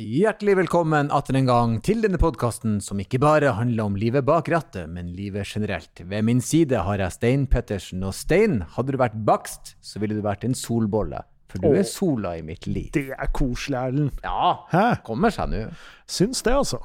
Hjertelig 0.00 0.54
velkommen 0.56 1.10
atter 1.12 1.36
en 1.36 1.44
gang 1.50 1.72
til 1.84 1.98
denne 2.00 2.16
podkasten 2.16 2.78
som 2.80 2.96
ikke 3.02 3.18
bare 3.20 3.50
handler 3.58 3.90
om 3.90 3.96
livet 4.00 4.24
bak 4.24 4.46
rattet, 4.48 4.88
men 4.88 5.10
livet 5.12 5.44
generelt. 5.44 6.00
Ved 6.08 6.24
min 6.24 6.40
side 6.40 6.80
har 6.86 6.96
jeg 7.04 7.12
Stein 7.12 7.44
Pettersen, 7.44 8.00
og 8.08 8.14
Stein, 8.16 8.62
hadde 8.72 8.94
du 8.94 8.98
vært 9.02 9.18
bakst, 9.28 9.74
så 9.84 10.00
ville 10.00 10.16
du 10.16 10.22
vært 10.24 10.46
en 10.48 10.56
solbolle. 10.56 11.20
For 11.52 11.60
du 11.60 11.76
er 11.76 11.84
sola 11.84 12.32
i 12.38 12.46
mitt 12.46 12.64
liv. 12.64 12.88
Det 12.96 13.10
er 13.12 13.32
koselig, 13.36 13.76
Erlend. 13.82 14.16
Ja, 14.24 14.64
Hæ? 14.72 14.86
kommer 15.04 15.28
seg 15.28 15.52
nå. 15.52 15.62
Syns 16.08 16.40
det, 16.40 16.56
altså. 16.56 16.80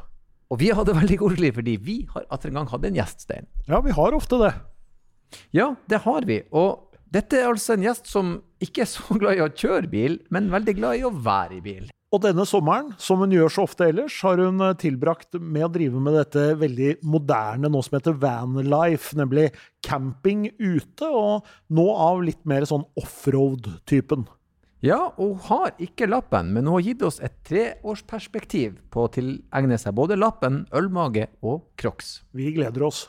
Og 0.51 0.59
vi 0.59 0.75
har 0.75 0.83
det 0.83 0.99
veldig 0.99 1.21
koselig, 1.23 1.55
fordi 1.55 1.79
vi 1.79 2.01
har 2.11 2.27
atter 2.27 2.51
en 2.51 2.59
gang 2.59 2.71
hatt 2.75 2.91
en 2.91 2.99
gjest, 3.05 3.23
Stein. 3.23 3.47
Ja, 3.71 3.79
vi 3.87 3.95
har 3.95 4.19
ofte 4.19 4.43
det. 4.43 4.51
Ja, 5.55 5.77
det 5.87 6.03
har 6.03 6.27
vi. 6.27 6.41
Og 6.51 6.91
dette 7.07 7.39
er 7.39 7.53
altså 7.55 7.79
en 7.79 7.87
gjest 7.87 8.11
som 8.11 8.41
ikke 8.59 8.83
er 8.83 8.95
så 8.99 9.15
glad 9.15 9.39
i 9.39 9.47
å 9.47 9.53
kjøre 9.55 9.87
bil, 9.95 10.25
men 10.27 10.51
veldig 10.51 10.75
glad 10.83 10.99
i 10.99 11.07
å 11.07 11.15
være 11.15 11.61
i 11.61 11.63
bil. 11.63 11.87
Og 12.15 12.21
denne 12.23 12.45
sommeren, 12.47 12.93
som 13.03 13.19
hun 13.19 13.33
gjør 13.35 13.51
så 13.51 13.65
ofte 13.67 13.89
ellers, 13.89 14.15
har 14.23 14.39
hun 14.39 14.63
eh, 14.63 14.77
tilbrakt 14.79 15.35
med 15.43 15.65
å 15.65 15.71
drive 15.73 15.99
med 15.99 16.15
dette 16.15 16.45
veldig 16.55 16.93
moderne 17.03 17.67
nå 17.67 17.81
som 17.83 17.97
heter 17.97 18.15
vanlife, 18.21 19.11
nemlig 19.19 19.49
camping 19.83 20.45
ute, 20.55 21.09
og 21.09 21.43
nå 21.67 21.87
av 21.91 22.23
litt 22.23 22.39
mer 22.47 22.63
sånn 22.69 22.87
offroad-typen. 22.99 24.23
Ja, 24.85 25.09
og 25.17 25.35
hun 25.35 25.43
har 25.49 25.75
ikke 25.83 26.07
lappen, 26.07 26.53
men 26.55 26.69
hun 26.69 26.77
har 26.77 26.85
gitt 26.85 27.03
oss 27.03 27.19
et 27.19 27.35
treårsperspektiv 27.49 28.77
på 28.93 29.03
å 29.03 29.11
tilegne 29.11 29.75
seg 29.81 29.97
både 29.97 30.15
lappen, 30.15 30.63
ølmage 30.71 31.27
og 31.43 31.65
crocs. 31.75 32.21
Vi 32.31 32.53
gleder 32.55 32.87
oss. 32.87 33.07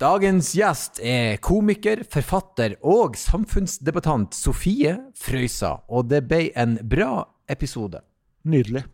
Dagens 0.00 0.54
gjest 0.54 1.02
er 1.04 1.40
komiker, 1.42 2.06
forfatter 2.08 2.78
og 2.86 3.18
samfunnsdebattant 3.18 4.36
Sofie 4.38 4.94
Frøysa, 5.18 5.80
og 5.90 6.08
det 6.08 6.22
ble 6.30 6.46
en 6.56 6.78
bra 6.86 7.26
episode. 7.50 8.06
Nydelig. 8.44 8.84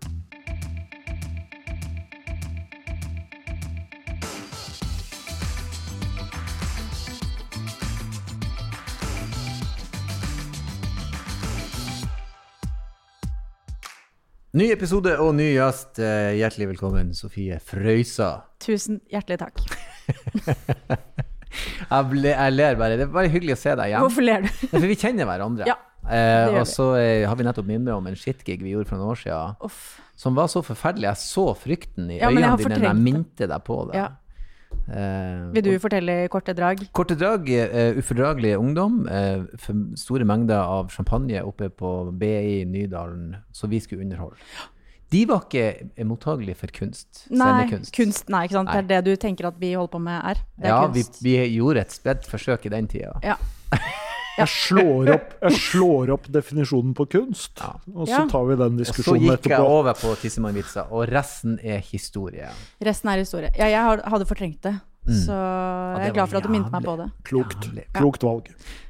Ny 14.55 14.69
episode 14.71 15.17
og 15.19 15.33
ny 15.35 15.49
gjest. 15.57 15.99
Eh, 15.99 16.37
Hjertelig 16.39 16.69
velkommen, 16.75 17.11
Sofie 17.19 17.57
Frøysa. 17.63 18.29
Tusen 18.63 19.01
hjertelig 19.11 19.41
takk. 19.43 19.65
Jeg, 21.85 22.07
ble, 22.11 22.31
jeg 22.33 22.53
ler 22.57 22.75
bare. 22.79 22.97
Det 22.99 23.05
er 23.07 23.11
bare 23.15 23.31
hyggelig 23.31 23.55
å 23.55 23.59
se 23.61 23.71
deg 23.79 23.91
igjen. 23.93 24.03
Hvorfor 24.03 24.25
ler 24.25 24.43
du? 24.43 24.49
For 24.73 24.83
vi 24.91 24.97
kjenner 24.99 25.29
hverandre. 25.29 25.67
Ja, 25.69 25.77
eh, 26.11 26.49
og 26.61 26.67
så 26.67 26.91
eh, 26.99 27.27
har 27.29 27.37
vi 27.37 27.45
nettopp 27.45 27.67
minnet 27.67 27.95
om 27.95 28.07
en 28.07 28.15
shitgig 28.19 28.61
vi 28.63 28.73
gjorde 28.75 28.89
for 28.89 28.97
noen 28.99 29.13
år 29.15 29.21
siden, 29.23 29.57
Uff. 29.65 30.01
som 30.17 30.35
var 30.35 30.47
så 30.53 30.63
forferdelig. 30.65 31.09
Jeg 31.13 31.17
så 31.23 31.47
frykten 31.57 32.11
i 32.11 32.19
Ja, 32.21 32.29
øynene 32.31 32.51
jeg 32.59 32.59
dine 32.67 32.79
da 32.81 32.93
jeg 32.93 32.97
minte 33.03 33.47
deg 33.49 33.65
på 33.65 33.79
det. 33.91 33.95
Ja. 34.03 34.09
Eh, 34.91 35.53
Vil 35.55 35.63
du 35.63 35.71
og- 35.77 35.81
fortelle 35.81 36.25
i 36.25 36.29
korte 36.29 36.53
drag? 36.55 36.81
Korte 36.93 37.15
drag, 37.17 37.49
eh, 37.49 37.95
ufordragelig 37.97 38.57
ungdom, 38.59 39.07
eh, 39.09 39.45
store 39.97 40.25
mengder 40.25 40.59
av 40.61 40.91
champagne 40.91 41.41
oppe 41.43 41.71
på 41.71 42.13
BI 42.19 42.65
Nydalen, 42.67 43.37
så 43.53 43.69
vi 43.69 43.79
skulle 43.81 44.03
underholde. 44.03 44.37
De 45.11 45.25
var 45.27 45.43
ikke 45.47 45.91
mottagelige 46.05 46.57
for 46.57 46.67
kunst. 46.75 47.29
Nei, 47.31 47.69
Scenekunst. 47.69 47.93
kunst. 47.95 48.29
Nei, 48.29 48.47
ikke 48.49 48.53
sant. 48.59 48.67
Nei. 48.67 48.83
Det 48.83 48.91
er 48.97 49.03
det 49.03 49.05
du 49.05 49.17
tenker 49.17 49.47
at 49.47 49.55
vi 49.61 49.73
holder 49.75 49.93
på 49.93 50.01
med 50.03 50.25
er. 50.25 50.35
Det 50.59 50.65
er 50.65 50.69
Ja, 50.69 50.87
vi, 50.89 51.03
vi 51.23 51.37
gjorde 51.61 51.81
et 51.81 51.91
spredt 51.93 52.27
forsøk 52.27 52.67
i 52.67 52.69
den 52.69 52.89
tida. 52.89 53.13
Ja. 53.23 53.37
Jeg 54.39 54.49
slår 54.51 55.11
opp, 55.15 55.35
jeg 55.47 55.53
slår 55.53 56.11
opp 56.17 56.27
definisjonen 56.33 56.95
på 56.99 57.05
kunst, 57.13 57.59
Ja. 57.63 57.71
og 57.95 58.09
så 58.09 58.25
tar 58.31 58.45
vi 58.49 58.57
den 58.57 58.77
diskusjonen 58.81 59.17
Og 59.17 59.21
så 59.21 59.21
gikk 59.21 59.31
jeg 59.47 59.53
etterpå. 59.53 59.69
over 59.79 59.93
på 59.95 60.15
tissemannvitser, 60.23 60.85
og 60.93 61.09
resten 61.13 61.59
er 61.63 61.79
historie. 61.79 62.49
Resten 62.83 63.09
er 63.13 63.17
historie. 63.23 63.51
Ja, 63.59 63.67
jeg 63.71 64.01
hadde 64.11 64.27
fortrengt 64.27 64.63
det. 64.63 64.75
Så 65.05 65.07
Mm. 65.07 65.21
Så 65.27 65.33
jeg 66.01 66.09
er 66.09 66.13
glad 66.15 66.29
for 66.31 66.37
at 66.39 66.43
du 66.45 66.49
minnet 66.49 66.73
meg 66.73 66.83
på 66.83 66.97
det. 66.97 67.11
Klokt. 67.29 67.67
ja. 67.77 67.83
Klokt 67.93 68.23
valg. 68.25 68.47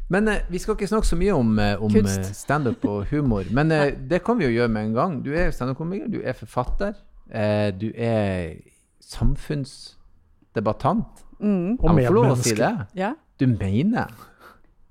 Men 0.08 0.28
eh, 0.28 0.38
vi 0.48 0.58
skal 0.62 0.74
ikke 0.76 0.86
snakke 0.86 1.06
så 1.08 1.16
mye 1.18 1.32
om, 1.34 1.58
eh, 1.58 1.74
om 1.82 1.90
eh, 1.96 2.22
standup 2.32 2.84
og 2.84 3.06
humor. 3.10 3.42
Men 3.50 3.72
eh, 3.72 3.90
det 3.98 4.22
kan 4.22 4.38
vi 4.38 4.44
jo 4.44 4.50
gjøre 4.52 4.68
med 4.70 4.84
en 4.86 4.92
gang. 4.94 5.22
Du 5.24 5.32
er 5.34 5.50
standup-komiker, 5.50 6.06
du 6.12 6.20
er 6.22 6.32
forfatter, 6.38 6.94
eh, 7.32 7.70
du 7.72 7.90
er 7.96 8.54
samfunnsdebattant. 9.00 11.04
Mm. 11.40 11.78
Og 11.82 11.94
medmenneske. 11.94 12.44
si 12.48 12.54
det. 12.54 12.86
Ja. 12.94 13.12
Du 13.40 13.46
mener 13.46 14.06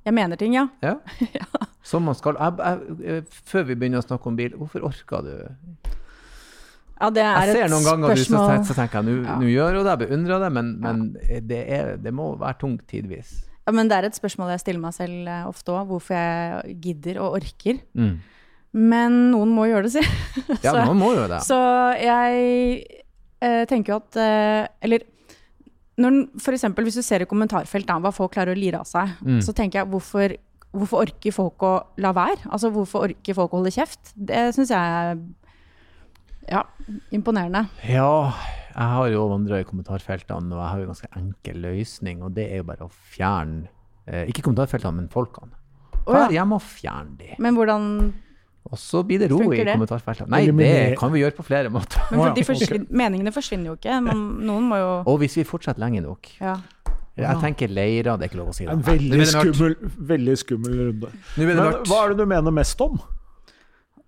Jeg 0.04 0.16
mener 0.16 0.40
ting, 0.40 0.56
ja. 0.58 0.68
Ja. 0.84 0.98
Som 1.90 2.06
man 2.08 2.16
skal. 2.16 2.38
Jeg, 2.40 2.60
jeg, 2.60 2.98
eh, 3.18 3.40
før 3.48 3.68
vi 3.70 3.76
begynner 3.80 4.04
å 4.04 4.06
snakke 4.06 4.32
om 4.32 4.40
bil, 4.40 4.56
hvorfor 4.60 4.86
orker 4.90 5.24
du? 5.26 5.34
Ja, 7.00 7.10
det 7.12 7.24
er 7.24 7.50
Jeg 7.50 7.56
ser 7.58 7.72
noen 7.74 7.88
ganger 7.88 8.14
du 8.14 8.22
så, 8.22 8.28
spørsmål 8.30 8.68
så 8.68 8.76
tenker 8.78 9.00
jeg, 9.02 9.08
nå 9.08 9.16
Ja. 9.26 9.38
gjør 9.52 9.80
hun 9.80 9.88
det, 9.88 9.94
jeg 9.96 10.02
beundrer 10.08 10.44
det, 10.44 10.52
men, 10.56 10.70
men 10.84 11.02
det, 11.50 11.64
er, 11.68 11.96
det 12.00 12.14
må 12.16 12.30
være 12.40 12.60
tungt 12.62 12.86
tidvis. 12.88 13.34
Ja, 13.64 13.74
men 13.76 13.90
det 13.90 13.98
er 13.98 14.08
et 14.10 14.16
spørsmål 14.20 14.54
jeg 14.54 14.62
stiller 14.64 14.84
meg 14.84 14.96
selv 14.96 15.28
eh, 15.32 15.48
ofte 15.48 15.72
òg, 15.72 15.88
hvorfor 15.92 16.16
jeg 16.20 16.78
gidder 16.84 17.20
og 17.24 17.40
orker. 17.40 17.80
Mm. 17.96 18.18
Men 18.74 19.18
noen 19.32 19.52
må 19.54 19.68
gjøre 19.70 19.88
det, 19.88 19.94
si. 19.96 20.04
Ja, 20.66 20.74
noen 20.88 21.00
må 21.00 21.14
gjøre 21.14 21.38
det. 21.38 21.42
Så 21.48 21.58
jeg 22.02 23.02
eh, 23.44 23.64
tenker 23.70 23.96
jo 23.96 24.00
at 24.02 24.20
eh, 24.20 24.68
Eller 24.84 25.06
når, 26.02 26.24
for 26.42 26.56
eksempel 26.56 26.88
hvis 26.88 26.96
du 26.98 27.04
ser 27.06 27.22
i 27.22 27.30
kommentarfelt 27.30 27.86
da, 27.90 28.00
hva 28.02 28.12
folk 28.16 28.34
klarer 28.34 28.56
å 28.56 28.60
lire 28.60 28.80
av 28.82 28.88
seg, 28.90 29.14
Mm. 29.22 29.42
så 29.46 29.54
tenker 29.54 29.80
jeg 29.84 29.90
hvorfor, 29.92 30.34
hvorfor 30.74 31.04
orker 31.06 31.32
folk 31.36 31.62
å 31.68 31.74
la 32.02 32.12
være? 32.18 32.48
Altså 32.50 32.72
hvorfor 32.74 33.06
orker 33.10 33.34
folk 33.38 33.54
å 33.54 33.60
holde 33.62 33.72
kjeft? 33.76 34.14
Det 34.18 34.48
syns 34.56 34.72
jeg 34.74 34.80
er 34.80 35.20
ja, 36.50 36.64
imponerende. 37.16 37.68
Ja, 37.88 38.34
jeg 38.74 38.90
har 38.96 39.08
jo 39.14 39.28
vandra 39.32 39.62
i 39.62 39.68
kommentarfeltene, 39.68 40.52
og 40.52 40.60
jeg 40.60 40.70
har 40.74 40.82
jo 40.82 40.90
ganske 40.90 41.12
enkel 41.16 41.62
løsning, 41.64 42.24
og 42.26 42.34
det 42.36 42.50
er 42.52 42.58
jo 42.64 42.66
bare 42.68 42.88
å 42.88 42.92
fjerne 43.14 43.70
eh, 44.08 44.26
Ikke 44.28 44.42
kommentarfeltene, 44.44 44.98
men 44.98 45.08
folkene. 45.14 45.54
Å, 46.04 46.10
ja. 46.10 46.26
Vær 46.26 46.34
hjemme 46.36 46.58
og 46.58 46.66
fjern 46.66 47.14
de. 47.22 47.30
Men 47.40 47.56
hvordan 47.56 47.86
Og 48.72 48.80
så 48.80 49.02
blir 49.04 49.20
det 49.20 49.28
ro 49.32 49.42
i 49.52 49.60
kommentarfeltet 49.68 50.26
det? 50.26 50.32
Nei, 50.32 50.46
det 50.48 51.00
kan 51.00 51.12
vi 51.14 51.20
gjøre 51.20 51.36
på 51.36 51.44
flere 51.46 51.72
måter. 51.74 52.00
men 52.12 52.22
for 52.22 52.38
de 52.38 52.46
forsvin, 52.48 52.86
Meningene 52.90 53.34
forsvinner 53.36 53.74
jo 53.74 53.76
ikke. 53.80 53.98
Man, 54.06 54.24
noen 54.48 54.70
må 54.72 54.80
jo 54.80 54.94
Og 55.12 55.20
hvis 55.24 55.36
vi 55.42 55.44
fortsetter 55.48 55.84
lenge 55.84 56.04
nok 56.06 56.32
ja. 56.40 56.56
Jeg 57.20 57.38
tenker 57.44 57.70
leirer, 57.70 58.16
det 58.18 58.26
er 58.26 58.32
ikke 58.32 58.40
lov 58.40 58.50
å 58.50 58.56
si 58.58 58.66
det. 58.66 58.74
En 58.74 58.86
veldig 58.88 59.26
skummel, 59.30 59.76
veldig 60.14 60.38
skummel 60.42 60.80
runde. 60.80 61.12
Men 61.38 61.60
hva 61.86 62.00
er 62.00 62.16
det 62.16 62.24
du 62.24 62.32
mener 62.32 62.56
mest 62.56 62.82
om? 62.82 62.98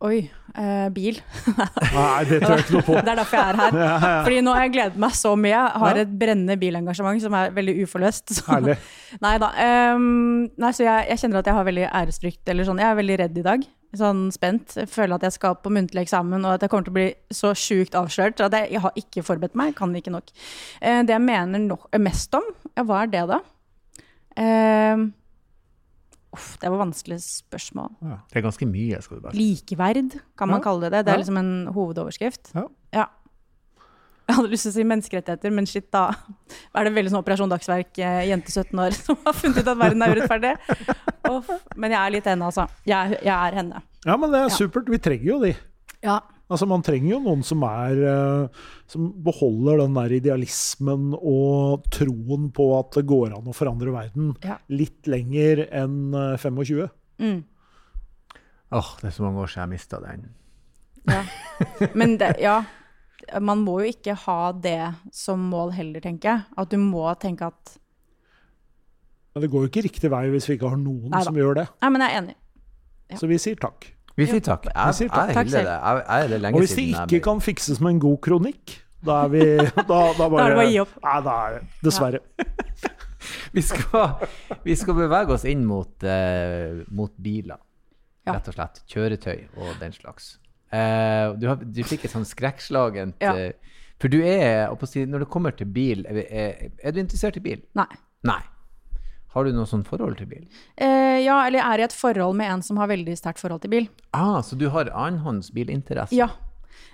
Oi. 0.06 0.26
Eh, 0.56 0.88
bil. 0.96 1.18
Nei, 1.48 2.24
det 2.30 2.40
tror 2.42 2.56
jeg 2.56 2.66
ikke 2.66 2.76
noe 2.76 2.86
på. 2.88 2.96
Det 3.06 3.12
er 3.12 3.20
derfor 3.20 3.38
jeg 3.40 3.54
er 3.54 3.60
her. 3.60 3.78
Fordi 4.26 4.42
nå 4.44 4.56
har 4.56 4.66
jeg 4.66 4.74
gledet 4.76 5.02
meg 5.06 5.16
så 5.18 5.32
mye. 5.40 5.54
Jeg 5.54 5.82
har 5.84 6.00
et 6.02 6.14
brennende 6.22 6.58
bilengasjement 6.60 7.24
som 7.24 7.36
er 7.40 7.54
veldig 7.56 7.76
uforløst. 7.84 8.36
Så. 8.38 8.46
Herlig. 8.50 8.76
Nei 9.26 9.34
da. 9.42 9.52
Um, 9.96 10.46
nei, 10.62 10.72
så 10.76 10.86
jeg, 10.86 11.08
jeg 11.12 11.24
kjenner 11.24 11.42
at 11.42 11.50
jeg 11.50 11.58
har 11.58 11.68
veldig 11.68 11.88
æresfrykt, 11.90 12.44
eller 12.52 12.68
sånn. 12.68 12.82
Jeg 12.84 12.92
er 12.92 13.00
veldig 13.02 13.18
redd 13.24 13.40
i 13.42 13.46
dag. 13.46 13.66
Sånn 13.94 14.32
spent. 14.32 14.74
Jeg 14.76 14.90
føler 14.90 15.16
at 15.16 15.22
jeg 15.22 15.32
skal 15.38 15.56
på 15.56 15.70
muntlig 15.72 16.02
eksamen, 16.04 16.44
og 16.46 16.54
at 16.56 16.62
jeg 16.62 16.70
kommer 16.70 16.84
til 16.84 16.92
å 16.92 16.98
bli 16.98 17.14
så 17.32 17.54
sjukt 17.56 17.94
avslørt. 17.96 18.42
At 18.44 18.52
jeg, 18.52 18.72
jeg 18.72 18.82
har 18.82 18.92
ikke 18.96 19.24
forberedt 19.24 19.56
meg, 19.56 19.76
kan 19.76 19.94
ikke 19.96 20.12
nok. 20.12 20.32
Eh, 20.82 21.04
det 21.04 21.10
jeg 21.16 21.22
mener 21.22 21.60
no 21.60 21.78
mest 22.00 22.34
om, 22.36 22.44
ja, 22.76 22.84
hva 22.84 23.04
er 23.04 23.08
det 23.14 23.22
da? 23.30 23.40
Eh, 24.36 25.06
uff, 26.36 26.58
det 26.60 26.72
var 26.74 26.82
vanskelig 26.84 27.22
spørsmål. 27.24 27.94
Det 28.02 28.42
er 28.42 28.44
ganske 28.50 28.68
mye, 28.68 29.02
skal 29.02 29.18
du 29.22 29.24
bare. 29.30 29.38
Likeverd, 29.40 30.18
kan 30.36 30.50
man 30.52 30.60
Ja. 30.60 30.64
kalle 30.64 30.82
det 30.90 30.92
det. 30.92 31.06
Det 31.06 31.14
Ja. 31.14 31.16
er 31.16 31.24
liksom 31.24 31.38
en 31.40 31.68
hovedoverskrift. 31.74 32.52
Ja. 32.56 32.68
Ja. 32.92 33.06
Jeg 34.30 34.36
hadde 34.40 34.50
lyst 34.50 34.66
til 34.66 34.72
å 34.72 34.76
si 34.76 34.84
menneskerettigheter, 34.90 35.52
men 35.54 35.68
shit, 35.70 35.86
da 35.94 36.08
er 36.74 36.88
det 36.88 36.94
veldig 36.96 37.12
sånn 37.14 37.22
Operasjon 37.22 37.52
Dagsverk, 37.52 37.92
eh, 38.02 38.24
jente 38.32 38.50
17 38.54 38.80
år, 38.82 38.96
som 39.06 39.20
har 39.26 39.36
funnet 39.38 39.60
ut 39.62 39.68
at 39.70 39.78
verden 39.84 40.02
er 40.02 40.16
urettferdig. 40.16 40.54
Off. 41.30 41.50
Men 41.76 41.94
jeg 41.94 42.00
er 42.02 42.14
litt 42.16 42.30
henne, 42.32 42.48
altså. 42.50 42.66
Jeg, 42.90 43.20
jeg 43.22 43.36
er 43.36 43.60
henne. 43.62 43.82
Ja, 44.06 44.16
men 44.18 44.32
det 44.34 44.40
er 44.44 44.50
Ja. 44.50 44.56
supert. 44.58 44.90
Vi 44.90 44.98
trenger 45.02 45.30
jo 45.30 45.38
de. 45.46 45.54
Ja. 46.06 46.20
Altså, 46.50 46.68
Man 46.70 46.84
trenger 46.86 47.16
jo 47.16 47.20
noen 47.26 47.40
som 47.42 47.64
er 47.66 47.98
eh, 48.06 48.66
Som 48.92 49.08
beholder 49.26 49.80
den 49.82 49.96
der 49.98 50.12
idealismen 50.14 51.16
og 51.18 51.88
troen 51.90 52.52
på 52.54 52.68
at 52.78 52.92
det 53.00 53.02
går 53.10 53.34
an 53.34 53.48
å 53.50 53.56
forandre 53.58 53.90
verden 53.96 54.36
Ja. 54.46 54.60
litt 54.70 55.10
lenger 55.10 55.64
enn 55.74 56.14
eh, 56.14 56.36
25. 56.38 56.86
Mm. 57.18 57.40
Åh, 58.78 58.92
det 59.02 59.10
er 59.10 59.16
så 59.18 59.26
mange 59.26 59.42
år 59.42 59.50
siden 59.50 59.66
jeg 59.66 59.74
mista 59.80 60.00
den. 60.06 60.28
ja. 61.10 61.24
Men 61.98 62.18
det, 62.22 62.36
ja. 62.46 62.60
Man 63.42 63.64
må 63.66 63.80
jo 63.82 63.92
ikke 63.94 64.14
ha 64.26 64.52
det 64.52 64.80
som 65.16 65.42
mål 65.52 65.74
heller, 65.78 66.04
tenker 66.04 66.30
jeg. 66.32 66.46
At 66.62 66.72
du 66.72 66.78
må 66.82 67.08
tenke 67.22 67.48
at 67.50 67.76
Men 69.36 69.44
det 69.44 69.50
går 69.52 69.66
jo 69.66 69.72
ikke 69.72 69.84
riktig 69.88 70.12
vei 70.14 70.30
hvis 70.32 70.48
vi 70.50 70.56
ikke 70.60 70.70
har 70.72 70.80
noen 70.80 71.10
Neida. 71.10 71.26
som 71.28 71.36
gjør 71.36 71.58
det. 71.60 71.68
Nei, 71.82 71.90
men 71.96 72.06
jeg 72.06 72.14
er 72.14 72.22
enig. 72.24 72.36
Ja. 73.12 73.18
Så 73.20 73.28
vi 73.30 73.38
sier 73.42 73.60
takk. 73.62 73.90
Vi 74.16 74.26
sier 74.30 74.40
takk. 74.40 74.70
Jeg, 74.72 74.96
sier 74.96 75.10
jeg, 75.10 75.36
takk. 75.36 75.50
Jeg, 75.52 75.66
jeg 75.68 76.24
er 76.24 76.30
det 76.32 76.38
lenge 76.42 76.56
Og 76.56 76.64
hvis 76.64 76.76
det 76.78 76.86
ikke 76.94 77.20
kan 77.26 77.42
fikses 77.44 77.82
med 77.84 77.98
en 77.98 78.00
god 78.06 78.22
kronikk, 78.24 78.78
da 79.06 79.18
er 79.26 79.34
vi 79.34 79.44
Da, 79.92 80.00
da 80.16 80.30
bare 80.32 80.40
Da 80.40 80.46
er 80.46 80.54
det 80.54 80.60
bare 80.62 80.64
å 80.64 80.70
gi 80.72 80.80
opp. 80.86 80.96
Nei, 81.04 81.18
da 81.26 81.36
er 81.50 81.58
det 81.58 81.84
Dessverre. 81.84 82.22
vi, 83.58 83.62
skal, 83.66 84.08
vi 84.64 84.78
skal 84.80 84.98
bevege 85.02 85.36
oss 85.36 85.46
inn 85.52 85.66
mot, 85.68 85.92
uh, 86.08 86.82
mot 86.96 87.12
biler, 87.18 87.60
Ja. 88.26 88.38
rett 88.38 88.48
og 88.50 88.56
slett. 88.58 88.82
Kjøretøy 88.90 89.44
og 89.60 89.76
den 89.84 89.94
slags. 89.94 90.36
Eh, 90.76 91.36
du, 91.40 91.48
har, 91.52 91.62
du 91.62 91.84
fikk 91.88 92.08
et 92.08 92.14
sånn 92.16 92.28
skrekkslagent 92.28 93.24
Ja. 93.24 93.36
For 94.02 94.12
du 94.12 94.18
er, 94.28 94.68
når 95.08 95.24
det 95.24 95.28
kommer 95.32 95.56
til 95.56 95.70
bil, 95.72 96.02
er, 96.12 96.18
er, 96.28 96.72
er 96.84 96.92
du 96.92 96.98
interessert 97.00 97.38
i 97.40 97.44
bil? 97.46 97.62
Nei. 97.80 97.88
Nei. 98.28 98.42
Har 99.36 99.48
du 99.48 99.56
noe 99.56 99.68
sånn 99.68 99.86
forhold 99.88 100.18
til 100.20 100.28
bil? 100.32 100.44
Uh, 100.80 101.20
ja, 101.20 101.38
eller 101.46 101.62
jeg 101.62 101.68
er 101.68 101.82
i 101.82 101.86
et 101.88 101.96
forhold 101.96 102.36
med 102.40 102.52
en 102.52 102.64
som 102.64 102.80
har 102.80 102.92
veldig 102.92 103.16
sterkt 103.20 103.40
forhold 103.40 103.64
til 103.64 103.72
bil. 103.72 103.88
Ah, 104.16 104.42
så 104.44 104.60
du 104.60 104.68
har 104.72 104.92
annenhånds 104.92 105.54
bilinteresse? 105.56 106.16
Ja. 106.16 106.30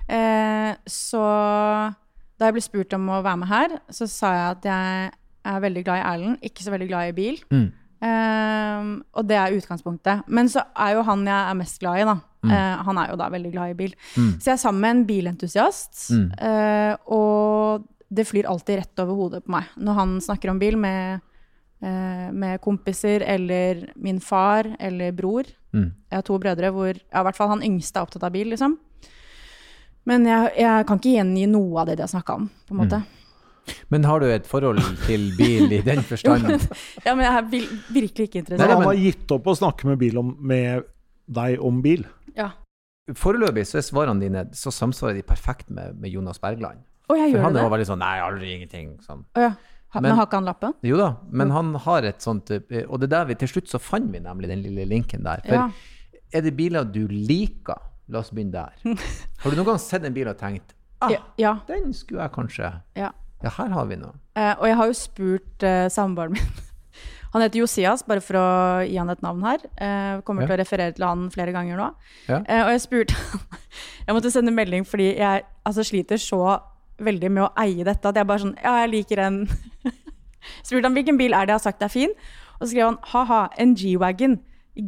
Eh, 0.10 0.72
så 0.90 1.22
da 1.22 2.50
jeg 2.50 2.58
ble 2.58 2.64
spurt 2.66 2.96
om 2.98 3.10
å 3.14 3.22
være 3.22 3.42
med 3.44 3.52
her, 3.52 3.76
så 3.94 4.08
sa 4.10 4.32
jeg 4.34 4.48
at 4.56 4.70
jeg 4.72 5.12
er 5.52 5.62
veldig 5.66 5.84
glad 5.86 6.02
i 6.02 6.08
Erlend, 6.10 6.42
ikke 6.46 6.66
så 6.66 6.74
veldig 6.74 6.90
glad 6.90 7.12
i 7.12 7.16
bil. 7.18 7.38
Mm. 7.54 7.68
Eh, 8.02 8.92
og 9.14 9.30
det 9.30 9.38
er 9.38 9.56
utgangspunktet. 9.60 10.28
Men 10.28 10.50
så 10.52 10.66
er 10.74 10.98
jo 10.98 11.06
han 11.08 11.26
jeg 11.28 11.38
er 11.38 11.58
mest 11.60 11.82
glad 11.84 12.02
i, 12.02 12.06
da. 12.10 12.18
Eh, 12.50 12.84
han 12.88 12.98
er 12.98 13.12
jo 13.12 13.18
da 13.22 13.30
veldig 13.30 13.54
glad 13.54 13.74
i 13.74 13.80
bil. 13.84 13.96
Så 14.16 14.50
jeg 14.50 14.56
er 14.56 14.62
sammen 14.62 14.82
med 14.82 14.96
en 14.96 15.08
bilentusiast, 15.10 16.08
eh, 16.42 16.94
og 17.14 17.86
det 18.12 18.28
flyr 18.28 18.50
alltid 18.50 18.82
rett 18.82 19.04
over 19.04 19.16
hodet 19.16 19.46
på 19.46 19.54
meg 19.54 19.70
når 19.80 19.96
han 19.96 20.16
snakker 20.24 20.52
om 20.52 20.58
bil 20.60 20.76
med, 20.76 21.22
uh, 21.80 22.28
med 22.36 22.60
kompiser 22.60 23.24
eller 23.24 23.86
min 23.96 24.20
far 24.20 24.68
eller 24.80 25.14
bror. 25.16 25.48
Mm. 25.72 25.94
Jeg 26.12 26.18
har 26.18 26.26
to 26.28 26.36
brødre 26.44 26.74
hvor 26.76 26.92
ja, 26.92 27.22
i 27.22 27.24
hvert 27.24 27.40
fall 27.40 27.54
han 27.54 27.64
yngste 27.64 28.02
er 28.02 28.10
opptatt 28.10 28.26
av 28.28 28.34
bil, 28.36 28.52
liksom. 28.52 28.76
Men 30.10 30.28
jeg, 30.28 30.52
jeg 30.60 30.86
kan 30.90 31.00
ikke 31.00 31.16
gjengi 31.16 31.48
noe 31.48 31.80
av 31.80 31.88
det 31.88 32.00
de 32.00 32.04
har 32.04 32.12
snakka 32.12 32.36
om, 32.42 32.50
på 32.68 32.76
en 32.76 32.82
måte. 32.82 33.00
Men 33.94 34.04
har 34.08 34.20
du 34.24 34.26
et 34.32 34.48
forhold 34.48 34.80
til 35.06 35.30
bil 35.38 35.72
i 35.72 35.82
den 35.86 36.02
forstand? 36.12 36.48
Ja, 37.06 37.14
men 37.16 37.26
jeg 37.26 37.34
er 37.38 37.50
virkelig 37.94 38.28
ikke 38.30 38.42
interessert. 38.42 38.64
Nei, 38.68 38.76
han 38.76 38.88
har 38.88 39.00
gitt 39.00 39.32
opp 39.36 39.48
å 39.52 39.56
snakke 39.58 39.88
med, 39.90 40.00
bil 40.02 40.18
om, 40.22 40.34
med 40.40 40.88
deg 41.32 41.60
om 41.64 41.82
bil. 41.84 42.06
Ja. 42.38 42.52
Foreløpig 43.18 43.66
så 43.68 43.80
er 43.82 43.86
svarene 43.86 44.22
dine 44.24 44.46
så 44.56 44.72
samsvarer 44.74 45.18
de 45.20 45.26
perfekt 45.28 45.70
med, 45.74 45.98
med 46.00 46.14
Jonas 46.14 46.40
Bergland. 46.42 46.82
Oh, 47.10 47.18
jeg 47.18 47.32
For 47.32 47.38
gjør 47.38 47.44
han 47.44 47.54
det? 47.56 47.60
er 47.62 47.66
jo 47.68 47.72
veldig 47.76 47.88
sånn 47.90 48.00
Nei, 48.00 48.16
aldri 48.24 48.52
ingenting. 48.56 48.92
Sånn. 49.04 49.24
Oh, 49.36 49.42
ja. 49.44 49.52
Men, 49.94 50.06
Men- 50.06 50.16
har 50.22 50.28
ikke 50.30 50.40
han 50.40 50.46
lappen? 50.48 50.76
Jo 50.88 50.96
da, 51.02 51.08
men 51.36 51.50
han 51.52 51.74
har 51.84 52.06
et 52.08 52.22
sånt 52.24 52.48
eh, 52.56 52.62
Og 52.88 53.02
det 53.02 53.10
er 53.10 53.12
der 53.18 53.26
vi 53.34 53.36
til 53.42 53.50
slutt 53.52 53.68
så 53.68 53.80
fant 53.84 54.08
vi 54.14 54.22
nemlig 54.24 54.48
den 54.48 54.62
lille 54.64 54.86
linken 54.88 55.26
der. 55.28 55.42
For 55.44 55.58
Ja. 55.58 55.66
er 56.32 56.46
det 56.46 56.54
biler 56.56 56.86
du 56.88 57.02
liker? 57.12 57.82
La 58.08 58.22
oss 58.24 58.32
begynne 58.32 58.54
der. 58.56 58.78
Har 59.44 59.52
du 59.52 59.58
noen 59.60 59.68
gang 59.74 59.82
sett 59.84 60.06
en 60.08 60.16
bil 60.16 60.30
og 60.32 60.38
tenkt 60.40 60.72
ah, 61.04 61.12
Ja. 61.12 61.20
ja, 61.38 61.52
den 61.68 61.92
skulle 61.98 62.24
jeg 62.24 62.32
kanskje 62.38 62.72
ja. 62.96 63.12
Ja, 63.44 63.50
her 63.58 63.72
har 63.74 63.86
vi 63.90 63.96
noe. 63.98 64.14
Eh, 64.38 64.54
og 64.60 64.68
jeg 64.70 64.78
har 64.78 64.90
jo 64.92 64.98
spurt 64.98 65.64
eh, 65.66 65.88
samboeren 65.90 66.36
min 66.38 66.52
Han 67.32 67.42
heter 67.46 67.62
Josias, 67.62 68.02
bare 68.04 68.20
for 68.20 68.36
å 68.36 68.48
gi 68.84 68.98
han 69.00 69.08
et 69.10 69.22
navn 69.24 69.42
her. 69.48 69.62
Eh, 69.80 70.18
kommer 70.28 70.44
Ja. 70.44 70.48
til 70.50 70.56
å 70.58 70.60
referere 70.60 70.92
til 70.98 71.06
han 71.08 71.30
flere 71.32 71.54
ganger 71.56 71.78
nå. 71.80 71.86
Ja. 72.28 72.42
Eh, 72.44 72.64
og 72.66 72.72
jeg 72.74 72.82
spurte 72.84 73.16
Jeg 74.08 74.16
måtte 74.18 74.32
sende 74.34 74.52
melding 74.52 74.84
fordi 74.86 75.14
jeg 75.16 75.46
altså, 75.66 75.86
sliter 75.88 76.20
så 76.20 76.42
veldig 77.02 77.32
med 77.32 77.46
å 77.46 77.52
eie 77.64 77.86
dette 77.88 78.06
at 78.12 78.16
jeg 78.20 78.28
bare 78.28 78.44
sånn 78.44 78.58
Ja, 78.62 78.76
jeg 78.84 78.92
liker 78.98 79.24
en 79.24 79.40
Spurte 80.68 80.86
han 80.90 80.94
hvilken 80.98 81.18
bil 81.22 81.34
er 81.34 81.46
det 81.48 81.54
jeg 81.56 81.60
har 81.62 81.66
sagt 81.70 81.82
er 81.86 81.92
fin, 81.94 82.12
og 82.60 82.66
så 82.68 82.72
skrev 82.74 82.88
han 82.92 82.98
ha-ha, 83.14 83.42
en 83.62 83.76
G-Wagon. 83.78 84.40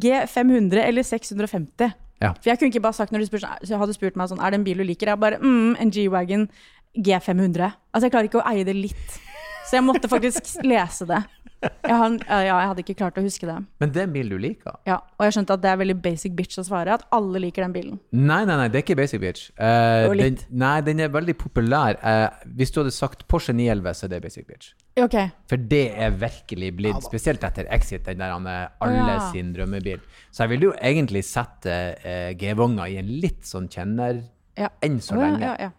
G500 0.02 0.80
eller 0.84 1.02
650. 1.06 1.92
Ja. 2.22 2.30
For 2.40 2.48
jeg 2.50 2.58
kunne 2.58 2.70
ikke 2.72 2.82
bare 2.84 2.96
sagt 2.96 3.12
når 3.14 3.22
du 3.24 3.26
spurte, 3.28 3.50
så 3.68 3.78
hadde 3.80 3.94
spurt 3.96 4.16
meg 4.18 4.30
sånn, 4.30 4.40
er 4.42 4.50
det 4.54 4.58
en 4.60 4.64
bil 4.66 4.80
du 4.80 4.84
liker? 4.86 5.10
Jeg 5.12 5.20
bare, 5.22 5.38
mm, 5.42 5.74
en 5.82 5.90
G-Wagon 5.94 6.46
G500. 6.94 7.70
Altså, 7.92 8.06
jeg 8.06 8.14
klarer 8.14 8.30
ikke 8.30 8.42
å 8.42 8.48
eie 8.50 8.66
det 8.66 8.76
litt. 8.76 9.20
Så 9.64 9.78
jeg 9.78 9.86
måtte 9.86 10.10
faktisk 10.12 10.60
lese 10.66 11.08
det. 11.08 11.22
Jeg, 11.64 11.96
har, 11.96 12.14
ja, 12.28 12.56
jeg 12.58 12.68
hadde 12.68 12.82
ikke 12.84 12.96
klart 12.98 13.18
å 13.20 13.22
huske 13.24 13.46
det. 13.48 13.56
Men 13.80 13.92
det 13.94 14.02
er 14.02 14.08
en 14.08 14.14
bil 14.14 14.30
du 14.32 14.36
liker? 14.40 14.76
Ja, 14.88 14.98
og 15.16 15.26
jeg 15.26 15.36
skjønte 15.36 15.56
at 15.56 15.62
det 15.64 15.70
er 15.70 15.78
veldig 15.80 15.96
basic 16.04 16.34
bitch 16.36 16.60
å 16.60 16.64
svare, 16.66 16.96
at 16.98 17.06
alle 17.14 17.40
liker 17.40 17.64
den 17.64 17.74
bilen. 17.74 17.98
Nei, 18.12 18.42
nei, 18.48 18.56
nei, 18.60 18.66
det 18.72 18.80
er 18.80 18.84
ikke 18.84 18.98
Basic 18.98 19.22
Bitch. 19.22 19.46
Uh, 19.56 20.12
den, 20.18 20.36
nei, 20.52 20.74
den 20.84 21.00
er 21.04 21.12
veldig 21.14 21.36
populær. 21.40 21.96
Uh, 22.04 22.26
hvis 22.58 22.74
du 22.74 22.82
hadde 22.82 22.92
sagt 22.94 23.24
Porsche 23.30 23.54
911, 23.56 23.96
så 23.96 24.06
er 24.06 24.12
det 24.14 24.20
Basic 24.26 24.48
Bitch. 24.48 24.74
Okay. 25.00 25.32
For 25.50 25.70
det 25.72 25.86
er 25.96 26.18
virkelig 26.20 26.70
blitt, 26.78 27.00
spesielt 27.06 27.44
etter 27.46 27.68
Exit, 27.74 28.04
den 28.06 28.20
der 28.22 28.34
han 28.34 28.48
er 28.50 28.74
alle 28.84 29.16
ja. 29.16 29.30
sin 29.32 29.54
drømmebil. 29.56 30.04
Så 30.30 30.44
jeg 30.44 30.54
vil 30.54 30.68
jo 30.68 30.74
egentlig 30.76 31.24
sette 31.26 31.78
uh, 32.04 32.30
G-vogna 32.38 32.90
i 32.92 33.00
en 33.00 33.08
litt 33.24 33.42
sånn 33.48 33.70
kjenner 33.72 34.20
ja. 34.60 34.70
enn 34.84 35.00
så 35.02 35.18
lenge. 35.18 35.40
ja, 35.40 35.56
ja, 35.56 35.70
ja. 35.70 35.72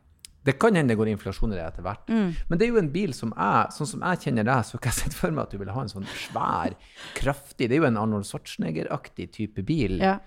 Det 0.46 0.56
kan 0.62 0.78
hende 0.78 0.94
det 0.94 1.00
går 1.00 1.10
inflasjon 1.16 1.54
i 1.56 1.58
det 1.58 1.64
etter 1.66 1.86
hvert. 1.86 2.06
Mm. 2.12 2.30
Men 2.50 2.60
det 2.62 2.68
er 2.68 2.72
jo 2.76 2.82
en 2.84 2.92
bil 2.94 3.14
som 3.18 3.34
jeg, 3.34 3.74
sånn 3.74 3.90
som 3.90 4.06
jeg 4.06 4.22
kjenner 4.28 4.46
deg, 4.46 4.68
så 4.70 4.78
kan 4.78 4.94
jeg 4.94 5.00
sette 5.04 5.18
for 5.18 5.34
meg 5.34 5.48
at 5.48 5.56
du 5.56 5.58
vil 5.64 5.74
ha 5.74 5.82
en 5.82 5.90
sånn 5.92 6.06
svær, 6.28 6.76
kraftig 7.18 7.70
Det 7.72 7.80
er 7.80 7.82
jo 7.82 7.90
en 7.90 7.98
Arnold 8.02 8.28
Schwarzenegger-aktig 8.30 9.32
type 9.34 9.66
bil. 9.66 9.98
ja. 10.04 10.20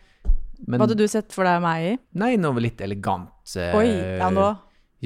Men 0.67 0.81
Hva 0.81 0.89
hadde 0.89 0.97
du 0.99 1.05
sett 1.07 1.31
for 1.31 1.47
deg 1.47 1.61
meg 1.63 1.85
i? 1.87 1.91
nei, 2.19 2.33
noe 2.43 2.59
litt 2.59 2.81
elegant. 2.83 3.31
eh, 3.55 3.77
Oi, 3.79 3.93
ja 4.19 4.27
nå. 4.35 4.49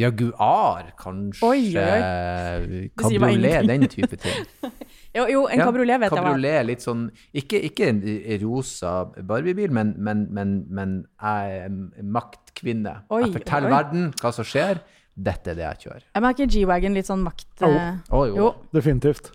Jaguar, 0.00 0.86
kanskje. 0.96 1.44
Oi, 1.44 1.58
oi, 1.76 2.78
meg 2.80 2.94
Kabriolet, 2.96 3.66
den 3.68 3.84
type 3.92 4.16
ting. 4.16 4.46
Jo, 5.12 5.26
jo 5.28 5.42
en 5.44 5.60
Ja, 5.60 5.66
kabriolet 5.68 6.00
vet 6.00 6.08
jeg 6.08 6.16
hva. 6.16 6.22
Kabriolet, 6.30 6.64
litt 6.64 6.80
sånn 6.80 7.02
Ikke, 7.36 7.58
ikke 7.68 7.90
en 7.90 7.98
rosa 8.40 8.92
Barbie-bil, 9.28 9.68
men, 9.76 9.90
men, 10.00 10.22
men, 10.32 10.54
men 10.72 10.94
jeg 11.20 11.58
er 11.66 12.06
maktkvinne. 12.16 12.94
Oi, 13.12 13.26
jeg 13.26 13.34
forteller 13.36 13.74
verden 13.74 14.06
hva 14.22 14.32
som 14.32 14.48
skjer. 14.48 14.80
Dette 15.12 15.52
er 15.52 15.58
det 15.58 15.64
jeg 15.64 15.86
kjører. 15.86 16.04
Jeg 16.08 16.24
merker 16.24 16.52
G-Wagon 16.54 16.94
litt 16.96 17.08
sånn 17.08 17.24
makt... 17.24 17.50
Eh, 17.66 17.96
Å, 18.08 18.22
jo. 18.30 18.36
jo. 18.38 18.50
Definitivt. 18.72 19.32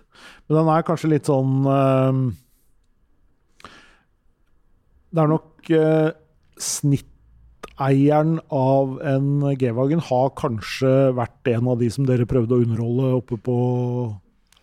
Men 0.48 0.58
den 0.58 0.70
er 0.74 0.86
kanskje 0.86 1.12
litt 1.12 1.28
sånn 1.30 1.68
uh, 1.70 2.22
Det 5.14 5.22
er 5.22 5.30
nok 5.30 5.70
uh, 5.70 6.08
Snitteieren 6.58 8.40
av 8.50 8.96
en 9.06 9.28
G-Wagen 9.60 10.02
har 10.08 10.32
kanskje 10.40 10.90
vært 11.14 11.52
en 11.54 11.70
av 11.70 11.78
de 11.78 11.92
som 11.94 12.08
dere 12.08 12.26
prøvde 12.26 12.58
å 12.58 12.64
underholde 12.66 13.12
oppe 13.20 13.38
på, 13.38 13.58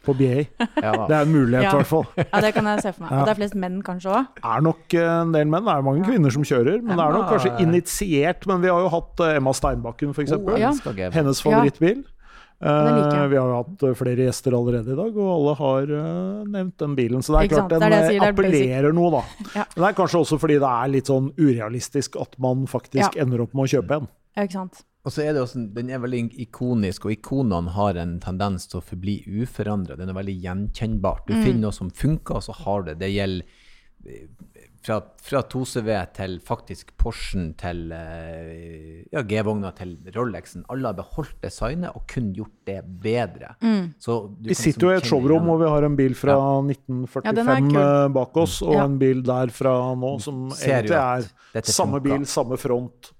på 0.05 0.15
BA. 0.17 0.45
Ja. 0.81 0.93
Det 1.09 1.15
er 1.17 1.21
en 1.25 1.33
mulighet, 1.33 1.65
i 1.65 1.67
Ja. 1.67 1.75
hvert 1.79 1.89
fall. 1.91 2.05
Ja, 2.21 2.41
det 2.45 2.53
kan 2.55 2.65
jeg 2.71 2.81
se 2.85 2.93
for 2.95 3.05
meg. 3.05 3.11
Og 3.19 3.25
det 3.25 3.33
er 3.35 3.39
flest 3.41 3.55
menn 3.59 3.81
kanskje 3.85 4.15
òg. 4.15 4.27
er 4.55 4.61
nok 4.61 4.93
eh, 4.93 5.11
en 5.21 5.31
del 5.35 5.45
menn. 5.51 5.65
Det 5.65 5.75
er 5.75 5.85
mange 5.89 6.05
kvinner 6.07 6.31
som 6.31 6.43
kjører, 6.43 6.81
men 6.81 6.95
det 6.97 7.05
er 7.05 7.15
nok 7.19 7.29
kanskje 7.33 7.53
initiert. 7.65 8.47
Men 8.47 8.61
vi 8.61 8.69
har 8.73 8.81
jo 8.85 8.89
hatt 8.93 9.19
eh, 9.25 9.37
Emma 9.39 9.53
Steinbakken, 9.53 10.13
f.eks. 10.15 10.31
Oh, 10.37 10.57
Ja. 10.59 10.73
Hennes 11.11 11.41
favorittbil. 11.41 12.03
Eh, 12.63 13.27
vi 13.27 13.35
har 13.35 13.51
hatt 13.51 13.83
flere 13.99 14.23
gjester 14.29 14.55
allerede 14.55 14.93
i 14.93 14.95
dag, 14.95 15.17
og 15.19 15.27
alle 15.33 15.55
har 15.59 15.89
uh, 15.91 16.45
nevnt 16.47 16.77
den 16.79 16.95
bilen. 16.95 17.21
Så 17.21 17.35
det 17.35 17.41
er 17.51 17.55
klart 17.57 17.69
den 17.73 17.83
Det 17.83 17.89
er 17.89 17.95
det 17.95 18.09
sier, 18.13 18.23
er 18.23 18.31
appellerer 18.31 18.95
noe, 18.95 19.11
da. 19.11 19.23
Ja. 19.59 19.65
Men 19.75 19.83
det 19.83 19.89
er 19.89 19.97
kanskje 19.99 20.21
også 20.23 20.39
fordi 20.39 20.59
det 20.63 20.71
er 20.71 20.91
litt 20.93 21.11
sånn 21.11 21.31
urealistisk 21.35 22.15
at 22.21 22.37
man 22.39 22.63
faktisk 22.71 23.17
ender 23.19 23.43
opp 23.43 23.53
med 23.53 23.67
å 23.67 23.71
kjøpe 23.75 23.99
en. 23.99 24.07
Ja, 24.37 24.47
ikke 24.47 24.59
sant. 24.61 24.85
Og 25.05 25.13
så 25.13 25.21
er 25.21 25.35
det 25.37 25.43
også, 25.45 25.61
Den 25.75 25.91
er 25.93 26.01
veldig 26.01 26.23
ikonisk, 26.47 27.05
og 27.05 27.13
ikonene 27.13 27.75
har 27.77 27.99
en 28.01 28.17
tendens 28.23 28.65
til 28.71 28.81
å 28.81 28.85
forbli 28.85 29.19
uforandra. 29.43 29.97
Den 29.99 30.09
er 30.09 30.17
veldig 30.17 30.39
gjenkjennbart. 30.47 31.27
Du 31.29 31.35
finner 31.37 31.67
noe 31.67 31.77
som 31.77 31.91
funker, 31.93 32.39
og 32.41 32.47
så 32.47 32.55
har 32.65 32.87
det. 32.89 32.97
Det 33.03 33.11
gjelder 33.13 33.45
eh, 34.09 34.25
fra, 34.85 34.97
fra 35.21 35.41
2CV 35.49 35.89
til 36.13 36.35
faktisk 36.45 36.91
Porschen 37.01 37.51
til 37.57 37.91
eh, 37.93 39.05
ja, 39.13 39.23
G-vogna 39.25 39.71
til 39.77 39.95
Rolexen. 40.15 40.65
Alle 40.73 40.91
har 40.91 40.97
beholdt 40.97 41.37
designet 41.45 41.93
og 41.97 42.05
kun 42.09 42.31
gjort 42.37 42.53
det 42.69 42.79
bedre. 43.05 43.55
Så 44.01 44.17
du 44.35 44.49
Vi 44.49 44.53
kan 44.57 44.61
sitter 44.61 44.87
jo 44.87 44.93
i 44.93 44.99
et 44.99 45.09
showrom 45.09 45.49
hvor 45.49 45.57
og 45.57 45.63
vi 45.63 45.71
har 45.73 45.87
en 45.89 45.97
bil 45.97 46.17
fra 46.17 46.37
Ja, 46.37 46.51
1945 46.65 47.71
ja, 47.77 47.85
eh, 48.05 48.07
bak 48.17 48.37
oss, 48.41 48.59
og 48.65 48.73
Ja. 48.77 48.85
en 48.85 48.97
bil 49.01 49.21
der 49.25 49.53
fra 49.53 49.75
nå, 49.97 50.15
som 50.21 50.49
Ser 50.53 50.81
egentlig 50.83 51.29
er 51.61 51.73
samme 51.73 52.01
bil, 52.01 52.25
samme 52.29 52.57
front. 52.61 53.13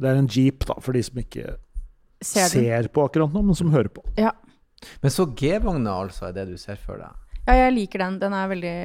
Det 0.00 0.10
er 0.10 0.20
en 0.20 0.28
jeep, 0.30 0.66
da, 0.68 0.76
for 0.82 0.96
de 0.96 1.02
som 1.06 1.22
ikke 1.22 1.56
Ser 2.24 2.48
ser, 2.48 2.86
på 2.88 3.02
akkurat 3.04 3.32
nå, 3.34 3.42
men 3.44 3.56
som 3.58 3.68
hører 3.74 3.90
på. 3.92 4.00
Ja. 4.16 4.30
Men 5.02 5.12
så 5.12 5.26
G-vogna 5.36 5.98
altså 6.00 6.30
er 6.30 6.36
det 6.38 6.46
du 6.48 6.56
ser 6.60 6.78
for 6.80 7.00
deg. 7.00 7.12
ja, 7.46 7.58
jeg 7.66 7.74
liker 7.74 8.02
den. 8.06 8.16
Den 8.22 8.32
er 8.36 8.48
veldig 8.48 8.76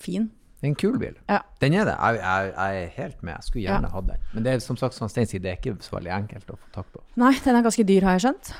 fin. 0.00 0.30
Det 0.62 0.68
er 0.68 0.70
en 0.70 0.78
kul 0.78 0.96
bil. 1.02 1.14
Ja. 1.28 1.40
Den 1.60 1.74
er 1.74 1.84
det. 1.88 1.94
Jeg, 1.98 2.18
jeg, 2.22 2.50
jeg 2.54 2.82
er 2.82 2.90
helt 2.96 3.22
med. 3.22 3.32
Jeg 3.34 3.46
skulle 3.48 3.64
gjerne 3.66 3.88
hatt 3.92 4.08
den. 4.08 4.26
Men 4.32 4.44
det 4.46 4.52
er 4.52 4.60
som 4.64 4.76
sagt 4.78 4.94
som 4.94 5.10
Stein 5.10 5.26
sier, 5.28 5.42
det 5.42 5.50
er 5.52 5.56
ikke 5.58 5.74
så 5.82 5.96
veldig 5.96 6.12
enkelt 6.16 6.52
å 6.54 6.56
få 6.56 6.68
tak 6.76 6.90
på. 6.94 7.02
Nei, 7.20 7.32
den 7.44 7.58
er 7.58 7.64
ganske 7.66 7.86
dyr, 7.88 8.06
har 8.06 8.16
jeg 8.16 8.24
skjønt. 8.28 8.52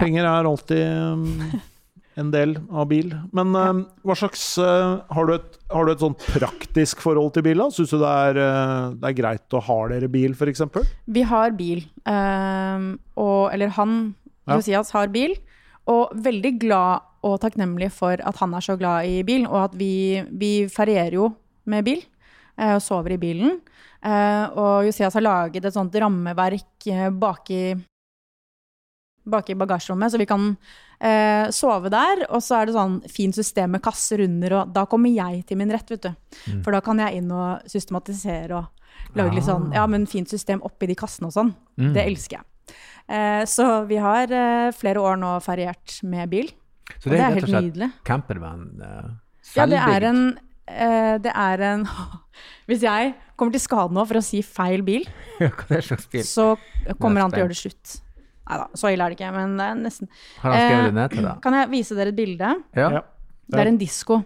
Penger 0.00 0.28
er 0.30 0.48
alltid 0.48 0.84
um, 0.88 1.26
en 2.18 2.30
del 2.34 2.56
av 2.70 2.88
bil. 2.90 3.12
Men 3.36 3.54
um, 3.54 3.82
hva 4.06 4.16
slags 4.18 4.42
uh, 4.60 5.00
har, 5.14 5.28
du 5.28 5.34
et, 5.36 5.58
har 5.72 5.86
du 5.86 5.92
et 5.92 6.02
sånn 6.02 6.16
praktisk 6.18 7.02
forhold 7.04 7.32
til 7.36 7.44
bil? 7.46 7.62
Syns 7.74 7.92
du 7.94 7.98
det 8.02 8.10
er, 8.10 8.40
uh, 8.42 8.94
det 8.98 9.12
er 9.12 9.18
greit 9.20 9.56
å 9.56 9.62
ha 9.68 9.78
dere 9.92 10.10
bil, 10.12 10.34
f.eks.? 10.34 10.64
Vi 11.06 11.24
har 11.30 11.54
bil. 11.58 11.84
ehm, 12.10 12.90
og, 13.16 13.48
eller 13.54 13.74
han, 13.78 13.98
Ja. 14.48 14.56
Josias, 14.58 14.90
har 14.96 15.10
bil. 15.12 15.34
Og 15.88 16.12
veldig 16.24 16.54
glad 16.60 17.04
og 17.26 17.38
takknemlig 17.42 17.90
for 17.92 18.20
at 18.20 18.36
han 18.40 18.52
er 18.54 18.64
så 18.64 18.76
glad 18.78 19.08
i 19.08 19.22
bil, 19.26 19.46
og 19.48 19.58
at 19.68 19.74
vi, 19.80 20.22
vi 20.30 20.52
ferierer 20.70 21.16
jo 21.18 21.30
med 21.66 21.84
bil. 21.84 22.02
eh, 22.58 22.74
og 22.76 22.82
sover 22.82 23.14
i 23.16 23.20
bilen. 23.20 23.60
Eh, 24.04 24.44
og 24.58 24.86
Josias 24.86 25.14
har 25.18 25.24
laget 25.24 25.64
et 25.64 25.74
sånt 25.74 25.94
rammeverk 25.98 26.86
eh, 26.92 27.08
baki 27.10 27.62
bak 29.30 29.50
i 29.52 29.56
bagasjerommet, 29.58 30.12
så 30.12 30.20
vi 30.20 30.28
kan 30.28 30.50
eh, 31.00 31.48
sove 31.54 31.92
der. 31.92 32.24
Og 32.28 32.42
så 32.44 32.60
er 32.60 32.68
det 32.68 32.76
sånn 32.76 32.98
fint 33.12 33.36
system 33.36 33.76
med 33.76 33.84
kasser 33.84 34.24
under, 34.24 34.60
og 34.60 34.74
da 34.74 34.86
kommer 34.90 35.12
jeg 35.12 35.44
til 35.48 35.60
min 35.60 35.72
rett, 35.74 35.88
vet 35.92 36.08
du. 36.08 36.12
Mm. 36.48 36.62
For 36.66 36.74
da 36.74 36.82
kan 36.84 37.00
jeg 37.04 37.20
inn 37.20 37.32
og 37.34 37.70
systematisere 37.70 38.58
og 38.58 39.16
lage 39.16 39.36
litt 39.36 39.46
sånn 39.46 39.70
ja, 39.76 39.86
men 39.90 40.08
fint 40.10 40.28
system 40.30 40.62
oppi 40.66 40.88
de 40.90 40.96
kassene 40.98 41.30
og 41.30 41.36
sånn. 41.36 41.52
Ah. 41.54 41.82
Mm. 41.84 41.92
Det 41.96 42.06
elsker 42.06 42.40
jeg. 42.40 42.46
Eh, 43.08 43.42
så 43.48 43.68
vi 43.88 44.00
har 44.02 44.32
eh, 44.34 44.70
flere 44.76 45.00
år 45.00 45.16
nå 45.20 45.36
feriert 45.44 46.00
med 46.04 46.28
bil. 46.32 46.50
Så 46.98 47.08
Og 47.08 47.14
det 47.14 47.22
er 47.22 47.36
helt 47.36 47.52
nydelig. 47.52 47.90
campervan? 48.04 48.68
Uh, 48.80 49.16
Ja, 49.56 49.64
det 49.68 49.78
er 49.80 50.04
en 50.08 50.20
eh, 50.68 51.16
Det 51.20 51.32
er 51.32 51.62
en 51.64 51.86
Hvis 52.68 52.82
jeg 52.84 53.14
kommer 53.36 53.52
til 53.52 53.62
skade 53.62 53.94
nå 53.96 54.04
for 54.08 54.20
å 54.20 54.24
si 54.24 54.42
feil 54.44 54.82
bil, 54.84 55.06
er 55.40 55.52
det 56.12 56.24
så 56.26 56.54
kommer 56.98 57.20
er 57.20 57.24
han 57.24 57.32
til 57.32 57.38
å 57.38 57.42
gjøre 57.44 57.54
det 57.54 57.60
slutt. 57.60 57.92
Nei 58.48 58.56
da, 58.62 58.66
så 58.80 58.88
ille 58.94 59.04
er 59.04 59.12
det 59.12 59.18
ikke, 59.18 59.30
men 59.34 59.56
det 59.60 59.64
er 59.68 59.74
nesten 59.76 60.08
Har 60.40 60.52
han 60.54 60.60
skrevet 60.62 60.78
Eh, 60.78 60.84
det 60.88 60.94
ned 60.96 61.10
til 61.12 61.26
deg? 61.26 61.40
Kan 61.44 61.56
jeg 61.58 61.68
vise 61.72 61.96
dere 61.98 62.12
et 62.14 62.16
bilde? 62.16 62.52
Ja. 62.78 62.88
Ja. 62.96 63.02
Det 63.48 63.60
er 63.60 63.68
en 63.72 63.78
disko. 63.80 64.16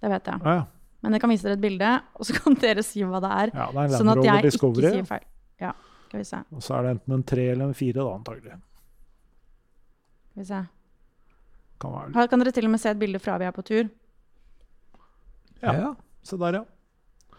Det 0.00 0.10
vet 0.12 0.30
jeg. 0.30 0.40
Ja, 0.44 0.54
ja. 0.60 0.64
Men 1.02 1.12
jeg 1.16 1.20
kan 1.24 1.30
vise 1.32 1.46
dere 1.48 1.56
et 1.58 1.62
bilde, 1.64 1.90
og 2.14 2.26
så 2.28 2.34
kan 2.36 2.54
dere 2.62 2.82
si 2.86 3.02
hva 3.02 3.20
det 3.24 3.30
er. 3.42 3.52
ja, 3.56 3.66
det 3.72 3.80
er 3.80 3.86
en 3.88 3.94
Sånn 3.98 4.10
at 4.12 4.24
jeg 4.28 4.50
ikke 4.52 4.72
sier 4.84 5.06
feil. 5.08 5.24
Ja, 5.60 5.72
skal 6.08 6.20
vi 6.20 6.24
se. 6.28 6.40
Og 6.54 6.62
så 6.62 6.74
er 6.78 6.82
det 6.86 6.90
enten 6.96 7.14
en 7.18 7.22
tre 7.34 7.46
eller 7.52 7.70
en 7.70 7.74
fire, 7.74 7.98
da, 8.04 8.10
antagelig. 8.14 8.58
Skal 10.30 10.42
vi 10.42 10.48
se. 10.52 10.60
Kan 11.80 11.94
være 11.96 12.12
Her 12.14 12.26
kan 12.28 12.38
dere 12.44 12.52
til 12.52 12.68
og 12.68 12.74
med 12.74 12.80
se 12.82 12.90
et 12.92 12.98
bilde 13.00 13.18
fra 13.18 13.38
vi 13.40 13.48
er 13.48 13.54
på 13.56 13.64
tur. 13.66 13.88
Ja. 15.62 15.72
Ja. 15.72 15.90
Se 16.22 16.36
der, 16.40 16.60
ja. 16.60 16.64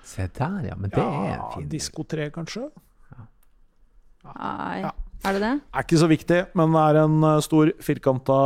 Se 0.04 0.28
der, 0.28 0.60
ja. 0.72 0.76
Men 0.76 0.90
det 0.90 0.98
er 1.00 1.12
ja 1.30 1.36
en 1.38 1.46
fin 1.54 1.68
bil. 1.70 1.70
Disko 1.78 2.04
3, 2.04 2.30
kanskje? 2.36 2.68
Nei, 4.26 4.82
Ja. 4.82 4.92
Er 5.26 5.34
det 5.38 5.42
det? 5.42 5.52
Er 5.74 5.84
ikke 5.86 6.00
så 6.02 6.08
viktig, 6.10 6.40
men 6.56 6.72
det 6.74 6.82
er 6.90 7.00
en 7.04 7.24
eh, 7.24 7.40
stor 7.42 7.72
firkanta 7.82 8.38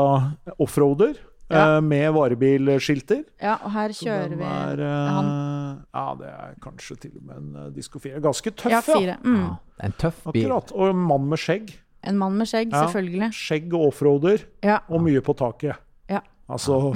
offroader 0.60 1.16
Ja. 1.52 1.76
eh, 1.78 1.82
med 1.86 2.12
varebilskilter. 2.16 3.24
Ja, 3.42 3.58
og 3.64 3.72
her 3.76 3.90
kjører 3.94 4.32
vi 4.36 4.44
er, 4.44 4.80
eh, 4.82 5.10
han. 5.14 5.32
Ja, 5.94 6.06
det 6.20 6.28
er 6.34 6.56
kanskje 6.64 6.98
til 7.00 7.12
og 7.20 7.24
med 7.28 7.38
en 7.38 7.74
Disko 7.76 8.00
4. 8.00 8.20
Ganske 8.22 8.52
tøff, 8.52 8.72
Ja, 8.72 8.82
fire. 8.82 9.18
Mm. 9.24 9.36
Ja, 9.44 9.56
er 9.80 9.86
en 9.86 9.98
tøff 10.02 10.24
bil. 10.34 10.46
Akkurat. 10.50 10.72
Og 10.76 10.90
en 10.90 10.96
mann 11.08 11.28
med 11.30 11.38
skjegg. 11.40 11.76
En 12.04 12.18
mann 12.18 12.38
med 12.38 12.48
skjegg, 12.48 12.72
Ja. 12.74 12.86
selvfølgelig. 12.88 13.32
Skjegg 13.34 13.74
og 13.74 13.88
offroader, 13.94 14.44
Ja. 14.64 14.80
og 14.90 15.02
mye 15.02 15.22
på 15.22 15.36
taket. 15.38 15.76
ja. 16.10 16.20
Altså 16.48 16.94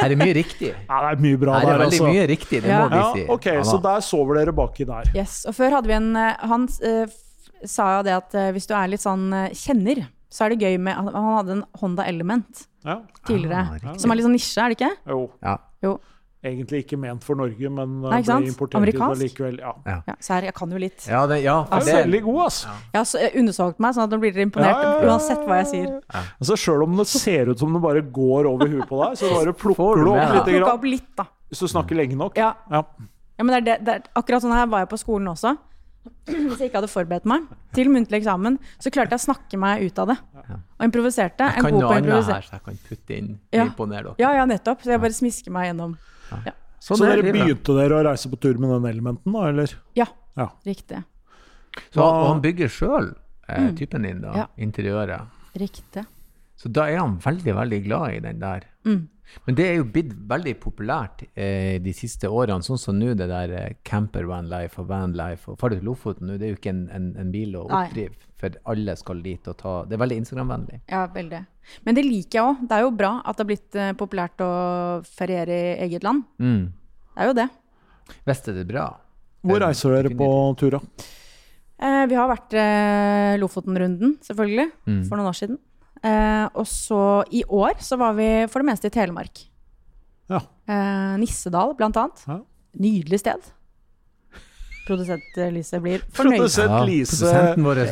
Her 0.00 0.10
er 0.12 0.16
mye 0.16 0.34
riktig. 0.34 0.74
Ja, 0.90 1.10
det 1.10 1.18
er 1.18 1.22
mye 1.22 1.36
bra 1.38 1.58
Her 1.58 1.66
er 1.66 1.78
der, 1.78 1.78
veldig 1.86 2.00
altså. 2.00 2.12
mye 2.12 2.26
riktig, 2.30 2.62
det 2.62 2.68
Ja. 2.70 2.82
må 2.82 2.88
vi 2.90 2.96
Ja, 2.96 3.12
si. 3.14 3.26
ok, 3.28 3.46
Ja, 3.46 3.62
så 3.62 3.82
der 3.82 4.00
sover 4.00 4.34
dere 4.34 4.52
baki 4.52 4.84
der. 4.84 5.02
Yes. 5.16 5.44
Og 5.44 5.54
før 5.54 5.70
hadde 5.70 5.86
vi 5.88 5.92
en 5.94 6.14
hans, 6.14 6.80
sa 7.68 7.98
jo 7.98 8.02
det 8.06 8.12
at 8.16 8.34
eh, 8.34 8.50
hvis 8.52 8.66
du 8.66 8.74
er 8.74 8.88
litt 8.88 9.00
sånn 9.04 9.32
eh, 9.32 9.50
kjenner, 9.54 10.06
så 10.32 10.46
er 10.46 10.54
det 10.54 10.62
gøy 10.64 10.78
med 10.80 10.94
Han 10.96 11.12
hadde 11.12 11.50
en 11.58 11.64
Honda 11.80 12.06
Element 12.08 12.66
Ja, 12.84 13.00
tidligere. 13.28 13.78
Ah, 13.84 13.98
som 14.00 14.10
er 14.10 14.16
litt 14.16 14.24
sånn 14.24 14.32
nisje, 14.36 14.56
er 14.62 14.72
det 14.72 14.78
ikke? 14.80 14.96
jo. 15.06 15.30
Ja. 15.42 15.58
Jo. 15.82 15.98
Egentlig 16.42 16.80
ikke 16.82 16.96
ment 16.98 17.22
for 17.22 17.38
Norge, 17.38 17.68
men 17.70 18.00
eh, 18.02 18.10
Nei, 18.10 18.16
ikke 18.18 18.26
sant? 18.32 18.42
ble 18.42 18.50
importert 18.50 18.78
Amerikansk? 18.80 19.20
likevel. 19.22 19.58
Ja. 19.62 19.74
Ja, 20.08 20.14
så 20.18 20.32
her, 20.34 20.42
jeg 20.48 20.54
kan 20.58 20.72
jo 20.74 20.80
litt. 20.82 21.04
Ja, 21.06 21.20
det, 21.30 21.36
ja, 21.44 21.60
Det 21.62 21.68
for 21.70 21.76
er 21.78 21.84
det 21.86 21.94
veldig 22.02 22.22
god. 22.24 22.56
Jeg 22.66 22.98
har 22.98 23.04
så- 23.06 23.20
jeg 23.22 23.36
undersolgt 23.38 23.78
meg, 23.78 23.94
sånn 23.94 24.02
at 24.08 24.10
nå 24.10 24.18
blir 24.24 24.32
dere 24.34 24.46
imponert 24.48 24.74
Ja, 24.74 24.82
ja, 24.82 24.96
ja. 25.04 25.12
uansett 25.12 25.44
hva 25.46 25.60
jeg 25.62 25.68
sier. 25.70 26.00
Altså, 26.40 26.56
Sjøl 26.58 26.82
om 26.82 26.96
det 26.98 27.06
ser 27.06 27.46
ut 27.52 27.58
som 27.62 27.72
det 27.72 27.82
bare 27.84 28.02
går 28.02 28.46
over 28.50 28.66
huet 28.66 28.88
på 28.88 28.98
deg, 29.04 29.16
så 29.22 29.30
bare 29.36 29.52
plukker 29.54 30.02
du 30.02 30.10
opp 30.10 30.34
litt. 30.34 30.54
Grann, 30.56 30.70
opp 30.74 30.82
litt, 30.90 31.06
da. 31.16 31.24
hvis 31.52 31.60
du 31.62 31.66
snakker 31.70 31.94
lenge 31.94 32.16
nok. 32.18 32.34
Ja, 32.36 32.54
Ja. 32.72 32.82
ja 33.38 33.44
men 33.44 33.52
det 33.54 33.60
er 33.62 33.64
det, 33.78 33.84
det 33.86 33.94
er, 33.94 34.02
akkurat 34.16 34.42
sånn 34.42 34.50
her 34.56 34.66
var 34.66 34.80
jeg 34.80 34.88
på 34.90 34.98
skolen 34.98 35.28
også. 35.30 35.56
Hvis 36.26 36.58
jeg 36.58 36.70
ikke 36.70 36.80
hadde 36.80 36.88
forberedt 36.90 37.24
meg 37.30 37.44
til 37.74 37.88
muntlig 37.92 38.18
eksamen, 38.22 38.56
så 38.82 38.90
klarte 38.90 39.14
jeg 39.14 39.20
å 39.22 39.24
snakke 39.26 39.58
meg 39.58 39.84
ut 39.86 39.98
av 40.02 40.08
det. 40.08 40.16
Og 40.78 40.84
improviserte. 40.86 41.46
Jeg 41.46 41.58
En 41.58 41.62
kan 41.62 41.72
god 41.72 41.80
noe 41.80 41.88
på 41.88 41.94
annet 41.96 42.06
improvisere. 42.08 42.34
her, 42.34 42.42
så 42.42 42.50
jeg 42.56 42.62
kan 42.64 42.78
putte 42.88 43.16
inn 43.18 43.38
Ja. 43.52 43.64
imponere 43.66 44.02
dere. 44.02 44.14
Ja, 44.18 44.32
ja, 44.34 44.44
nettopp. 44.46 44.82
Så 44.82 44.90
jeg 44.90 45.00
bare 45.00 45.12
smisker 45.14 45.50
meg 45.52 45.68
gjennom. 45.70 45.96
Sånn 46.82 46.96
Så 46.98 47.06
er 47.06 47.22
dere 47.22 47.32
begynte 47.32 47.76
dere 47.78 47.94
å 48.00 48.04
reise 48.04 48.28
på 48.28 48.40
tur 48.40 48.58
med 48.58 48.70
den 48.70 48.90
elementen, 48.94 49.32
da, 49.32 49.44
eller? 49.48 49.74
Ja, 49.94 50.06
Ja. 50.36 50.48
riktig. 50.66 51.04
Så, 51.92 52.00
og 52.02 52.26
han 52.28 52.40
bygger 52.42 52.68
sjøl, 52.68 53.14
eh, 53.48 53.60
Mm. 53.60 53.76
typen 53.76 54.02
din, 54.02 54.20
da, 54.20 54.32
Ja. 54.34 54.46
interiøret. 54.58 55.26
Riktig. 55.56 56.06
Så 56.56 56.70
da 56.72 56.84
er 56.88 56.98
han 56.98 57.18
veldig, 57.18 57.54
veldig 57.54 57.84
glad 57.84 58.10
i 58.14 58.18
den 58.20 58.38
der. 58.40 58.62
Mm. 58.84 59.08
Men 59.46 59.56
det 59.58 59.64
er 59.66 59.76
jo 59.78 59.84
blitt 59.88 60.10
veldig 60.28 60.52
populært 60.60 61.22
eh, 61.34 61.78
de 61.82 61.92
siste 61.96 62.28
årene, 62.28 62.62
sånn 62.66 62.78
som 62.80 62.98
nå 62.98 63.14
det 63.18 63.28
der 63.30 63.54
eh, 63.56 63.72
camper 63.88 64.26
van 64.28 64.48
life 64.50 64.80
og 64.82 64.88
van 64.90 65.14
life. 65.16 65.48
Og 65.50 65.58
Far 65.60 65.72
til 65.74 65.82
Lofoten 65.86 66.28
nå, 66.28 66.36
det 66.38 66.46
er 66.48 66.52
jo 66.54 66.58
ikke 66.60 66.74
en, 66.74 66.82
en, 66.92 67.06
en 67.22 67.30
bil 67.32 67.56
å 67.56 67.64
Nei. 67.70 67.86
oppdrive, 67.88 68.28
for 68.42 68.58
alle 68.74 68.94
skal 68.98 69.22
dit 69.24 69.48
og 69.48 69.56
ta 69.60 69.72
Det 69.88 69.96
er 69.96 70.02
veldig 70.04 70.18
Instagram-vennlig. 70.22 70.80
Ja, 70.92 71.06
veldig. 71.14 71.40
Men 71.86 71.94
det 71.98 72.04
liker 72.04 72.38
jeg 72.38 72.44
òg. 72.50 72.62
Det 72.68 72.76
er 72.76 72.84
jo 72.86 72.92
bra 72.98 73.12
at 73.24 73.36
det 73.38 73.44
har 73.44 73.50
blitt 73.54 73.80
eh, 73.80 73.92
populært 73.98 74.44
å 74.44 74.52
feriere 75.06 75.58
i 75.62 75.74
eget 75.88 76.04
land. 76.06 76.24
Mm. 76.42 76.62
Det 77.14 77.24
er 77.24 77.32
jo 77.32 77.38
det. 77.40 77.48
Er 78.26 78.54
det 78.60 78.68
bra. 78.68 78.86
Hvor 79.42 79.58
Eh, 79.58 79.66
reiser 79.66 79.96
dere 79.96 80.14
på 80.14 80.28
turer? 80.60 80.82
Eh, 81.82 82.04
vi 82.06 82.14
har 82.14 82.28
vært 82.30 82.54
eh, 82.54 83.36
Lofoten-runden, 83.42 84.18
selvfølgelig, 84.22 84.68
Mm. 84.86 85.04
for 85.08 85.16
noen 85.18 85.28
år 85.32 85.38
siden. 85.38 85.58
Eh, 86.02 86.46
og 86.58 86.66
så 86.66 87.00
i 87.30 87.44
år 87.46 87.78
så 87.80 87.96
var 88.00 88.14
vi 88.18 88.28
for 88.50 88.62
det 88.62 88.70
meste 88.72 88.90
i 88.90 88.94
Telemark. 88.94 89.44
Ja. 90.32 90.40
Eh, 90.66 91.16
Nissedal, 91.22 91.74
blant 91.78 91.96
annet. 92.00 92.24
Ja. 92.26 92.40
Nydelig 92.82 93.20
sted. 93.22 93.50
Produsent 94.82 95.36
eh, 95.38 95.50
Lise 95.54 95.78
blir 95.78 96.02
fornøyd. 96.10 96.40
Produsent 96.40 96.72
Lise 96.88 97.28
bare 97.62 97.84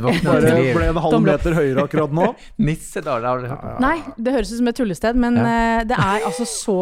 ble 0.75 0.89
en 0.91 0.99
halv 1.05 1.21
meter 1.23 1.55
høyere 1.55 1.85
akkurat 1.87 2.15
nå. 2.19 2.25
Nissedal, 2.67 3.23
har 3.29 3.45
du 3.45 3.47
hørt? 3.53 3.77
Nei, 3.85 3.97
det 4.19 4.33
høres 4.35 4.51
ut 4.51 4.59
som 4.59 4.71
et 4.73 4.79
tullested, 4.81 5.21
men 5.23 5.39
Ja. 5.39 5.45
eh, 5.53 5.85
det 5.87 5.99
er 6.03 6.27
altså 6.27 6.49
så 6.51 6.79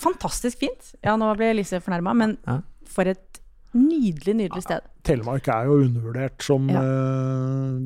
fantastisk 0.00 0.62
fint. 0.64 0.94
Ja, 1.04 1.18
nå 1.20 1.28
ble 1.36 1.52
Lise 1.58 1.82
fornærma, 1.84 2.14
men 2.16 2.38
Ja. 2.48 2.60
for 2.88 3.04
et 3.12 3.42
nydelig, 3.76 4.32
nydelig 4.46 4.64
sted. 4.64 4.80
Telemark 5.06 5.46
er 5.52 5.68
jo 5.68 5.76
undervurdert 5.84 6.40
som 6.42 6.64
Ja. 6.72 6.80
eh, 6.80 7.76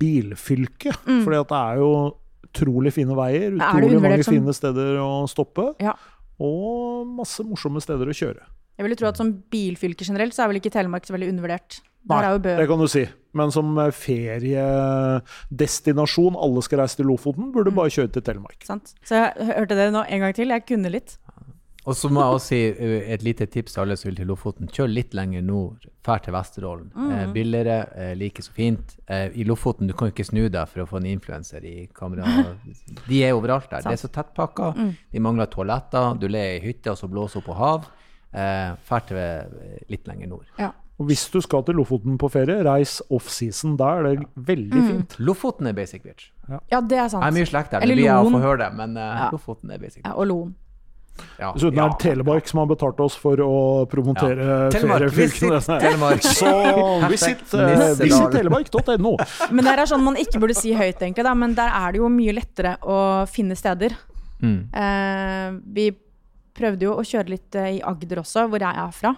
bilfylke. 0.00 0.96
Mm. 1.04 1.20
Fordi 1.28 1.40
at 1.44 1.48
det 1.52 1.60
er 1.60 1.76
jo 1.84 1.92
utrolig 2.52 2.92
fine 2.92 3.14
veier, 3.16 3.52
Er 3.52 3.58
utrolig 3.58 4.00
mange 4.02 4.22
som- 4.24 4.34
fine 4.34 4.52
steder 4.54 4.96
å 4.98 5.26
stoppe, 5.28 5.74
Ja. 5.80 5.92
og 6.40 7.06
masse 7.06 7.40
morsomme 7.44 7.80
steder 7.82 8.06
å 8.06 8.12
kjøre. 8.14 8.40
Jeg 8.78 8.84
vil 8.84 8.90
jo 8.90 8.96
tro 8.96 9.08
at 9.08 9.16
som 9.16 9.32
bilfylke 9.50 10.04
generelt, 10.06 10.32
så 10.32 10.42
er 10.44 10.48
vel 10.48 10.56
ikke 10.60 10.70
Telemark 10.72 11.02
så 11.04 11.12
veldig 11.16 11.28
undervurdert. 11.32 11.80
Der 12.08 12.22
er 12.24 12.30
jo 12.32 12.38
Bø. 12.38 12.56
det 12.56 12.68
kan 12.68 12.78
du 12.78 12.86
si. 12.86 13.08
Men 13.34 13.50
som 13.50 13.78
eh, 13.78 13.90
feriedestinasjon, 13.90 16.36
alle 16.40 16.62
skal 16.62 16.78
reise 16.80 16.96
til 16.96 17.06
Lofoten, 17.06 17.44
Mm. 17.48 17.52
burde 17.52 17.70
bare 17.74 17.88
kjøre 17.90 18.12
til 18.12 18.22
Telemark. 18.22 18.64
Sant? 18.64 18.94
Så 19.04 19.10
jeg 19.36 19.46
hørte 19.56 19.68
det 19.76 19.92
nå 19.92 20.04
en 20.08 20.20
gang 20.20 20.32
til. 20.34 20.48
Jeg 20.48 20.66
kunne 20.66 20.90
litt. 20.90 21.18
Og 21.88 21.96
så 21.96 22.10
må 22.12 22.20
jeg 22.20 22.36
også 22.36 22.48
si 22.52 22.58
uh, 22.76 23.12
et 23.14 23.22
lite 23.24 23.46
tips 23.48 23.72
til 23.74 23.80
alle 23.86 23.96
som 23.96 24.10
vil 24.10 24.16
til 24.20 24.28
Lofoten. 24.28 24.68
Kjør 24.68 24.90
litt 24.92 25.14
lenger 25.16 25.42
nord, 25.46 25.86
fær 26.04 26.20
til 26.24 26.34
Vesterålen. 26.36 26.90
Eh, 27.08 27.22
billigere, 27.32 27.78
eh, 27.96 28.10
like 28.20 28.42
så 28.44 28.52
fint. 28.52 28.96
Eh, 29.08 29.30
I 29.40 29.44
Lofoten 29.48 29.88
du 29.88 29.94
kan 29.96 30.10
jo 30.10 30.12
ikke 30.12 30.26
snu 30.28 30.42
deg 30.52 30.68
for 30.68 30.84
å 30.84 30.88
få 30.90 30.98
en 31.00 31.06
influenser 31.08 31.64
i 31.64 31.86
kamera. 31.96 32.28
De 33.08 33.22
er 33.24 33.32
overalt 33.32 33.70
der. 33.72 33.86
Det 33.86 33.94
er 33.96 34.02
så 34.02 34.10
tettpakka. 34.12 34.74
De 35.12 35.22
mangler 35.24 35.48
toaletter. 35.48 36.18
Du 36.20 36.28
ler 36.28 36.58
i 36.58 36.60
hytte, 36.66 36.92
og 36.92 37.00
så 37.00 37.08
blåser 37.08 37.40
hun 37.40 37.48
på 37.48 37.56
hav. 37.56 37.88
Eh, 38.36 38.76
fær 38.84 39.06
til 39.08 39.16
eh, 39.16 39.80
litt 39.88 40.06
lenger 40.10 40.28
nord. 40.34 40.44
Ja. 40.60 40.74
Og 40.98 41.06
hvis 41.08 41.24
du 41.32 41.38
skal 41.40 41.62
til 41.64 41.76
Lofoten 41.78 42.16
på 42.18 42.28
ferie, 42.34 42.60
reis 42.66 42.98
offseason. 43.14 43.76
Da 43.78 43.94
er 43.96 44.02
det 44.10 44.26
veldig 44.36 44.80
Mm. 44.82 44.88
fint. 44.92 45.16
Lofoten 45.22 45.66
er 45.70 45.72
basic 45.72 46.02
bitch. 46.02 46.30
ja, 46.72 46.80
det 46.80 46.98
er 46.98 47.08
sant. 47.08 47.22
Jeg 47.24 47.32
er 47.32 47.36
mye 47.40 47.46
slekt 47.48 47.70
der, 47.70 47.80
Eller 47.80 47.94
det 47.94 48.02
blir 48.02 48.08
jeg 48.10 48.16
å 48.18 48.24
Loen. 48.26 48.34
få 48.34 48.40
høre 48.42 48.58
det, 48.64 48.72
men 48.76 48.96
eh, 48.96 49.14
Ja. 49.22 49.28
Lofoten 49.32 49.70
er 49.70 49.78
basic 49.78 50.02
Ja, 50.04 50.12
og 50.18 50.26
Loen. 50.26 50.54
Ja. 51.38 51.52
Dessuten 51.54 51.78
Ja. 51.78 51.86
er 51.86 51.94
det 51.94 51.98
Telemark 52.02 52.48
som 52.50 52.60
har 52.62 52.66
betalt 52.70 53.00
oss 53.00 53.16
for 53.18 53.36
å 53.36 53.86
promotere 53.90 54.68
Telemark, 54.74 55.12
feriefylkene. 55.12 55.60
visit 55.60 56.36
Så 56.40 56.52
visit, 57.08 57.54
uh, 57.54 57.94
visit 58.00 58.30
telemark.no. 58.32 59.16
Men 59.50 59.64
det 59.64 59.74
er 59.76 59.86
sånn 59.90 60.04
man 60.04 60.18
ikke 60.20 60.40
burde 60.42 60.56
si 60.58 60.74
høyt, 60.74 61.00
egentlig, 61.00 61.24
da, 61.26 61.34
men 61.34 61.54
der 61.58 61.72
er 61.72 61.92
det 61.92 62.02
jo 62.02 62.08
mye 62.12 62.34
lettere 62.36 62.76
å 62.82 62.98
finne 63.30 63.56
steder. 63.58 63.96
Mm. 64.42 64.60
Eh, 64.72 65.60
vi 65.74 65.90
prøvde 66.58 66.86
jo 66.86 66.96
å 66.98 67.06
kjøre 67.06 67.32
litt 67.34 67.58
eh, 67.58 67.78
i 67.78 67.80
Agder 67.86 68.22
også, 68.22 68.46
hvor 68.50 68.62
jeg 68.62 68.82
er 68.82 68.92
fra. 68.94 69.14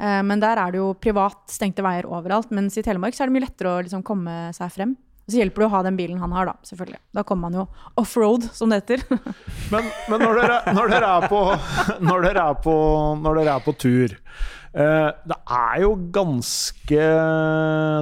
Eh, 0.00 0.20
men 0.26 0.40
der 0.42 0.60
er 0.60 0.72
det 0.72 0.80
jo 0.80 0.92
privat 1.00 1.44
stengte 1.52 1.84
veier 1.84 2.08
overalt. 2.08 2.52
Mens 2.56 2.78
i 2.80 2.84
Telemark 2.84 3.16
så 3.16 3.24
er 3.24 3.30
det 3.30 3.36
mye 3.36 3.46
lettere 3.46 3.72
å 3.72 3.84
liksom 3.84 4.04
komme 4.06 4.50
seg 4.56 4.72
frem. 4.74 4.96
Så 5.30 5.40
hjelper 5.40 5.64
det 5.64 5.68
å 5.68 5.74
ha 5.74 5.82
den 5.86 5.98
bilen 5.98 6.20
han 6.22 6.34
har, 6.34 6.50
da, 6.50 6.56
selvfølgelig. 6.66 7.00
Da 7.16 7.24
kommer 7.26 7.48
man 7.48 7.60
jo 7.60 7.66
offroad, 8.00 8.48
som 8.56 8.72
det 8.72 8.82
heter. 8.82 9.04
Men, 9.70 9.86
men 10.10 10.24
når, 10.24 10.40
dere, 10.40 10.56
når, 10.74 10.88
dere 10.90 11.10
er 11.16 11.26
på, 11.30 11.40
når, 12.08 12.24
dere 12.24 12.46
er 12.50 12.56
på, 12.64 12.74
når 13.22 13.38
dere 13.38 13.52
er 13.54 13.62
på 13.62 13.74
tur 13.78 14.14
eh, 14.16 15.10
Det 15.30 15.36
er 15.54 15.76
jo 15.84 15.92
ganske 16.10 17.04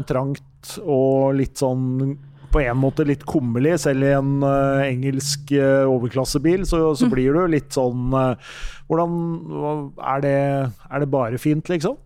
trangt 0.09 0.73
og 0.81 1.37
litt 1.37 1.61
sånn 1.61 2.17
på 2.49 2.63
en 2.63 2.81
måte 2.81 3.05
litt 3.05 3.27
kummerlig. 3.29 3.77
Selv 3.83 4.07
i 4.09 4.15
en 4.17 4.39
uh, 4.41 4.81
engelsk 4.87 5.53
uh, 5.53 5.85
overklassebil 5.91 6.65
så, 6.69 6.81
så 6.97 7.09
blir 7.13 7.35
det 7.35 7.43
jo 7.43 7.53
litt 7.53 7.77
sånn 7.77 8.15
uh, 8.17 8.53
Hvordan 8.89 9.19
er 10.15 10.25
det, 10.25 10.37
er 10.89 11.05
det 11.05 11.11
bare 11.13 11.41
fint, 11.43 11.69
liksom? 11.69 11.99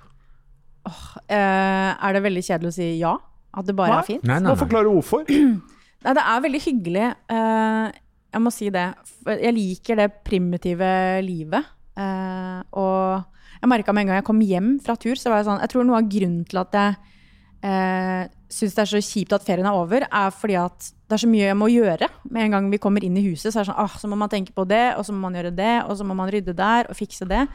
Eh, 1.31 1.91
er 1.95 2.17
det 2.17 2.25
veldig 2.25 2.43
kjedelig 2.43 2.73
å 2.73 2.75
si 2.75 2.89
ja? 2.99 3.13
At 3.53 3.69
det 3.69 3.77
bare 3.77 3.93
Nei. 3.93 4.01
er 4.01 4.09
fint? 4.09 4.25
Nei, 4.25 4.39
nei, 4.41 4.49
nei. 4.49 4.61
forklare 4.61 4.93
hvorfor. 4.93 5.29
Nei, 6.03 6.15
det 6.19 6.23
er 6.27 6.41
veldig 6.43 6.61
hyggelig. 6.65 7.09
Uh, 7.31 7.93
jeg 8.33 8.43
må 8.43 8.51
si 8.51 8.71
det. 8.75 8.89
Jeg 9.29 9.55
liker 9.55 10.01
det 10.01 10.09
primitive 10.27 10.89
livet. 11.23 11.69
Uh, 11.95 12.65
og 12.81 13.61
jeg 13.61 13.71
merka 13.71 13.95
med 13.95 14.03
en 14.03 14.11
gang 14.11 14.19
jeg 14.19 14.27
kom 14.27 14.41
hjem 14.43 14.73
fra 14.83 14.97
tur, 14.99 15.15
så 15.21 15.31
var 15.31 15.43
jeg 15.43 15.47
sånn 15.51 15.61
Jeg 15.61 15.71
tror 15.71 15.85
noe 15.87 16.01
av 16.01 16.09
grunnen 16.11 16.47
til 16.49 16.59
at 16.63 16.75
jeg 16.75 16.97
uh, 17.69 18.25
syns 18.53 18.75
det 18.75 18.83
er 18.83 18.91
så 18.91 19.03
kjipt 19.05 19.37
at 19.37 19.47
ferien 19.47 19.69
er 19.69 19.77
over, 19.79 20.09
er 20.09 20.35
fordi 20.35 20.57
at 20.61 20.89
det 21.07 21.17
er 21.17 21.23
så 21.23 21.31
mye 21.31 21.47
jeg 21.47 21.59
må 21.61 21.69
gjøre. 21.73 22.09
Med 22.33 22.47
en 22.47 22.57
gang 22.57 22.69
vi 22.73 22.81
kommer 22.83 23.05
inn 23.05 23.17
i 23.21 23.25
huset, 23.29 23.53
så 23.53 23.61
er 23.61 23.65
det 23.65 23.71
sånn 23.71 23.81
ah, 23.85 23.97
så 24.01 24.11
må 24.11 24.19
man 24.19 24.33
tenke 24.33 24.55
på 24.57 24.65
det, 24.69 24.85
og 24.97 25.07
så 25.07 25.15
må 25.15 25.27
man 25.27 25.39
gjøre 25.39 25.55
det, 25.57 25.75
og 25.87 25.97
så 25.99 26.07
må 26.09 26.17
man 26.19 26.33
rydde 26.33 26.57
der 26.57 26.89
og 26.91 26.99
fikse 26.99 27.29
det. 27.29 27.47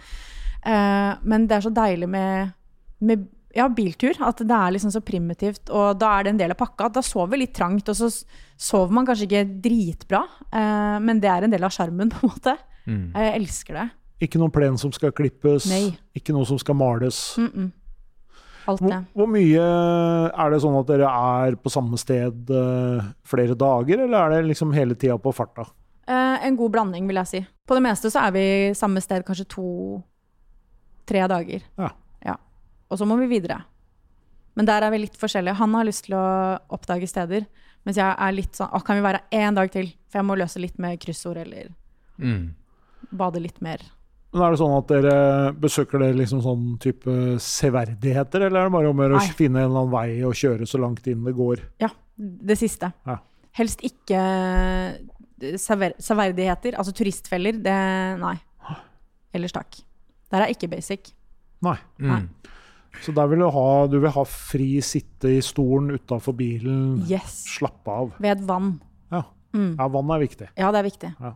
Eh, 0.67 1.11
men 1.23 1.47
det 1.49 1.57
er 1.57 1.65
så 1.65 1.71
deilig 1.73 2.09
med, 2.11 2.53
med 2.99 3.25
ja, 3.55 3.67
biltur. 3.69 4.17
At 4.23 4.41
det 4.43 4.57
er 4.57 4.73
liksom 4.75 4.91
så 4.93 5.01
primitivt. 5.05 5.69
Og 5.69 5.97
da 5.99 6.11
er 6.17 6.27
det 6.27 6.33
en 6.33 6.41
del 6.41 6.53
av 6.53 6.59
pakka. 6.59 6.89
Da 6.93 7.01
sover 7.05 7.35
vi 7.35 7.43
litt 7.45 7.55
trangt, 7.57 7.89
og 7.89 7.95
så 7.97 8.09
sover 8.57 8.93
man 8.93 9.07
kanskje 9.07 9.27
ikke 9.29 9.45
dritbra. 9.63 10.23
eh, 10.51 10.97
men 11.03 11.19
det 11.23 11.29
er 11.31 11.47
en 11.47 11.53
del 11.55 11.63
av 11.63 11.73
sjarmen, 11.73 12.09
på 12.13 12.21
en 12.23 12.33
måte. 12.33 12.57
Jeg 12.87 13.33
elsker 13.41 13.73
det. 13.81 13.87
Ikke 14.23 14.39
noen 14.39 14.51
plen 14.53 14.77
som 14.81 14.91
skal 14.95 15.11
klippes, 15.13 15.67
Nei. 15.69 15.91
ikke 16.15 16.33
noe 16.33 16.47
som 16.47 16.57
skal 16.57 16.73
males. 16.79 17.35
Alt 18.67 18.81
det. 18.83 18.97
hvor 19.15 19.27
mye 19.31 19.63
er 19.63 20.49
det 20.51 20.57
sånn 20.63 20.75
at 20.79 20.87
dere 20.89 21.07
er 21.07 21.55
på 21.55 21.71
samme 21.71 21.95
sted 22.01 22.49
uh, 22.51 23.03
flere 23.23 23.55
dager, 23.55 24.01
eller 24.03 24.17
er 24.17 24.33
det 24.33 24.49
liksom 24.49 24.73
hele 24.75 24.95
tida 24.99 25.15
på 25.21 25.31
farta? 25.35 25.67
Eh, 26.07 26.45
en 26.47 26.55
god 26.55 26.71
blanding, 26.71 27.07
vil 27.07 27.19
jeg 27.21 27.27
si. 27.31 27.41
På 27.67 27.75
det 27.75 27.83
meste 27.83 28.09
så 28.11 28.25
er 28.25 28.33
vi 28.35 28.43
samme 28.75 29.03
sted 29.03 29.23
kanskje 29.27 29.45
to-tre 29.51 31.23
dager. 31.27 31.63
Ja. 31.79 31.91
Og 32.89 32.99
så 32.99 33.05
må 33.09 33.17
vi 33.19 33.27
videre. 33.31 33.61
Men 34.57 34.65
der 34.65 34.81
er 34.87 34.91
vi 34.93 35.03
litt 35.03 35.17
forskjellige. 35.19 35.57
Han 35.59 35.73
har 35.77 35.85
lyst 35.85 36.05
til 36.07 36.15
å 36.17 36.25
oppdage 36.73 37.07
steder, 37.09 37.45
mens 37.85 37.97
jeg 37.99 38.09
er 38.17 38.31
litt 38.33 38.57
sånn 38.57 38.71
Å, 38.73 38.79
kan 38.83 38.97
vi 38.97 39.03
være 39.05 39.21
én 39.31 39.55
dag 39.55 39.69
til? 39.71 39.91
For 40.09 40.19
jeg 40.21 40.25
må 40.27 40.37
løse 40.39 40.59
litt 40.59 40.79
med 40.79 40.99
kryssord, 41.03 41.37
eller 41.43 41.69
Mm. 42.17 42.53
bade 43.13 43.39
litt 43.39 43.61
mer. 43.61 43.77
Men 44.33 44.41
er 44.41 44.51
det 44.51 44.59
sånn 44.59 44.77
at 44.77 44.87
dere 44.87 45.53
besøker 45.53 45.99
dere 46.01 46.17
liksom 46.17 46.41
sånn 46.41 46.79
type 46.81 47.37
severdigheter, 47.39 48.41
eller 48.47 48.59
er 48.59 48.63
det 48.65 48.73
bare 48.73 48.89
om 48.89 48.97
å 48.97 49.05
gjøre 49.05 49.19
å 49.21 49.35
finne 49.37 49.61
en 49.61 49.69
eller 49.69 49.83
annen 49.83 49.93
vei 49.93 50.23
og 50.25 50.33
kjøre 50.33 50.65
så 50.67 50.79
langt 50.81 51.05
inn 51.07 51.23
det 51.23 51.35
går? 51.37 51.61
Ja, 51.79 51.89
det 52.17 52.57
siste. 52.57 52.91
Ja. 53.05 53.19
Helst 53.57 53.81
ikke 53.85 54.17
eh, 54.17 55.55
sever 55.57 55.93
severdigheter, 56.01 56.75
altså 56.77 56.91
turistfeller. 56.97 57.61
Det 57.61 57.77
Nei. 58.19 58.35
Ellers 59.33 59.53
takk. 59.53 59.77
Der 60.31 60.41
er 60.43 60.51
ikke 60.53 60.69
basic. 60.69 61.13
Nei. 61.61 61.77
Nei. 61.99 62.21
Så 63.05 63.13
der 63.15 63.29
vil 63.31 63.43
du 63.43 63.49
ha, 63.53 63.67
du 63.91 63.97
vil 64.03 64.13
ha 64.13 64.23
fri 64.27 64.69
sitte 64.85 65.31
i 65.37 65.41
stolen 65.45 65.91
utafor 65.95 66.35
bilen, 66.37 67.03
Yes. 67.09 67.43
slappe 67.57 67.91
av. 67.91 68.13
Ved 68.23 68.45
vann. 68.47 68.77
Ja. 69.13 69.23
ja, 69.53 69.87
vann 69.93 70.15
er 70.15 70.23
viktig. 70.23 70.49
Ja, 70.57 70.71
det 70.73 70.81
er 70.81 70.89
viktig. 70.89 71.11
Ja. 71.21 71.33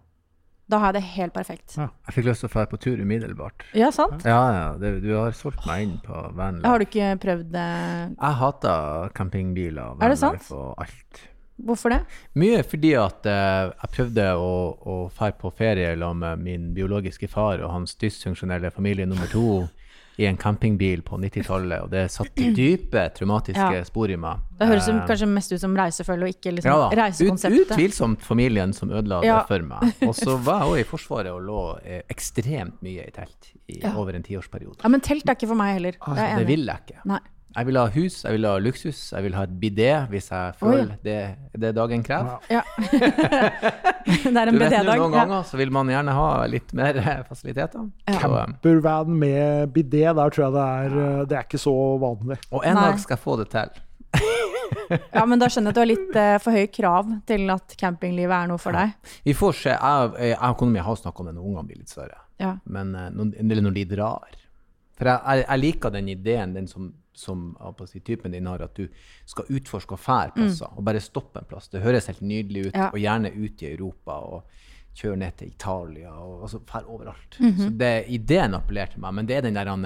Da 0.72 0.80
har 0.80 0.94
jeg 0.94 1.02
det 1.02 1.08
helt 1.18 1.34
perfekt. 1.36 1.74
Ja. 1.76 1.90
Jeg 2.08 2.16
fikk 2.16 2.28
lyst 2.30 2.46
til 2.46 2.48
å 2.48 2.54
dra 2.54 2.64
på 2.72 2.80
tur 2.80 3.02
umiddelbart. 3.02 3.66
Ja, 3.76 3.90
sant? 3.92 4.24
Ja, 4.24 4.40
ja, 4.56 4.68
det, 4.80 4.94
du 5.04 5.10
har 5.18 5.36
solgt 5.36 5.66
meg 5.68 5.84
inn 5.84 5.98
på 6.06 6.16
vanlife. 6.38 6.70
Har 6.70 6.80
du 6.80 6.86
ikke 6.88 7.10
prøvd 7.26 7.52
det? 7.58 7.68
Jeg 8.14 8.40
hater 8.44 9.12
campingbiler, 9.18 9.92
og 9.92 10.00
det 10.00 10.16
vanlife 10.22 10.56
og 10.56 10.86
alt. 10.86 11.26
Hvorfor 11.62 11.94
det? 11.94 12.00
Mye 12.42 12.64
fordi 12.66 12.94
at 12.98 13.28
uh, 13.28 13.70
jeg 13.84 13.92
prøvde 13.98 14.24
å, 14.40 14.54
å 14.82 14.96
dra 15.14 15.30
på 15.38 15.52
ferie 15.58 15.92
med 16.16 16.42
min 16.42 16.72
biologiske 16.74 17.28
far 17.30 17.62
og 17.62 17.74
hans 17.76 17.94
dysfunksjonelle 18.02 18.72
familie 18.74 19.06
nummer 19.06 19.30
to 19.30 19.68
i 20.20 20.26
en 20.28 20.38
campingbil 20.38 21.02
på 21.02 21.18
90-tallet, 21.18 21.82
og 21.86 21.90
det 21.94 22.04
satte 22.12 22.50
dype 22.56 23.06
traumatiske 23.16 23.70
Ja. 23.78 23.84
spor 23.88 24.12
i 24.12 24.18
meg. 24.20 24.40
Det 24.60 24.68
høres 24.68 24.88
um, 24.92 25.00
kanskje 25.08 25.28
mest 25.32 25.52
ut 25.54 25.60
som 25.64 25.76
reisefølge, 25.76 26.24
og 26.28 26.30
ikke 26.36 26.52
liksom 26.58 26.72
ja 26.72 26.90
reisekonseptet. 27.04 27.72
utvilsomt 27.72 28.22
familien 28.22 28.74
som 28.74 28.90
ødela 28.92 29.24
Ja. 29.26 29.40
det 29.40 29.48
for 29.48 29.60
meg. 29.66 29.94
Og 30.08 30.14
så 30.16 30.38
var 30.46 30.66
jeg 30.66 30.70
òg 30.72 30.80
i 30.80 30.84
Forsvaret 30.92 31.32
og 31.32 31.42
lå 31.48 31.62
eh, 31.86 32.02
ekstremt 32.10 32.82
mye 32.82 33.08
i 33.08 33.12
telt 33.12 33.54
i 33.72 33.80
over 33.96 34.14
en 34.16 34.24
tiårsperiode. 34.24 34.82
Ja, 34.84 34.90
men 34.90 35.02
telt 35.02 35.24
er 35.28 35.36
ikke 35.40 35.48
for 35.48 35.56
meg 35.56 35.74
heller. 35.80 35.92
Det 35.98 36.18
er 36.18 36.28
jeg 36.36 36.38
Det 36.44 36.48
vil 36.48 36.66
jeg 36.66 36.78
ikke. 36.86 37.00
Nei. 37.06 37.20
Jeg 37.52 37.68
vil 37.68 37.78
ha 37.78 37.86
hus, 37.92 38.22
jeg 38.24 38.32
vil 38.38 38.46
ha 38.48 38.54
luksus, 38.64 39.00
jeg 39.12 39.24
vil 39.26 39.34
ha 39.36 39.42
et 39.44 39.56
bidé 39.60 39.90
hvis 40.12 40.30
jeg 40.32 40.54
føler 40.60 40.94
det, 41.04 41.16
det 41.60 41.72
dagen 41.76 42.04
krever. 42.06 42.38
Ja. 42.50 42.62
det 43.42 44.38
er 44.38 44.48
en 44.48 44.56
Du 44.56 44.60
vet 44.62 44.72
nå, 44.72 44.80
BD-dag. 44.80 44.98
noen 45.02 45.14
Ja. 45.14 45.24
ganger 45.26 45.44
så 45.50 45.58
vil 45.60 45.72
man 45.76 45.88
gjerne 45.92 46.14
ha 46.16 46.30
litt 46.48 46.72
mer 46.78 47.00
fasiliteter. 47.30 47.90
Ja. 48.08 48.14
Eh, 48.14 48.20
Campervan 48.24 49.12
med 49.20 49.74
bidé, 49.76 50.06
der 50.16 50.30
tror 50.32 50.46
jeg 50.48 50.54
det 50.56 50.66
er 50.68 50.98
eh, 51.04 51.26
Det 51.28 51.38
er 51.38 51.48
ikke 51.48 51.60
så 51.62 51.74
vanlig. 52.02 52.38
og 52.52 52.64
en 52.66 52.76
Nei. 52.80 52.86
dag 52.92 53.00
skal 53.04 53.18
jeg 53.18 53.24
få 53.26 53.38
det 53.42 53.50
til. 53.52 53.82
ja, 55.18 55.26
men 55.28 55.40
da 55.40 55.48
skjønner 55.52 55.72
jeg 55.72 55.76
at 55.76 55.76
du 55.76 55.82
har 55.84 55.90
litt 55.92 56.16
eh, 56.24 56.38
for 56.44 56.56
høye 56.56 56.72
krav 56.72 57.12
til 57.28 57.50
at 57.54 57.76
campinglivet 57.80 58.38
er 58.38 58.48
noe 58.52 58.60
for 58.62 58.76
deg. 58.76 58.96
Vi 59.28 59.36
får 59.36 59.54
se. 59.60 59.76
Jeg, 59.76 60.14
jeg, 60.20 60.38
jeg 60.40 60.86
har 60.88 60.96
snakket 61.04 61.20
om 61.26 61.30
det 61.32 61.36
når 61.36 61.50
ungene 61.52 61.68
blir 61.68 61.82
litt 61.84 61.92
større. 61.92 62.20
Ja. 62.42 62.56
Men 62.66 62.96
når, 62.96 63.36
eller 63.44 63.62
når 63.68 63.76
de 63.76 63.86
drar. 63.92 64.40
For 64.98 65.10
jeg, 65.12 65.20
jeg, 65.28 65.46
jeg 65.48 65.60
liker 65.66 65.94
den 65.94 66.10
ideen, 66.16 66.56
den 66.56 66.68
som, 66.72 66.92
som 67.22 67.44
si, 67.90 68.00
typen 68.02 68.34
din 68.34 68.50
har, 68.50 68.64
at 68.66 68.74
du 68.78 68.88
skal 69.30 69.46
utforske 69.54 69.94
og 69.96 70.02
fære 70.02 70.34
plasser, 70.40 70.72
og 70.78 70.84
bare 70.88 71.02
stoppe 71.04 71.40
en 71.42 71.46
plass. 71.50 71.70
Det 71.70 71.84
høres 71.86 72.10
helt 72.10 72.22
nydelig 72.26 72.68
ut, 72.68 72.74
Mm. 72.74 72.80
Ja. 72.82 72.90
og 72.90 73.00
gjerne 73.00 73.32
ut 73.38 73.62
i 73.62 73.70
Europa, 73.76 74.12
og 74.12 74.44
kjøre 74.98 75.18
ned 75.22 75.38
til 75.40 75.48
Italia, 75.54 76.12
og 76.12 76.42
altså 76.48 76.60
fære 76.68 76.86
overalt. 76.92 77.38
Mhm. 77.40 77.58
Så 77.62 77.70
det, 77.78 77.92
ideen 78.10 78.54
appellerte 78.58 79.00
meg, 79.00 79.14
men 79.14 79.26
det 79.30 79.38
er 79.38 79.42
den 79.46 79.54
der 79.56 79.70
han, 79.70 79.86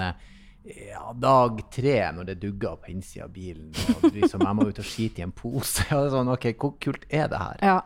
ja, 0.66 1.12
dag 1.14 1.60
tre, 1.70 2.12
når 2.16 2.24
det 2.26 2.40
dugger 2.42 2.76
på 2.82 2.90
innsida 2.90 3.24
av 3.28 3.30
bilen, 3.36 3.68
og 4.02 4.08
liksom, 4.16 4.40
jeg 4.42 4.56
må 4.58 4.66
ut 4.66 4.78
og 4.82 4.84
skite 4.88 5.20
i 5.22 5.22
en 5.22 5.32
pose. 5.32 5.84
Og 5.94 6.10
sånn, 6.10 6.28
ok, 6.32 6.48
hvor 6.58 6.72
kult 6.82 7.04
er 7.10 7.28
det 7.30 7.38
her? 7.38 7.58
Ja. 7.62 7.76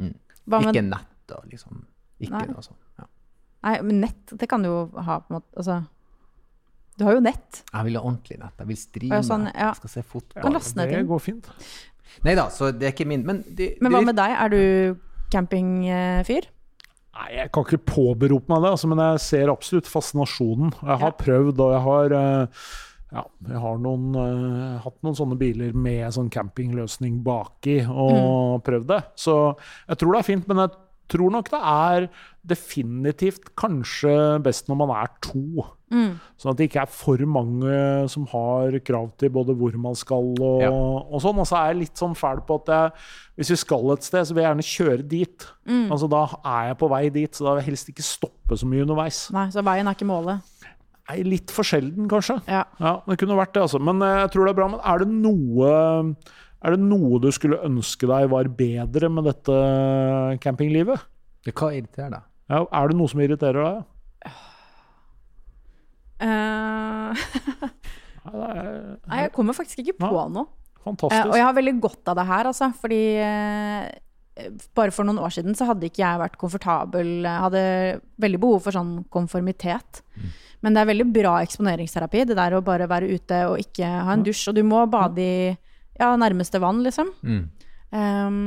Mm. 0.00 0.14
Ikke 0.60 0.82
nett 0.86 1.34
og 1.36 1.44
liksom, 1.50 1.82
ikke 2.18 2.32
Nei. 2.38 2.46
noe 2.48 2.62
sånt. 2.64 2.80
Ja. 2.98 3.04
Nei, 3.66 3.74
men 3.82 4.00
nett, 4.06 4.32
det 4.40 4.48
kan 4.48 4.62
du 4.64 4.70
jo 4.70 4.78
ha, 4.96 5.18
på 5.20 5.34
en 5.34 5.36
måte. 5.36 5.52
Altså, 5.60 5.76
du 7.00 7.06
har 7.08 7.16
jo 7.16 7.22
nett. 7.24 7.62
Jeg 7.64 7.88
vil 7.88 7.96
ha 7.96 8.04
ordentlig 8.04 8.36
nett. 8.40 8.56
Jeg 8.60 8.70
vil 8.70 8.80
streame. 8.80 9.16
Ja, 9.16 9.24
sånn, 9.26 9.46
ja. 9.48 9.70
Jeg 9.70 9.80
skal 9.80 9.94
se 9.94 10.04
fotball. 10.04 10.58
Ned 10.76 10.92
Det 10.92 11.04
går 11.08 11.22
fint. 11.24 11.48
Nei 12.26 12.34
da, 12.36 12.48
så 12.52 12.72
det 12.74 12.88
er 12.88 12.92
ikke 12.92 13.06
min 13.06 13.22
Men, 13.22 13.44
det, 13.56 13.76
Men 13.80 13.94
hva 13.94 14.00
med 14.02 14.16
deg? 14.18 14.32
Er 14.34 14.50
du 14.52 14.62
campingfyr? 15.30 16.48
Nei, 17.20 17.26
jeg 17.36 17.50
kan 17.54 17.66
ikke 17.66 17.80
påberope 17.86 18.50
meg 18.50 18.64
det, 18.64 18.70
altså, 18.74 18.90
men 18.90 19.02
jeg 19.02 19.22
ser 19.24 19.52
absolutt 19.52 19.88
fascinasjonen. 19.90 20.72
Jeg 20.78 21.00
har 21.02 21.16
prøvd, 21.18 21.62
og 21.62 21.72
jeg 21.74 21.82
har 21.86 22.14
eh, 22.18 22.64
ja, 23.10 23.24
jeg 23.48 23.62
har 23.64 23.80
noen, 23.82 24.12
uh, 24.14 24.76
hatt 24.84 24.98
noen 25.02 25.16
sånne 25.18 25.38
biler 25.38 25.74
med 25.74 26.04
sånn 26.14 26.30
campingløsning 26.30 27.18
baki, 27.26 27.80
og 27.90 28.60
prøvd 28.66 28.86
det. 28.92 29.00
Så 29.18 29.36
jeg 29.88 29.98
tror 29.98 30.14
det 30.14 30.20
er 30.20 30.28
fint, 30.28 30.46
men 30.50 30.62
jeg 30.62 30.76
tror 31.12 31.30
nok 31.34 31.50
det 31.52 31.60
er 31.60 32.06
definitivt 32.46 33.50
kanskje 33.58 34.14
best 34.44 34.68
når 34.70 34.78
man 34.80 34.92
er 34.96 35.10
to. 35.24 35.66
Sånn 35.90 36.52
at 36.52 36.58
det 36.60 36.68
ikke 36.68 36.84
er 36.84 36.90
for 36.94 37.18
mange 37.26 37.78
som 38.12 38.24
har 38.30 38.76
krav 38.86 39.08
til 39.18 39.32
både 39.34 39.56
hvor 39.58 39.74
man 39.82 39.96
skal 39.98 40.30
og, 40.38 40.60
Ja. 40.62 40.70
og 40.70 41.18
sånn. 41.24 41.40
Og 41.42 41.48
så 41.50 41.58
er 41.58 41.72
jeg 41.72 41.80
litt 41.82 41.98
sånn 41.98 42.14
fæl 42.14 42.40
på 42.46 42.60
at 42.62 42.70
jeg, 42.70 42.92
hvis 43.40 43.50
vi 43.50 43.58
skal 43.64 43.90
et 43.96 44.06
sted, 44.06 44.22
så 44.28 44.34
vil 44.36 44.44
jeg 44.44 44.50
gjerne 44.52 44.68
kjøre 44.70 45.08
dit. 45.08 45.46
Altså 45.90 46.08
Da 46.08 46.22
er 46.44 46.68
jeg 46.70 46.78
på 46.78 46.90
vei 46.94 47.02
dit, 47.10 47.32
så 47.34 47.44
da 47.44 47.54
vil 47.56 47.62
jeg 47.64 47.70
helst 47.72 47.90
ikke 47.90 48.06
stoppe 48.06 48.56
så 48.56 48.66
mye 48.70 48.86
underveis. 48.86 49.24
Nei, 49.34 49.48
så 49.50 49.64
veien 49.66 49.86
er 49.90 49.98
ikke 49.98 50.06
målet. 50.10 50.40
Nei, 51.10 51.22
litt 51.26 51.50
for 51.50 51.66
sjelden, 51.66 52.06
kanskje. 52.06 52.38
Ja. 52.46 52.62
Ja, 52.78 53.00
Det 53.04 53.18
kunne 53.18 53.34
vært 53.34 53.52
det, 53.54 53.62
altså. 53.66 53.80
Men 53.82 54.00
eh, 54.00 54.20
jeg 54.22 54.30
tror 54.30 54.46
det 54.46 54.52
er 54.54 54.60
bra. 54.60 54.68
Men 54.70 54.80
er 54.86 54.98
det 55.02 55.08
noe 55.10 56.14
er 56.60 56.76
det 56.76 56.84
noe 56.84 57.20
du 57.22 57.30
skulle 57.32 57.60
ønske 57.64 58.08
deg 58.08 58.28
var 58.32 58.50
bedre 58.56 59.08
med 59.12 59.28
dette 59.30 59.56
campinglivet? 60.44 61.06
Hva 61.48 61.70
irriterer 61.72 62.12
deg? 62.18 62.26
Ja, 62.50 62.64
er 62.66 62.90
det 62.90 62.98
noe 62.98 63.08
som 63.08 63.22
irriterer 63.24 63.64
deg? 63.64 64.36
Eh, 66.20 67.24
Nei, 68.30 68.34
det 68.36 68.48
er 69.08 69.22
jeg 69.24 69.32
kommer 69.34 69.56
faktisk 69.56 69.80
ikke 69.82 69.96
på 70.02 70.10
noe. 70.34 70.48
Fantastisk. 70.84 71.24
Uh, 71.26 71.32
og 71.32 71.38
jeg 71.38 71.46
har 71.46 71.56
veldig 71.56 71.74
godt 71.80 72.10
av 72.12 72.18
det 72.20 72.26
her, 72.28 72.48
altså. 72.50 72.70
Fordi 72.80 73.00
uh, 73.24 74.50
bare 74.76 74.94
for 74.94 75.08
noen 75.08 75.20
år 75.20 75.32
siden 75.34 75.56
så 75.56 75.68
hadde 75.68 75.88
ikke 75.88 76.02
jeg 76.02 76.20
vært 76.22 76.38
komfortabel. 76.40 77.10
Hadde 77.24 77.64
veldig 78.20 78.42
behov 78.42 78.62
for 78.66 78.76
sånn 78.76 78.98
konformitet. 79.12 80.02
Men 80.60 80.76
det 80.76 80.82
er 80.82 80.90
veldig 80.92 81.08
bra 81.12 81.38
eksponeringsterapi, 81.44 82.26
det 82.28 82.36
der 82.36 82.56
å 82.56 82.64
bare 82.64 82.88
være 82.88 83.08
ute 83.16 83.42
og 83.48 83.60
ikke 83.62 83.88
ha 83.88 84.12
en 84.12 84.24
dusj. 84.24 84.50
Og 84.52 84.58
du 84.58 84.64
må 84.68 84.84
bade 84.92 85.24
i 85.24 85.52
ja, 86.00 86.10
nærmeste 86.20 86.60
vann, 86.62 86.82
liksom. 86.86 87.12
Mm. 87.22 87.44
Um, 87.90 88.42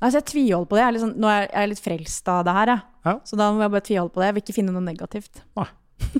altså 0.00 0.20
jeg 0.20 0.28
tviholder 0.32 0.68
på 0.68 0.78
det. 0.78 0.84
Jeg 0.84 0.92
er, 0.92 1.00
sånn, 1.06 1.16
nå 1.22 1.30
er 1.30 1.48
jeg 1.48 1.72
litt 1.72 1.82
frelst 1.84 2.30
av 2.32 2.44
det 2.48 2.58
her, 2.58 2.74
jeg. 2.74 2.86
Ja. 3.06 3.16
Så 3.26 3.38
da 3.38 3.48
må 3.54 3.64
jeg 3.64 3.74
bare 3.74 3.88
tviholde 3.88 4.14
på 4.14 4.22
det. 4.22 4.28
Jeg 4.28 4.36
vil 4.36 4.46
ikke 4.46 4.58
finne 4.60 4.74
noe 4.74 4.86
negativt. 4.86 5.42
Ah, 5.58 5.74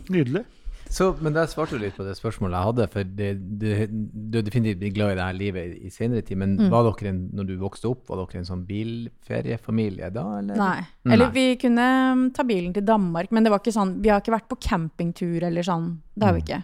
nydelig. 0.09 0.47
Så, 0.93 1.07
men 1.25 1.33
der 1.33 1.47
svarte 1.49 1.79
du 1.79 1.81
litt 1.81 1.95
på 1.97 2.05
det 2.05 2.13
spørsmålet 2.19 2.53
jeg 2.53 2.69
hadde. 2.69 2.87
For 2.93 3.13
det, 3.17 3.29
det, 3.63 3.77
du 3.89 4.37
er 4.39 4.45
definitivt 4.45 4.93
glad 4.93 5.15
i 5.15 5.17
det 5.17 5.25
her 5.25 5.39
livet 5.39 5.79
i, 5.79 5.93
senere 5.95 6.21
tid. 6.27 6.37
Men 6.43 6.59
var 6.73 6.85
dere 6.85 7.15
en, 7.15 7.23
når 7.33 7.49
du 7.49 7.55
vokste 7.63 7.89
opp, 7.89 8.03
var 8.11 8.21
dere 8.21 8.43
en 8.43 8.49
sånn 8.51 8.67
bilferiefamilie 8.69 10.11
da? 10.13 10.27
Eller? 10.43 10.61
Nei. 10.61 10.83
Nei. 11.07 11.15
Eller 11.17 11.33
vi 11.33 11.47
kunne 11.63 11.87
um, 12.13 12.27
ta 12.37 12.45
bilen 12.45 12.77
til 12.77 12.85
Danmark, 12.85 13.33
men 13.33 13.47
det 13.47 13.55
var 13.55 13.63
ikke 13.63 13.73
sånn 13.73 13.97
Vi 14.05 14.13
har 14.13 14.21
ikke 14.21 14.35
vært 14.37 14.51
på 14.53 14.61
campingtur 14.69 15.49
eller 15.49 15.65
sånn. 15.65 15.89
Det 16.13 16.29
har 16.29 16.37
vi 16.37 16.45
ikke. 16.45 16.61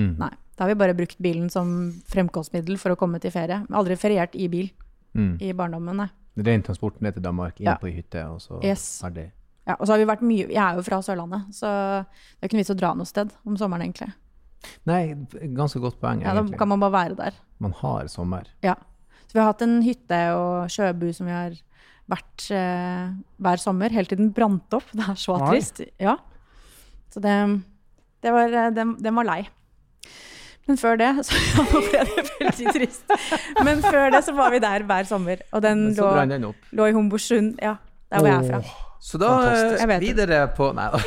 Mm. 0.00 0.10
Nei. 0.24 0.32
Da 0.56 0.64
har 0.64 0.68
vi 0.72 0.78
bare 0.80 0.94
brukt 0.96 1.18
bilen 1.22 1.50
som 1.52 1.92
fremkomstmiddel 2.08 2.78
for 2.80 2.94
å 2.94 2.96
komme 2.98 3.20
til 3.20 3.30
ferie. 3.34 3.60
Aldri 3.76 3.96
feriert 4.00 4.34
i 4.34 4.48
bil 4.48 4.70
Mm. 5.16 5.38
i 5.40 5.52
barndommen, 5.56 5.96
nei. 5.96 6.60
Transport 6.62 7.00
ned 7.00 7.14
til 7.14 7.22
Danmark, 7.22 7.58
inn 7.60 7.66
Ja. 7.66 7.76
på 7.80 7.88
hytte, 7.92 8.22
og 8.28 8.38
så 8.40 8.62
Yes. 8.62 9.00
ferdig. 9.02 9.30
Ja, 9.66 9.76
og 9.80 9.86
så 9.86 9.92
har 9.92 9.98
vi 9.98 10.04
vært 10.04 10.20
mye 10.22 10.48
Jeg 10.48 10.56
er 10.56 10.76
jo 10.76 10.82
fra 10.82 10.98
Sørlandet, 11.00 11.54
så 11.54 12.04
det 12.04 12.42
er 12.42 12.48
ikke 12.48 12.52
noe 12.52 12.60
vits 12.64 12.70
å 12.70 12.76
dra 12.76 12.94
noe 12.94 13.06
sted 13.06 13.32
om 13.46 13.56
sommeren, 13.56 13.82
egentlig. 13.82 14.12
Nei, 14.86 15.14
ganske 15.54 15.80
godt 15.80 15.98
poeng, 16.00 16.20
Ja, 16.22 16.34
da 16.34 16.56
kan 16.56 16.68
man 16.68 16.80
bare 16.80 16.92
være 16.92 17.16
der. 17.16 17.32
Man 17.58 17.72
har 17.72 18.04
sommer. 18.08 18.44
Ja. 18.62 18.74
Så 19.26 19.32
vi 19.34 19.40
har 19.40 19.46
hatt 19.52 19.62
en 19.62 19.82
hytte 19.82 20.34
og 20.36 20.68
sjøbu 20.68 21.14
som 21.14 21.26
vi 21.26 21.32
har 21.32 21.52
vært 22.10 22.50
eh, 22.50 23.12
hver 23.40 23.56
sommer, 23.58 23.90
helt 23.90 24.08
til 24.08 24.18
den 24.18 24.30
brant 24.32 24.72
opp. 24.72 24.84
Det 24.94 25.08
er 25.08 25.14
så 25.14 25.38
trist. 25.50 25.80
Ja. 25.98 26.16
Så 27.10 27.20
det, 27.20 27.62
det 28.22 28.32
var, 28.32 28.52
eh, 28.52 28.70
den, 28.70 28.96
den 29.00 29.14
var 29.14 29.24
lei. 29.24 29.48
Men 30.66 30.80
før 30.80 30.98
det 30.98 31.10
så 31.28 31.38
ja, 31.38 31.64
Nå 31.70 31.82
ble 31.84 32.00
det 32.08 32.24
veldig 32.40 32.72
trist. 32.74 33.14
Men 33.66 33.84
før 33.84 34.10
det 34.14 34.22
så 34.26 34.34
var 34.36 34.50
vi 34.54 34.62
der 34.62 34.86
hver 34.88 35.06
sommer. 35.08 35.44
Og 35.54 35.62
den 35.62 35.88
lå, 35.94 36.08
den 36.32 36.48
opp. 36.50 36.66
lå 36.72 36.90
i 36.90 36.96
Homborsund. 36.96 37.54
Ja, 37.62 37.76
der 38.10 38.24
hvor 38.24 38.32
jeg 38.32 38.50
er 38.56 38.66
fra. 38.66 38.82
Så 39.06 39.20
da 39.22 39.30
det. 39.86 40.00
videre 40.02 40.40
på 40.56 40.72
Nei 40.74 40.88
da. 40.90 41.00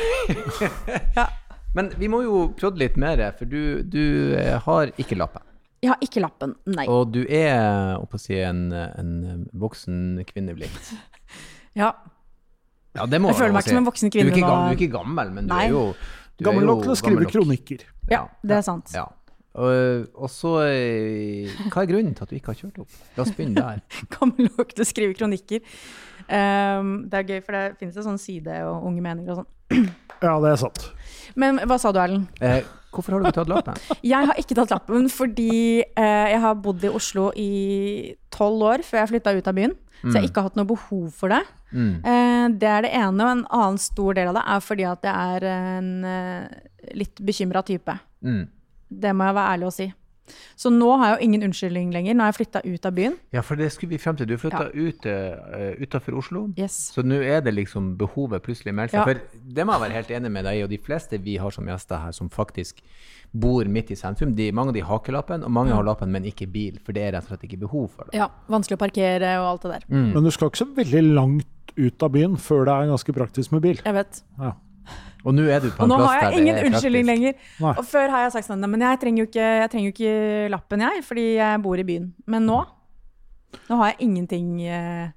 Ja. 1.18 1.28
Men 1.74 1.92
vi 1.98 2.08
må 2.10 2.22
jo 2.24 2.48
prodde 2.58 2.80
litt 2.82 2.96
mer, 2.98 3.20
for 3.38 3.46
du, 3.46 3.82
du 3.86 4.34
eh, 4.34 4.56
har 4.64 4.90
ikke 4.98 5.14
lappen. 5.14 5.44
Jeg 5.80 5.92
har 5.92 6.00
ikke 6.04 6.20
lappen, 6.20 6.56
nei. 6.68 6.84
Og 6.90 7.12
du 7.14 7.20
er 7.24 7.94
å 8.00 8.18
si, 8.20 8.34
en, 8.42 8.66
en 8.74 9.44
voksen 9.56 10.24
kvinne 10.28 10.56
blitt. 10.56 10.90
Ja, 11.78 11.92
Ja, 12.96 13.04
det 13.06 13.20
må 13.22 13.28
Jeg 13.30 13.36
føler 13.38 13.52
meg 13.54 13.62
ikke 13.62 13.70
som 13.70 13.78
en 13.78 13.86
voksen 13.86 14.10
kvinne 14.10 14.32
Du 14.32 14.34
er 14.34 14.40
ikke 14.40 14.48
gammel, 14.48 14.64
du 14.64 14.72
er 14.72 14.80
ikke 14.80 14.94
gammel 14.96 15.28
men 15.36 15.46
du 15.46 15.52
Nei. 15.52 15.60
er 15.68 15.70
jo 15.70 15.82
du 16.40 16.46
Gammel 16.48 16.66
nok 16.66 16.80
til 16.82 16.90
å 16.90 16.96
skrive 16.98 17.28
kronikker. 17.30 17.84
ja, 18.10 18.24
det 18.42 18.56
er 18.56 18.64
sant. 18.66 18.90
Ja. 18.96 19.04
Og, 19.58 20.06
og 20.14 20.30
så 20.30 20.52
eh, 20.62 21.50
Hva 21.72 21.82
er 21.82 21.88
grunnen 21.90 22.14
til 22.14 22.22
at 22.22 22.30
du 22.30 22.36
ikke 22.38 22.52
har 22.52 22.60
kjørt 22.60 22.82
opp? 22.84 22.98
La 23.16 23.24
oss 23.24 23.32
begynne 23.34 23.58
der. 23.58 23.80
gammel 24.14 24.50
nok 24.52 24.74
til 24.74 24.84
å 24.84 24.88
skrive 24.88 25.16
kronikker. 25.18 25.64
Um, 26.30 26.92
det 27.10 27.18
er 27.18 27.26
gøy, 27.26 27.40
for 27.42 27.56
det 27.56 27.64
finnes 27.80 27.96
en 27.98 28.12
sånn 28.12 28.20
side 28.22 28.60
og 28.68 28.86
unge 28.86 29.02
meninger 29.02 29.34
og 29.34 29.42
sånn. 29.42 29.90
Ja, 30.20 30.34
det 30.36 30.50
er 30.50 30.58
sant. 30.60 30.82
Men 31.40 31.62
hva 31.64 31.78
sa 31.80 31.94
du, 31.96 31.98
Erlend? 32.02 32.26
Eh, 32.44 32.58
hvorfor 32.92 33.14
har 33.14 33.22
du 33.22 33.28
ikke 33.30 33.38
tatt 33.38 33.48
lappen? 33.48 33.78
Jeg 34.12 34.28
har 34.28 34.40
ikke 34.42 34.56
tatt 34.58 34.74
lappen 34.74 35.06
fordi 35.08 35.80
eh, 35.80 36.26
jeg 36.34 36.42
har 36.42 36.58
bodd 36.60 36.84
i 36.84 36.90
Oslo 36.92 37.30
i 37.40 37.52
tolv 38.28 38.66
år 38.68 38.84
før 38.84 39.00
jeg 39.00 39.10
flytta 39.14 39.32
ut 39.38 39.48
av 39.48 39.56
byen. 39.56 39.72
Så 40.00 40.12
jeg 40.12 40.18
har 40.18 40.28
ikke 40.28 40.44
hatt 40.44 40.56
noe 40.56 40.68
behov 40.68 41.08
for 41.16 41.32
det. 41.32 41.40
Mm. 41.72 42.04
Eh, 42.04 42.44
det 42.60 42.68
er 42.68 42.84
det 42.84 42.92
ene. 43.00 43.24
Og 43.24 43.32
en 43.32 43.42
annen 43.48 43.80
stor 43.80 44.16
del 44.16 44.30
av 44.30 44.38
det 44.38 44.44
er 44.52 44.62
fordi 44.64 44.86
at 44.88 45.08
jeg 45.08 45.36
er 45.36 45.48
en 45.54 45.90
eh, 46.08 46.60
litt 47.00 47.20
bekymra 47.24 47.64
type. 47.68 47.96
Mm. 48.24 48.44
Det 48.90 49.14
må 49.16 49.30
jeg 49.30 49.38
være 49.38 49.56
ærlig 49.56 49.70
å 49.70 49.74
si. 49.74 49.88
Så 50.54 50.70
nå 50.70 50.88
har 51.00 51.08
jeg 51.08 51.16
jo 51.16 51.26
ingen 51.26 51.44
unnskyldning 51.48 51.92
lenger. 51.94 52.16
Nå 52.16 52.24
har 52.24 52.32
jeg 52.32 52.38
flytta 52.40 52.62
ut 52.66 52.86
av 52.86 52.96
byen. 52.96 53.16
Ja, 53.34 53.42
for 53.46 53.60
det 53.60 53.70
skulle 53.74 53.94
vi 53.94 54.00
frem 54.02 54.18
til. 54.18 54.28
Du 54.30 54.36
flytta 54.40 54.68
ut 54.74 55.06
uh, 55.08 55.72
utafor 55.80 56.18
Oslo. 56.20 56.44
Yes. 56.58 56.76
Så 56.94 57.04
nå 57.06 57.20
er 57.24 57.42
det 57.44 57.54
liksom 57.56 57.94
behovet 58.00 58.44
plutselig 58.46 58.74
meldt 58.76 58.94
seg. 58.94 59.00
Ja. 59.00 59.06
For 59.08 59.46
det 59.56 59.66
må 59.66 59.76
jeg 59.76 59.84
være 59.86 59.98
helt 59.98 60.12
enig 60.20 60.32
med 60.36 60.46
deg 60.48 60.60
i, 60.60 60.64
og 60.66 60.72
de 60.72 60.80
fleste 60.82 61.20
vi 61.24 61.38
har 61.40 61.54
som 61.54 61.66
gjester 61.70 62.04
her 62.04 62.14
som 62.16 62.30
faktisk 62.32 62.82
bor 63.30 63.68
midt 63.70 63.92
i 63.94 63.98
sentrum, 63.98 64.32
de, 64.34 64.48
mange 64.50 64.72
av 64.72 64.74
de 64.74 64.82
har 64.82 64.98
ikke 64.98 65.14
lappen, 65.14 65.44
og 65.46 65.52
mange 65.54 65.74
har 65.74 65.84
lappen, 65.86 66.10
men 66.10 66.24
ikke 66.26 66.48
bil. 66.50 66.80
For 66.82 66.96
det 66.96 67.04
er 67.06 67.14
rett 67.14 67.28
og 67.28 67.34
slett 67.34 67.46
ikke 67.46 67.60
behov 67.62 67.86
for 67.94 68.08
det. 68.08 68.18
Ja, 68.18 68.26
vanskelig 68.50 68.80
å 68.80 68.82
parkere 68.82 69.36
og 69.38 69.52
alt 69.52 69.66
det 69.66 69.76
der. 69.76 69.86
Mm. 69.92 70.08
Men 70.16 70.26
du 70.26 70.32
skal 70.34 70.50
ikke 70.50 70.64
så 70.64 70.70
veldig 70.80 71.04
langt 71.14 71.76
ut 71.76 72.02
av 72.02 72.10
byen 72.10 72.34
før 72.40 72.66
det 72.66 72.74
er 72.74 72.90
ganske 72.90 73.14
praktisk 73.14 73.54
med 73.54 73.62
bil. 73.64 73.78
Jeg 73.86 73.96
vet. 73.96 74.22
Ja. 74.40 74.56
Og 75.24 75.36
nå 75.36 75.46
er 75.52 75.62
du 75.62 75.68
på 75.74 75.84
Og 75.84 75.90
nå 75.90 76.00
har 76.00 76.26
jeg 76.26 76.40
ingen 76.40 76.56
er 76.56 76.66
unnskyldning 76.70 77.06
lenger. 77.08 77.38
Nei. 77.60 77.72
Og 77.76 77.86
før 77.88 78.12
har 78.14 78.26
jeg 78.26 78.34
sagt 78.38 78.48
sånn, 78.48 78.66
men 78.72 78.84
jeg 78.86 79.00
trenger 79.02 79.24
jo 79.24 79.28
ikke, 79.30 79.48
jeg 79.60 79.70
trenger 79.72 79.88
jo 79.90 79.94
ikke 79.94 80.50
lappen 80.54 80.84
jeg, 80.86 81.06
fordi 81.06 81.24
jeg 81.36 81.62
bor 81.64 81.80
i 81.82 81.86
byen. 81.86 82.10
Men 82.30 82.46
nå, 82.48 82.60
nå 83.68 83.80
har 83.80 83.92
jeg 83.92 83.98
ingenting 84.06 84.48
eh, 84.64 85.10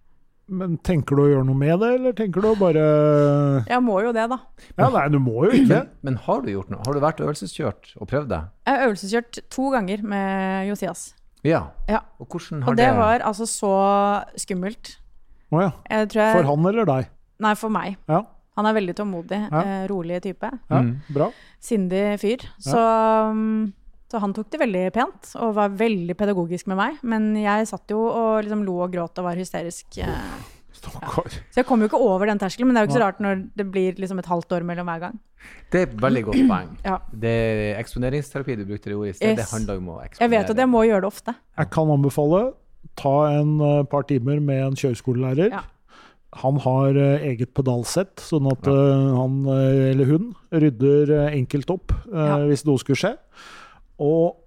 Men 0.53 0.75
tenker 0.83 1.15
du 1.15 1.23
å 1.23 1.29
gjøre 1.31 1.47
noe 1.47 1.59
med 1.59 1.79
det, 1.83 1.91
eller 1.99 2.15
tenker 2.17 2.43
du 2.43 2.49
å 2.51 2.55
bare 2.59 2.83
Jeg 3.69 3.81
må 3.85 3.99
jo 4.03 4.11
det, 4.15 4.27
da. 4.31 4.39
Ja, 4.75 4.89
nei, 4.93 5.07
du 5.13 5.19
må 5.23 5.47
jo 5.47 5.53
ikke. 5.55 5.69
Men, 5.71 5.91
men 6.09 6.21
har 6.27 6.43
du 6.43 6.51
gjort 6.51 6.73
noe? 6.73 6.83
Har 6.85 6.97
du 6.97 7.03
vært 7.03 7.23
øvelseskjørt 7.23 7.93
og 7.99 8.09
prøvd 8.11 8.31
deg? 8.33 8.51
Jeg 8.67 8.79
har 8.79 8.87
øvelseskjørt 8.89 9.43
to 9.53 9.69
ganger 9.73 10.03
med 10.15 10.67
Josias. 10.71 11.11
Ja. 11.43 11.65
Ja. 11.91 12.03
Og 12.23 12.27
hvordan 12.31 12.63
har 12.63 12.71
Og 12.71 12.79
det 12.79 12.91
var 12.95 13.23
altså 13.27 13.47
så 13.49 13.73
skummelt. 14.39 14.97
Å 15.53 15.59
ja. 15.61 15.71
Jeg 15.91 16.13
jeg, 16.15 16.37
For 16.37 16.47
han 16.47 16.71
eller 16.71 16.87
deg? 16.87 17.09
Nei, 17.43 17.53
for 17.59 17.73
meg. 17.73 17.97
Ja. 18.09 18.23
Han 18.57 18.65
er 18.69 18.73
veldig 18.77 18.95
tålmodig, 18.95 19.39
Ja. 19.51 19.61
eh, 19.63 19.87
rolig 19.89 20.21
type. 20.21 20.49
ja. 20.69 20.81
Mm. 20.81 21.01
Bra. 21.09 21.31
Sindig 21.59 22.19
fyr. 22.21 22.43
Så, 22.59 22.77
um, 23.31 23.73
så 24.11 24.19
han 24.21 24.33
tok 24.33 24.49
det 24.51 24.59
veldig 24.61 24.91
pent 24.93 25.31
og 25.41 25.55
var 25.55 25.69
veldig 25.69 26.15
pedagogisk 26.19 26.67
med 26.67 26.77
meg. 26.77 26.97
Men 27.03 27.35
jeg 27.35 27.67
satt 27.67 27.87
jo 27.89 28.03
og 28.09 28.43
liksom 28.43 28.63
lo 28.65 28.81
og 28.83 28.91
gråt 28.93 29.17
og 29.17 29.23
var 29.25 29.35
hysterisk. 29.39 29.97
eh. 29.97 30.09
Stakkar. 30.73 31.29
Så 31.53 31.61
jeg 31.61 31.65
kom 31.69 31.79
jo 31.81 31.87
ikke 31.87 31.99
over 32.01 32.25
den 32.25 32.39
terskelen, 32.41 32.67
men 32.67 32.75
det 32.75 32.81
er 32.81 32.85
jo 32.87 32.89
ikke 32.91 32.97
så 32.99 33.05
rart 33.05 33.19
når 33.21 33.43
det 33.55 33.65
blir 33.71 33.93
liksom 34.01 34.17
et 34.19 34.25
halvt 34.25 34.51
år 34.57 34.63
mellom 34.65 34.85
hver 34.89 34.99
gang. 34.99 35.19
Det 35.71 35.79
er 35.79 35.83
et 35.87 35.97
veldig 36.01 36.23
godt 36.25 36.41
poeng. 36.51 36.71
Ja. 36.83 36.97
Det 37.13 37.77
Eksponeringsterapi 37.79 38.55
du 38.57 38.65
brukte 38.65 38.89
det 38.89 38.95
ordet 38.97 39.13
i 39.13 39.17
sted, 39.19 39.37
det 39.37 39.45
handler 39.51 39.77
om 39.77 39.87
å 39.93 39.99
eksponere. 40.03 40.25
Jeg 40.25 40.29
vet 40.33 40.49
at 40.49 40.57
jeg 40.57 40.69
må 40.69 40.81
gjøre 40.85 41.01
det 41.05 41.09
ofte. 41.13 41.35
Jeg 41.57 41.69
kan 41.69 41.93
anbefale 41.93 42.41
ta 42.99 43.13
en 43.37 43.53
eh, 43.61 43.83
par 43.89 44.03
timer 44.09 44.41
med 44.41 44.63
en 44.65 44.75
kjøreskolelærer. 44.75 45.51
Ja. 45.53 45.61
Han 46.41 46.57
har 46.63 46.97
eh, 46.97 47.25
eget 47.31 47.53
pedalsett, 47.53 48.21
sånn 48.23 48.47
at 48.51 48.67
eh, 48.69 49.09
han 49.17 49.43
eh, 49.53 49.91
eller 49.91 50.09
hun 50.09 50.31
rydder 50.49 51.13
enkelt 51.29 51.73
opp 51.73 51.93
Ja. 52.09 52.39
hvis 52.47 52.65
noe 52.65 52.81
skulle 52.81 52.99
skje. 52.99 53.13
Og 54.01 54.39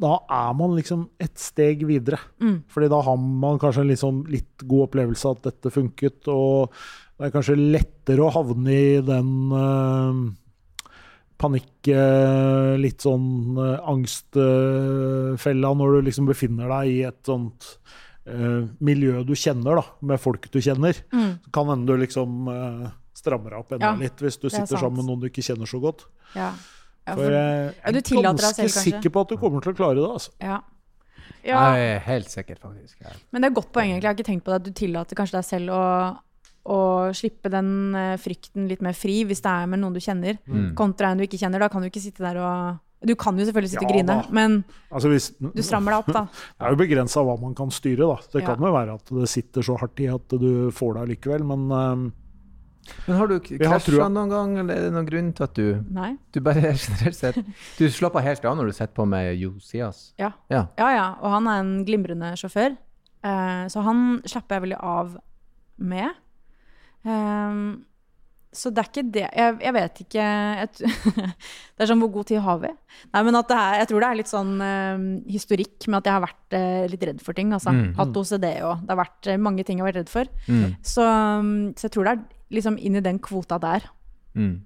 da 0.00 0.16
er 0.26 0.54
man 0.58 0.74
liksom 0.76 1.06
et 1.22 1.38
steg 1.40 1.84
videre. 1.88 2.18
Mm. 2.42 2.62
Fordi 2.68 2.88
da 2.90 3.00
har 3.06 3.16
man 3.20 3.60
kanskje 3.60 3.84
en 3.84 4.00
sånn, 4.00 4.24
litt 4.32 4.64
god 4.66 4.88
opplevelse 4.88 5.28
av 5.28 5.38
at 5.38 5.50
dette 5.50 5.72
funket, 5.72 6.28
og 6.32 6.74
det 7.16 7.28
er 7.28 7.34
kanskje 7.34 7.56
lettere 7.60 8.24
å 8.24 8.32
havne 8.34 8.74
i 8.74 8.98
den 9.04 9.32
uh, 9.52 10.20
panikk, 11.40 11.92
uh, 11.92 12.74
litt 12.80 13.04
sånn 13.04 13.58
uh, 13.60 13.78
angstfella 13.92 15.74
når 15.76 15.96
du 15.96 16.08
liksom 16.08 16.30
befinner 16.30 16.70
deg 16.74 16.94
i 16.96 17.02
et 17.08 17.20
sånt 17.28 17.76
eh, 18.26 18.66
miljø 18.80 19.22
du 19.24 19.34
kjenner, 19.34 19.80
da, 19.80 19.84
med 20.02 20.20
folk 20.20 20.50
du 20.52 20.58
kjenner. 20.60 20.96
Mm. 21.12 21.38
Så 21.44 21.52
kan 21.52 21.70
hende 21.72 21.86
du 21.86 21.96
liksom 22.00 22.48
uh, 22.48 22.90
strammer 23.16 23.50
deg 23.54 23.60
opp 23.62 23.72
enda 23.76 23.92
Ja, 23.94 23.96
litt 24.00 24.20
hvis 24.20 24.38
du 24.40 24.46
er 24.48 24.54
sitter 24.58 24.76
sant. 24.76 24.80
sammen 24.84 25.00
med 25.02 25.08
noen 25.10 25.20
du 25.20 25.28
ikke 25.30 25.44
kjenner 25.44 25.66
så 25.70 25.80
godt. 25.82 26.06
Ja. 26.34 26.52
Ja, 27.08 27.14
For 27.16 27.24
for, 27.24 27.32
jeg 27.32 27.74
er 27.80 28.22
ganske 28.22 28.52
selv, 28.54 28.74
sikker 28.84 29.10
på 29.10 29.20
at 29.24 29.30
du 29.32 29.36
kommer 29.40 29.60
til 29.64 29.72
å 29.72 29.76
klare 29.78 29.96
det. 29.98 30.04
altså. 30.10 30.30
ja. 30.44 30.58
ja. 31.42 31.60
Jeg 31.74 31.86
er 31.96 32.02
helt 32.06 32.28
sikker, 32.30 32.58
faktisk. 32.60 32.98
Ja. 33.00 33.14
Men 33.32 33.40
det 33.42 33.48
er 33.48 33.54
et 33.54 33.56
godt 33.56 33.72
poeng, 33.72 33.88
egentlig. 33.90 34.04
Jeg 34.04 34.12
har 34.12 34.18
ikke 34.18 34.28
tenkt 34.28 34.44
på 34.44 34.52
det 34.52 34.58
at 34.60 34.66
du 34.68 34.72
tillater 34.76 35.16
kanskje 35.18 35.38
deg 35.40 35.46
selv 35.48 35.72
å, 35.74 35.80
å 36.70 36.78
slippe 37.16 37.50
den 37.50 37.72
eh, 37.96 38.12
frykten 38.20 38.68
litt 38.70 38.84
mer 38.84 38.94
fri 38.94 39.22
hvis 39.26 39.40
det 39.42 39.50
er 39.50 39.66
med 39.72 39.80
noen 39.80 39.96
du 39.96 40.00
kjenner, 40.04 40.36
Mm. 40.46 40.74
kontra 40.78 41.10
en 41.10 41.18
du 41.18 41.24
ikke 41.24 41.40
kjenner. 41.40 41.58
Da 41.64 41.70
kan 41.72 41.82
du 41.82 41.88
ikke 41.88 42.04
sitte 42.04 42.22
der 42.22 42.36
og 42.44 42.78
Du 43.06 43.14
kan 43.16 43.38
jo 43.38 43.44
selvfølgelig 43.48 43.70
sitte 43.72 43.86
og 43.86 43.92
grine, 43.94 44.06
da. 44.06 44.26
men 44.30 44.58
Altså 44.92 45.08
hvis, 45.08 45.30
du 45.40 45.62
strammer 45.64 45.94
deg 45.94 46.02
opp, 46.02 46.10
da. 46.12 46.22
Det 46.60 46.66
er 46.66 46.74
jo 46.74 46.80
begrensa 46.82 47.22
hva 47.24 47.36
man 47.40 47.54
kan 47.56 47.70
styre. 47.72 48.04
da. 48.04 48.16
Det 48.32 48.42
Ja. 48.42 48.46
kan 48.54 48.60
jo 48.66 48.72
være 48.74 48.94
at 48.98 49.06
det 49.20 49.28
sitter 49.32 49.62
så 49.64 49.78
hardt 49.80 50.00
i 50.04 50.08
at 50.12 50.28
du 50.28 50.70
får 50.70 50.98
det 50.98 51.06
likevel, 51.16 51.44
men 51.48 51.64
eh, 51.72 52.10
Men 53.06 53.16
har 53.16 53.26
du 53.28 53.38
krasja 53.40 53.78
trua. 53.92 54.08
noen 54.12 54.28
gang, 54.30 54.52
eller 54.58 54.74
er 54.74 54.80
det 54.88 54.92
noen 54.92 55.06
grunn 55.08 55.32
til 55.32 55.44
at 55.44 55.54
du 55.54 55.84
Nei. 55.90 56.16
Du 56.32 56.40
bare 56.40 56.60
generelt 56.84 57.16
sett 57.16 57.36
Du 57.78 57.88
slapper 57.88 58.20
helt 58.24 58.44
av 58.44 58.56
når 58.58 58.66
du 58.66 58.72
sitter 58.72 58.94
på 58.96 59.06
med 59.08 59.32
Josias? 59.38 60.12
Ja. 60.18 60.32
Ja. 60.50 60.66
Ja, 60.76 60.90
ja. 60.96 61.08
Og 61.22 61.30
han 61.38 61.46
er 61.46 61.60
en 61.64 61.84
glimrende 61.86 62.32
sjåfør. 62.36 62.76
Eh, 63.24 63.64
så 63.68 63.82
han 63.84 64.20
slapper 64.26 64.56
jeg 64.58 64.62
veldig 64.68 64.80
av 64.82 65.16
med. 65.78 66.10
Ehm, 67.06 67.84
så 68.52 68.70
det 68.74 68.82
er 68.82 68.88
ikke 68.90 69.02
det 69.14 69.22
Jeg, 69.36 69.56
jeg 69.62 69.72
vet 69.76 69.98
ikke 70.02 70.22
jeg, 70.24 70.68
Det 71.76 71.84
er 71.84 71.90
sånn 71.90 72.00
hvor 72.02 72.10
god 72.16 72.26
tid 72.32 72.40
har 72.42 72.58
vi? 72.64 72.70
Nei, 73.14 73.22
men 73.28 73.38
at 73.38 73.48
det 73.52 73.58
er, 73.58 73.76
jeg 73.82 73.88
tror 73.92 74.02
det 74.02 74.08
er 74.10 74.18
litt 74.18 74.30
sånn 74.32 74.52
uh, 74.58 75.04
historikk 75.30 75.86
med 75.88 76.00
at 76.00 76.08
jeg 76.10 76.16
har 76.16 76.24
vært 76.26 76.56
uh, 76.58 76.86
litt 76.90 77.06
redd 77.10 77.22
for 77.22 77.38
ting. 77.38 77.52
Altså. 77.56 77.70
Mm. 77.76 77.92
Hatt 78.00 78.18
OCD 78.20 78.46
og 78.66 78.82
Det 78.82 78.90
har 78.94 79.00
vært 79.04 79.30
uh, 79.30 79.36
mange 79.38 79.62
ting 79.68 79.78
jeg 79.78 79.84
har 79.86 79.90
vært 79.92 80.00
redd 80.02 80.10
for. 80.12 80.32
Mm. 80.50 80.74
Så, 80.82 81.06
um, 81.06 81.52
så 81.78 81.86
jeg 81.86 81.94
tror 81.94 82.08
det 82.10 82.16
er 82.16 82.24
liksom 82.58 82.80
inn 82.82 82.98
i 82.98 83.04
den 83.06 83.20
kvota 83.22 83.60
der. 83.62 83.86
Mm. 84.34 84.56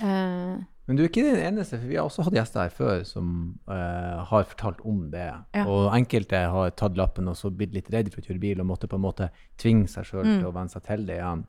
Eh, 0.00 0.54
Men 0.88 0.96
du 0.98 1.02
er 1.04 1.08
ikke 1.10 1.22
den 1.24 1.40
eneste, 1.40 1.76
for 1.80 1.88
vi 1.88 1.96
har 1.96 2.08
også 2.08 2.24
hatt 2.26 2.34
gjester 2.36 2.60
her 2.64 2.72
før 2.72 3.04
som 3.08 3.28
har 3.68 4.44
fortalt 4.50 4.80
om 4.88 5.06
det. 5.12 5.28
Ja. 5.56 5.64
Og 5.68 5.86
enkelte 5.96 6.40
har 6.52 6.72
tatt 6.76 6.96
lappen 7.00 7.28
og 7.30 7.36
så 7.40 7.48
blitt 7.52 7.72
litt 7.76 7.88
redd 7.92 8.10
for 8.12 8.20
å 8.20 8.26
kjøre 8.26 8.40
bil 8.42 8.60
og 8.64 8.68
måtte 8.68 8.88
på 8.90 8.96
en 8.98 9.04
måte 9.04 9.30
tvinge 9.60 9.88
seg 9.88 10.04
sjøl 10.08 10.24
Mm. 10.24 10.38
til 10.42 10.48
å 10.50 10.52
venne 10.56 10.72
seg 10.72 10.84
til 10.88 11.06
det 11.08 11.16
igjen. 11.20 11.44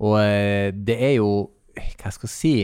Og 0.00 0.18
eh, 0.20 0.70
det 0.74 0.96
er 1.00 1.14
jo 1.18 1.30
Hva 2.00 2.10
skal 2.12 2.28
jeg 2.28 2.34
si 2.36 2.54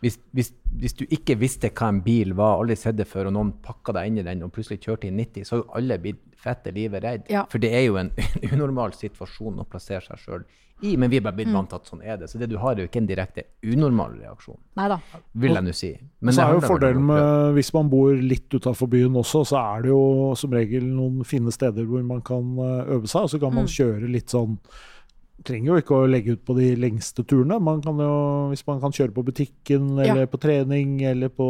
hvis, 0.00 0.14
hvis, 0.32 0.48
hvis 0.80 0.94
du 0.96 1.02
ikke 1.12 1.34
visste 1.36 1.68
hva 1.76 1.90
en 1.92 1.98
bil 2.00 2.30
var, 2.32 2.54
aldri 2.62 2.72
sett 2.80 2.96
det 2.96 3.04
før, 3.04 3.26
og 3.28 3.34
noen 3.36 3.50
pakka 3.60 3.92
deg 3.98 4.08
inn 4.08 4.22
i 4.22 4.24
den 4.24 4.46
og 4.46 4.52
plutselig 4.54 4.78
kjørte 4.80 5.10
i 5.10 5.12
90, 5.12 5.44
så 5.44 5.58
har 5.58 5.60
jo 5.60 5.74
alle 5.76 5.98
blitt 6.00 6.22
fette 6.40 6.72
livet 6.72 7.04
redd. 7.04 7.26
Ja. 7.28 7.42
For 7.52 7.60
det 7.60 7.68
er 7.76 7.82
jo 7.84 7.98
en 8.00 8.08
unormal 8.54 8.94
situasjon 8.96 9.60
å 9.60 9.66
plassere 9.68 10.00
seg 10.06 10.22
sjøl 10.22 10.46
i, 10.88 10.94
men 10.96 11.12
vi 11.12 11.18
er 11.20 11.26
bare 11.26 11.34
Mm. 11.34 11.40
blitt 11.42 11.52
vant 11.52 11.68
til 11.68 11.76
at 11.82 11.90
sånn 11.92 12.00
er 12.00 12.16
det. 12.16 12.30
Så 12.32 12.40
det 12.40 12.48
du 12.48 12.56
har, 12.62 12.72
er 12.72 12.86
jo 12.86 12.88
ikke 12.88 13.02
en 13.02 13.10
direkte 13.10 13.44
unormal 13.68 14.14
reaksjon, 14.22 14.56
Neida. 14.80 14.96
vil 15.36 15.52
jeg 15.58 15.66
nå 15.68 15.74
si. 15.76 15.90
Men 16.24 16.32
så 16.38 16.46
er 16.46 16.56
jo 16.56 16.62
fordelen 16.64 17.04
med 17.10 17.52
Hvis 17.58 17.74
man 17.76 17.90
bor 17.92 18.16
litt 18.16 18.48
utafor 18.56 18.88
byen 18.88 19.20
også, 19.20 19.42
så 19.52 19.60
er 19.60 19.82
det 19.84 19.92
jo 19.92 20.32
som 20.40 20.56
regel 20.56 20.86
noen 20.88 21.20
fine 21.28 21.52
steder 21.52 21.84
hvor 21.84 22.00
man 22.08 22.24
kan 22.24 22.56
eh, 22.56 22.94
øve 22.96 23.04
seg, 23.04 23.28
og 23.28 23.34
så 23.36 23.42
kan 23.44 23.52
man 23.52 23.68
kjøre 23.68 24.08
litt 24.08 24.32
sånn 24.32 24.56
Trenger 25.44 25.70
jo 25.72 25.76
ikke 25.80 25.96
å 25.96 26.08
legge 26.10 26.34
ut 26.36 26.42
på 26.44 26.52
de 26.58 26.74
lengste 26.76 27.24
turene. 27.24 27.56
Man 27.64 27.80
kan 27.80 27.96
jo, 27.96 28.48
hvis 28.50 28.66
man 28.66 28.80
kan 28.82 28.92
kjøre 28.92 29.14
på 29.16 29.24
butikken, 29.24 29.96
Ja. 29.96 30.12
eller 30.12 30.26
på 30.28 30.38
trening, 30.42 30.98
eller 31.02 31.28
på 31.32 31.46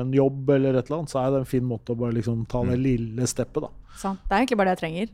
en 0.00 0.12
jobb, 0.12 0.48
eller 0.50 0.74
et 0.78 0.86
eller 0.88 0.98
annet, 1.02 1.10
så 1.12 1.20
er 1.26 1.30
det 1.34 1.38
en 1.42 1.44
fin 1.44 1.64
måte 1.64 1.92
å 1.92 1.98
bare 2.00 2.12
liksom 2.16 2.46
ta 2.48 2.64
det 2.64 2.78
lille 2.80 3.26
steppet, 3.28 3.62
da. 3.66 3.68
Sant. 3.96 4.20
Det 4.24 4.32
er 4.32 4.40
egentlig 4.40 4.56
bare 4.56 4.72
det 4.72 4.78
jeg 4.80 4.84
trenger. 4.84 5.08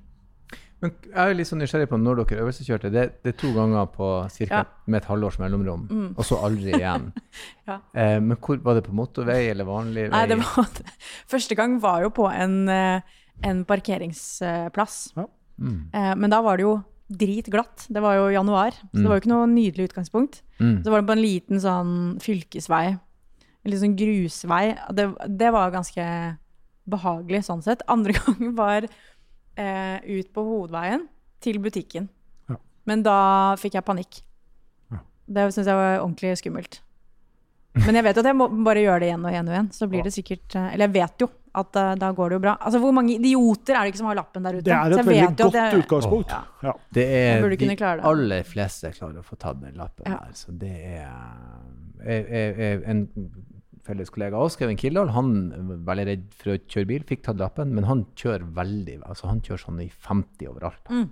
Men 0.82 0.90
jeg 1.06 1.14
er 1.30 1.34
litt 1.34 1.46
sånn 1.46 1.60
nysgjerrig 1.62 1.88
på 1.88 1.98
når 1.98 2.16
dere 2.24 2.40
øvelseskjørte. 2.42 2.90
Det, 2.90 3.02
det 3.22 3.34
er 3.34 3.38
to 3.38 3.52
ganger 3.54 3.86
på 3.94 4.30
cirka, 4.34 4.62
Ja. 4.62 4.64
med 4.86 5.02
et 5.02 5.08
halvårs 5.08 5.38
mellomrom, 5.38 6.14
og 6.16 6.24
så 6.24 6.38
aldri 6.42 6.72
igjen. 6.78 7.12
Ja. 7.68 7.78
eh, 7.94 8.18
men 8.20 8.36
hvor, 8.36 8.58
var 8.62 8.74
det 8.74 8.84
på 8.84 8.92
motorvei 8.94 9.48
eller 9.50 9.64
vanlig 9.64 10.08
vei? 10.10 10.14
Nei, 10.14 10.26
det 10.26 10.38
var, 10.38 10.66
første 11.30 11.54
gang 11.58 11.80
var 11.80 12.02
jo 12.02 12.10
på 12.10 12.26
en, 12.30 12.68
eh, 12.68 13.00
en 13.44 13.64
parkeringsplass. 13.64 15.12
Ja. 15.16 15.26
Mm. 15.60 15.90
Eh, 15.94 16.14
Men 16.16 16.30
da 16.30 16.40
var 16.42 16.56
det 16.56 16.62
jo 16.66 16.82
dritglatt. 17.10 17.86
Det 17.92 18.02
var 18.02 18.18
jo 18.18 18.28
januar, 18.32 18.76
så 18.90 18.98
det 18.98 19.08
var 19.08 19.18
jo 19.18 19.22
ikke 19.22 19.32
noe 19.32 19.48
nydelig 19.50 19.90
utgangspunkt. 19.90 20.42
Mm. 20.58 20.82
Så 20.84 20.92
var 20.92 21.02
det 21.02 21.08
på 21.10 21.16
en 21.16 21.24
liten 21.24 21.62
sånn 21.62 21.94
fylkesvei, 22.22 22.84
en 22.94 23.70
liten 23.70 23.84
sånn 23.84 23.98
grusvei. 23.98 24.64
Det, 24.96 25.08
det 25.28 25.50
var 25.54 25.74
ganske 25.74 26.06
behagelig 26.92 27.44
sånn 27.48 27.64
sett. 27.64 27.84
Andre 27.92 28.16
gangen 28.20 28.54
var 28.58 28.86
eh, 28.86 29.98
ut 30.06 30.32
på 30.34 30.46
hovedveien 30.46 31.06
til 31.42 31.60
butikken. 31.62 32.08
Ja. 32.50 32.58
Men 32.88 33.04
da 33.06 33.18
fikk 33.60 33.78
jeg 33.78 33.86
panikk. 33.86 34.22
Ja. 34.92 35.02
Det 35.26 35.50
syns 35.54 35.70
jeg 35.70 35.78
var 35.78 36.00
ordentlig 36.00 36.36
skummelt. 36.40 36.80
Men 37.72 37.96
jeg 37.96 38.04
vet 38.04 38.18
jo 38.18 38.22
at 38.22 38.28
jeg 38.28 38.36
må 38.36 38.48
bare 38.66 38.82
gjøre 38.84 39.00
det 39.00 39.06
igjen 39.08 39.22
og 39.24 39.32
igjen 39.32 39.46
og 39.48 39.54
igjen. 39.54 39.68
Så 39.72 39.86
blir 39.88 40.04
det 40.04 40.12
sikkert 40.12 40.56
eh, 40.60 40.74
Eller 40.74 40.90
jeg 40.90 40.94
vet 40.98 41.24
jo 41.24 41.28
at 41.52 41.76
uh, 41.76 41.92
da 42.00 42.08
går 42.16 42.32
det 42.32 42.36
jo 42.36 42.42
bra. 42.46 42.52
Altså 42.64 42.80
Hvor 42.80 42.92
mange 42.96 43.14
idioter 43.18 43.76
er 43.76 43.84
det 43.84 43.92
ikke 43.92 44.00
som 44.00 44.08
har 44.08 44.18
lappen 44.18 44.44
der 44.46 44.58
ute? 44.58 44.64
Det 44.66 44.74
er 44.76 44.96
et 44.96 45.08
veldig 45.08 45.30
godt 45.40 45.56
det, 45.56 45.64
utgangspunkt. 45.82 46.32
Ja. 46.32 46.68
Ja. 46.68 46.74
Det 46.96 47.06
er 47.16 47.48
de 47.48 47.68
det. 47.68 47.88
aller 48.12 48.44
fleste 48.48 48.92
klarer 48.96 49.20
å 49.20 49.24
få 49.26 49.36
tatt 49.40 49.60
den 49.60 49.76
lappen 49.80 50.08
Ja. 50.08 50.20
der. 50.20 50.36
Så 50.36 50.52
det 50.56 50.72
er 50.72 51.08
er, 52.02 52.24
er, 52.28 52.62
er 52.68 52.86
En 52.90 53.06
felles 53.86 54.10
kollega 54.14 54.38
av 54.38 54.46
oss, 54.46 54.56
Kevin 54.56 54.78
Kildahl, 54.78 55.10
han 55.10 55.32
var 55.68 55.80
veldig 55.90 56.06
redd 56.06 56.26
for 56.38 56.54
å 56.54 56.60
kjøre 56.70 56.88
bil, 56.92 57.04
fikk 57.06 57.24
tatt 57.26 57.40
lappen, 57.40 57.72
men 57.74 57.88
han 57.88 58.04
kjører 58.18 58.44
veldig 58.54 59.00
altså 59.02 59.26
Han 59.26 59.42
kjører 59.42 59.64
sånn 59.64 59.80
i 59.82 59.88
50 59.90 60.52
overalt. 60.52 60.92
Mm. 60.92 61.08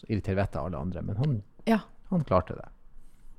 Så 0.00 0.10
irriterer 0.10 0.42
vettet 0.42 0.60
av 0.60 0.68
alle 0.68 0.82
andre, 0.84 1.02
men 1.02 1.16
han, 1.22 1.42
Ja. 1.70 1.80
han 2.10 2.24
klarte 2.28 2.58
det. 2.58 2.68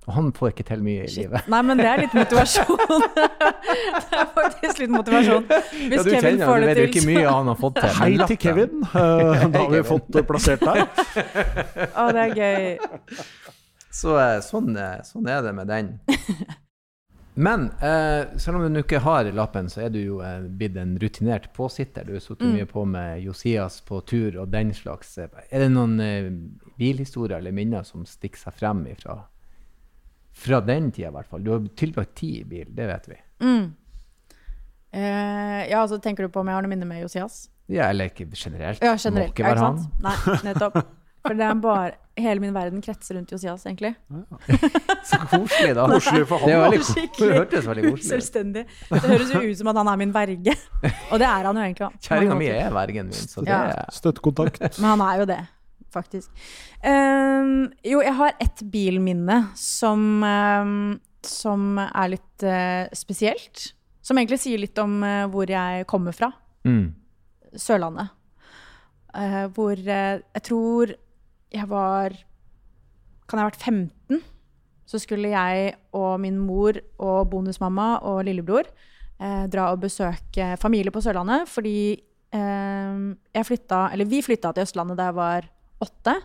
Og 0.06 0.14
han 0.14 0.28
får 0.38 0.52
ikke 0.52 0.64
til 0.68 0.84
mye 0.86 1.06
i 1.08 1.12
livet. 1.16 1.48
Nei, 1.50 1.60
men 1.66 1.80
det 1.82 1.86
er 1.90 2.02
litt 2.04 2.14
motivasjon. 2.14 2.78
det 3.16 4.20
er 4.20 4.28
faktisk 4.36 4.82
litt 4.84 4.92
motivasjon. 4.94 5.48
Hvis 5.50 5.96
Ja, 5.98 6.04
du 6.06 6.10
Kevin 6.12 6.28
kjenner, 6.28 6.46
får 6.46 6.60
du 6.62 6.66
det 6.68 6.76
jo 6.76 6.76
til, 6.76 6.92
ikke 6.92 7.06
mye 7.10 7.32
han 7.38 7.50
har 7.50 7.58
fått 7.64 7.80
til. 7.80 7.96
Hei 8.02 8.12
til 8.30 8.40
Kevin. 8.44 8.84
Eh, 9.06 9.48
Da 9.50 9.64
har 9.64 9.72
vi 9.74 9.82
fått 9.88 10.20
plassert 10.30 10.62
deg. 10.62 10.84
Å, 10.86 12.06
Å, 12.06 12.06
det 12.14 12.28
er 12.28 12.38
gøy. 12.38 13.26
Så 13.96 14.14
eh, 14.22 14.38
sånn, 14.46 14.70
eh, 14.78 15.02
sånn 15.08 15.28
er 15.32 15.42
det 15.46 15.56
med 15.58 15.70
den. 15.74 15.92
Men 17.36 17.66
eh, 17.84 18.38
selv 18.40 18.62
om 18.62 18.72
du 18.78 18.80
ikke 18.80 19.02
har 19.04 19.28
lappen, 19.36 19.68
så 19.72 19.82
er 19.88 19.92
du 19.92 20.00
jo 20.00 20.22
eh, 20.24 20.46
blitt 20.48 20.78
en 20.80 20.94
rutinert 21.02 21.50
påsitter. 21.58 22.06
Du 22.08 22.14
har 22.16 22.24
sittet 22.24 22.48
mye 22.48 22.68
på 22.70 22.86
med 22.88 23.26
Josias 23.26 23.82
på 23.84 24.00
tur 24.08 24.38
og 24.44 24.54
den 24.54 24.72
slags. 24.78 25.18
Er 25.20 25.34
det 25.66 25.72
noen 25.74 25.98
eh, 26.00 26.30
bilhistorier 26.80 27.42
eller 27.42 27.56
minner 27.56 27.84
som 27.88 28.06
stikker 28.08 28.40
seg 28.46 28.56
frem 28.62 28.86
ifra 28.94 29.18
fra 30.36 30.60
den 30.62 30.92
tida, 30.92 31.10
i 31.10 31.16
hvert 31.16 31.30
fall? 31.32 31.44
Du 31.46 31.52
har 31.56 31.64
tilbrakt 31.80 32.16
tid 32.20 32.42
i 32.42 32.44
bil, 32.50 32.68
det 32.76 32.88
vet 32.92 33.10
vi. 33.12 33.18
Mm. 33.46 33.66
Eh, 34.96 35.62
ja, 35.70 35.82
altså 35.82 35.98
tenker 36.04 36.24
du 36.28 36.32
på 36.32 36.40
om 36.44 36.48
jeg 36.52 36.56
har 36.58 36.64
noe 36.66 36.72
minne 36.72 36.88
med 36.88 37.02
Josias? 37.04 37.46
Ja, 37.72 37.90
eller 37.92 38.12
ikke 38.12 38.28
generelt. 38.32 38.84
Ja, 38.84 38.94
generelt. 39.00 39.32
Må 39.32 39.34
ikke 39.34 39.42
ikke 39.42 39.48
Ja, 39.48 39.56
være 39.56 39.60
ikke 39.60 39.66
han. 39.66 39.80
Nei, 40.06 40.40
nettopp. 40.52 40.82
For 41.26 41.34
det 41.40 41.46
er 41.48 41.56
bare 41.58 41.94
Hele 42.16 42.40
min 42.40 42.54
verden 42.56 42.80
kretser 42.86 43.18
rundt 43.18 43.32
Josias, 43.34 43.66
egentlig. 43.68 43.90
Så 45.04 45.18
koselig, 45.28 45.74
da. 45.76 45.88
Koselig 45.92 46.28
for 46.30 46.40
han, 46.40 46.48
Det, 46.48 46.60
var 46.62 46.70
veldig, 46.72 46.86
Skikkelig. 46.88 47.26
det 47.28 47.40
hørtes 47.42 47.66
veldig 47.68 47.84
koselig 47.90 48.06
ut. 48.06 48.06
Selvstendig. 48.08 48.64
Det 48.94 49.02
høres 49.10 49.34
jo 49.34 49.42
ut 49.50 49.58
som 49.60 49.70
at 49.74 49.80
han 49.82 49.90
er 49.92 50.00
min 50.00 50.14
verge. 50.16 50.54
Og 51.12 51.20
det 51.20 51.28
er 51.28 51.50
han 51.50 51.60
jo 51.60 51.66
egentlig. 51.66 51.90
Kjerringa 52.08 52.38
mi 52.40 52.48
er 52.54 52.72
vergen 52.78 53.10
min, 53.12 53.28
så 53.34 53.44
det 53.44 53.52
Ja. 53.52 53.60
er 53.82 53.92
Støttekontakt. 53.92 54.80
Men 54.80 54.90
han 54.94 55.04
er 55.10 55.20
jo 55.20 55.26
det, 55.34 55.42
faktisk. 55.96 56.32
Um, 56.84 57.72
jo, 57.86 58.02
jeg 58.04 58.16
har 58.20 58.36
ett 58.44 58.64
bilminne 58.72 59.40
som, 59.60 60.22
um, 60.22 60.76
som 61.26 61.80
er 61.86 62.14
litt 62.14 62.46
uh, 62.46 62.92
spesielt. 62.96 63.72
Som 64.06 64.20
egentlig 64.20 64.42
sier 64.44 64.62
litt 64.62 64.78
om 64.84 65.00
uh, 65.02 65.26
hvor 65.32 65.50
jeg 65.50 65.88
kommer 65.90 66.16
fra. 66.16 66.34
mm. 66.68 66.86
Sørlandet. 67.56 68.12
Uh, 69.16 69.46
hvor 69.56 69.80
jeg 69.80 70.44
tror 70.44 70.92
jeg 71.56 71.68
var 71.72 72.12
Kan 73.30 73.40
jeg 73.40 73.46
ha 73.46 73.50
vært 73.50 73.64
15? 73.64 74.20
Så 74.86 75.00
skulle 75.02 75.32
jeg 75.32 75.72
og 75.98 76.20
min 76.22 76.36
mor 76.38 76.78
og 77.02 77.30
bonusmamma 77.32 77.88
og 78.06 78.20
lillebror 78.28 78.68
eh, 79.18 79.46
dra 79.50 79.72
og 79.74 79.82
besøke 79.82 80.52
familie 80.62 80.94
på 80.94 81.02
Sørlandet. 81.02 81.50
Fordi 81.50 81.98
flytta, 83.48 83.80
eller 83.94 84.06
vi 84.06 84.22
flytta 84.22 84.52
til 84.54 84.68
Østlandet 84.68 85.00
da 85.00 85.10
jeg 85.10 85.18
var 85.18 85.48
åtte. 85.84 86.16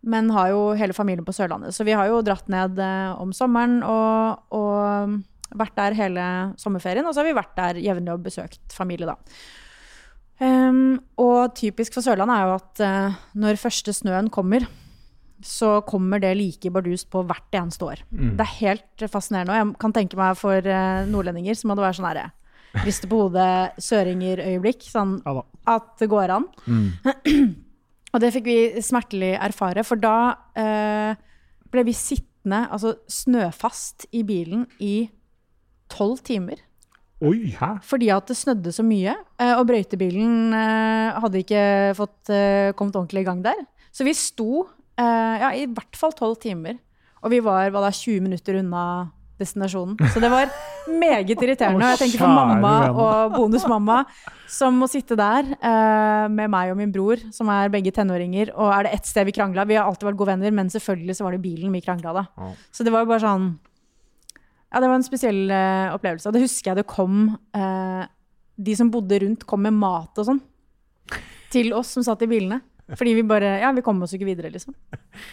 Men 0.00 0.30
har 0.32 0.52
jo 0.54 0.60
hele 0.80 0.96
familien 0.96 1.26
på 1.26 1.34
Sørlandet. 1.36 1.74
Så 1.76 1.84
vi 1.84 1.94
har 1.96 2.08
jo 2.08 2.22
dratt 2.24 2.48
ned 2.52 2.78
eh, 2.80 3.10
om 3.20 3.34
sommeren 3.36 3.82
og, 3.84 4.46
og 4.56 5.18
vært 5.60 5.76
der 5.76 5.96
hele 5.98 6.26
sommerferien. 6.60 7.04
Og 7.04 7.14
så 7.14 7.22
har 7.22 7.28
vi 7.28 7.36
vært 7.36 7.56
der 7.58 7.80
jevnlig 7.84 8.14
og 8.14 8.24
besøkt 8.24 8.76
familie, 8.76 9.10
da. 9.10 9.18
Um, 10.40 10.96
og 11.20 11.52
typisk 11.52 11.92
for 11.92 12.00
Sørlandet 12.00 12.32
er 12.32 12.46
jo 12.48 12.52
at 12.54 12.80
uh, 12.80 13.18
når 13.36 13.60
første 13.60 13.92
snøen 13.92 14.30
kommer, 14.32 14.64
så 15.44 15.82
kommer 15.84 16.20
det 16.20 16.32
like 16.36 16.72
bardust 16.72 17.10
på 17.12 17.20
hvert 17.28 17.56
eneste 17.60 17.84
år. 17.84 18.00
Det 18.08 18.44
er 18.46 18.56
helt 18.62 19.04
fascinerende. 19.12 19.52
Og 19.52 19.60
jeg 19.60 19.80
kan 19.84 19.96
tenke 19.96 20.16
meg 20.20 20.40
for 20.40 20.64
uh, 20.64 21.04
nordlendinger 21.08 21.60
så 21.60 21.68
må 21.68 21.76
det 21.76 21.84
være 21.84 22.00
sånn 22.00 22.08
herre 22.08 22.30
riste 22.86 23.08
på 23.10 23.24
hodet, 23.24 23.80
søringer-øyeblikk. 23.82 24.84
Sånn 24.88 25.18
Ja 25.26 25.40
at 25.68 25.90
det 26.00 26.08
går 26.10 26.32
an. 26.34 26.46
og 28.10 28.22
det 28.22 28.32
fikk 28.34 28.48
vi 28.48 28.82
smertelig 28.82 29.34
erfare, 29.38 29.84
for 29.86 30.00
da 30.00 30.16
eh, 30.58 31.14
ble 31.70 31.84
vi 31.86 31.94
sittende 31.94 32.64
altså 32.72 32.96
snøfast 33.10 34.08
i 34.16 34.24
bilen 34.26 34.66
i 34.82 35.10
tolv 35.90 36.22
timer. 36.26 36.62
Oi! 37.20 37.52
Hæ? 37.52 37.74
Fordi 37.84 38.08
at 38.14 38.30
det 38.30 38.38
snødde 38.40 38.72
så 38.72 38.84
mye, 38.86 39.14
eh, 39.38 39.54
og 39.54 39.66
brøytebilen 39.68 40.54
eh, 40.56 41.20
hadde 41.20 41.42
ikke 41.44 41.64
fått 41.98 42.32
eh, 42.32 42.72
kommet 42.78 42.96
ordentlig 42.96 43.22
i 43.26 43.28
gang 43.28 43.44
der. 43.44 43.60
Så 43.92 44.06
vi 44.06 44.14
sto 44.16 44.64
eh, 44.98 45.36
ja, 45.42 45.52
i 45.52 45.68
hvert 45.68 45.98
fall 45.98 46.16
tolv 46.16 46.40
timer, 46.42 46.80
og 47.20 47.34
vi 47.34 47.42
var 47.44 47.68
hva 47.70 47.84
da, 47.84 47.92
20 47.94 48.24
minutter 48.24 48.58
unna 48.62 48.84
destinasjonen. 49.40 49.96
Så 50.12 50.22
det 50.22 50.30
var 50.32 50.50
meget 50.86 51.32
irriterende. 51.34 51.80
Og 51.80 51.94
jeg 51.94 52.02
tenker 52.04 52.22
på 52.24 52.28
mamma 52.30 52.74
og 52.90 53.34
bonusmamma 53.36 54.02
som 54.50 54.76
må 54.80 54.88
sitte 54.90 55.16
der 55.18 55.48
uh, 55.56 56.26
med 56.32 56.50
meg 56.52 56.72
og 56.72 56.78
min 56.80 56.92
bror, 56.94 57.22
som 57.34 57.50
er 57.52 57.72
begge 57.72 57.92
tenåringer, 57.94 58.52
og 58.56 58.72
er 58.74 58.86
det 58.86 58.94
ett 58.98 59.10
sted 59.10 59.28
vi 59.28 59.34
krangla 59.36 59.66
Vi 59.68 59.78
har 59.78 59.86
alltid 59.86 60.10
vært 60.10 60.20
gode 60.20 60.34
venner, 60.34 60.54
men 60.54 60.72
selvfølgelig 60.72 61.18
så 61.18 61.26
var 61.26 61.36
det 61.36 61.44
bilen 61.44 61.74
vi 61.74 61.82
krangla 61.84 62.14
da. 62.20 62.24
Så 62.74 62.86
det 62.86 62.94
var 62.94 63.04
jo 63.04 63.10
bare 63.12 63.24
sånn 63.26 63.50
ja, 64.70 64.78
det 64.78 64.86
var 64.86 65.00
en 65.00 65.06
spesiell 65.06 65.40
uh, 65.50 65.96
opplevelse. 65.96 66.28
Og 66.30 66.36
det 66.36 66.44
husker 66.44 66.70
jeg 66.70 66.78
det 66.78 66.90
kom 66.90 67.24
uh, 67.58 68.04
De 68.54 68.74
som 68.78 68.90
bodde 68.92 69.18
rundt, 69.18 69.46
kom 69.48 69.64
med 69.66 69.74
mat 69.74 70.20
og 70.22 70.28
sånn 70.28 70.42
til 71.50 71.72
oss 71.74 71.94
som 71.96 72.04
satt 72.06 72.22
i 72.24 72.30
bilene. 72.30 72.60
Fordi 72.98 73.14
vi 73.18 73.26
bare 73.26 73.58
Ja, 73.62 73.70
vi 73.74 73.84
kom 73.86 74.02
oss 74.02 74.14
ikke 74.16 74.28
videre, 74.28 74.50
liksom. 74.50 74.74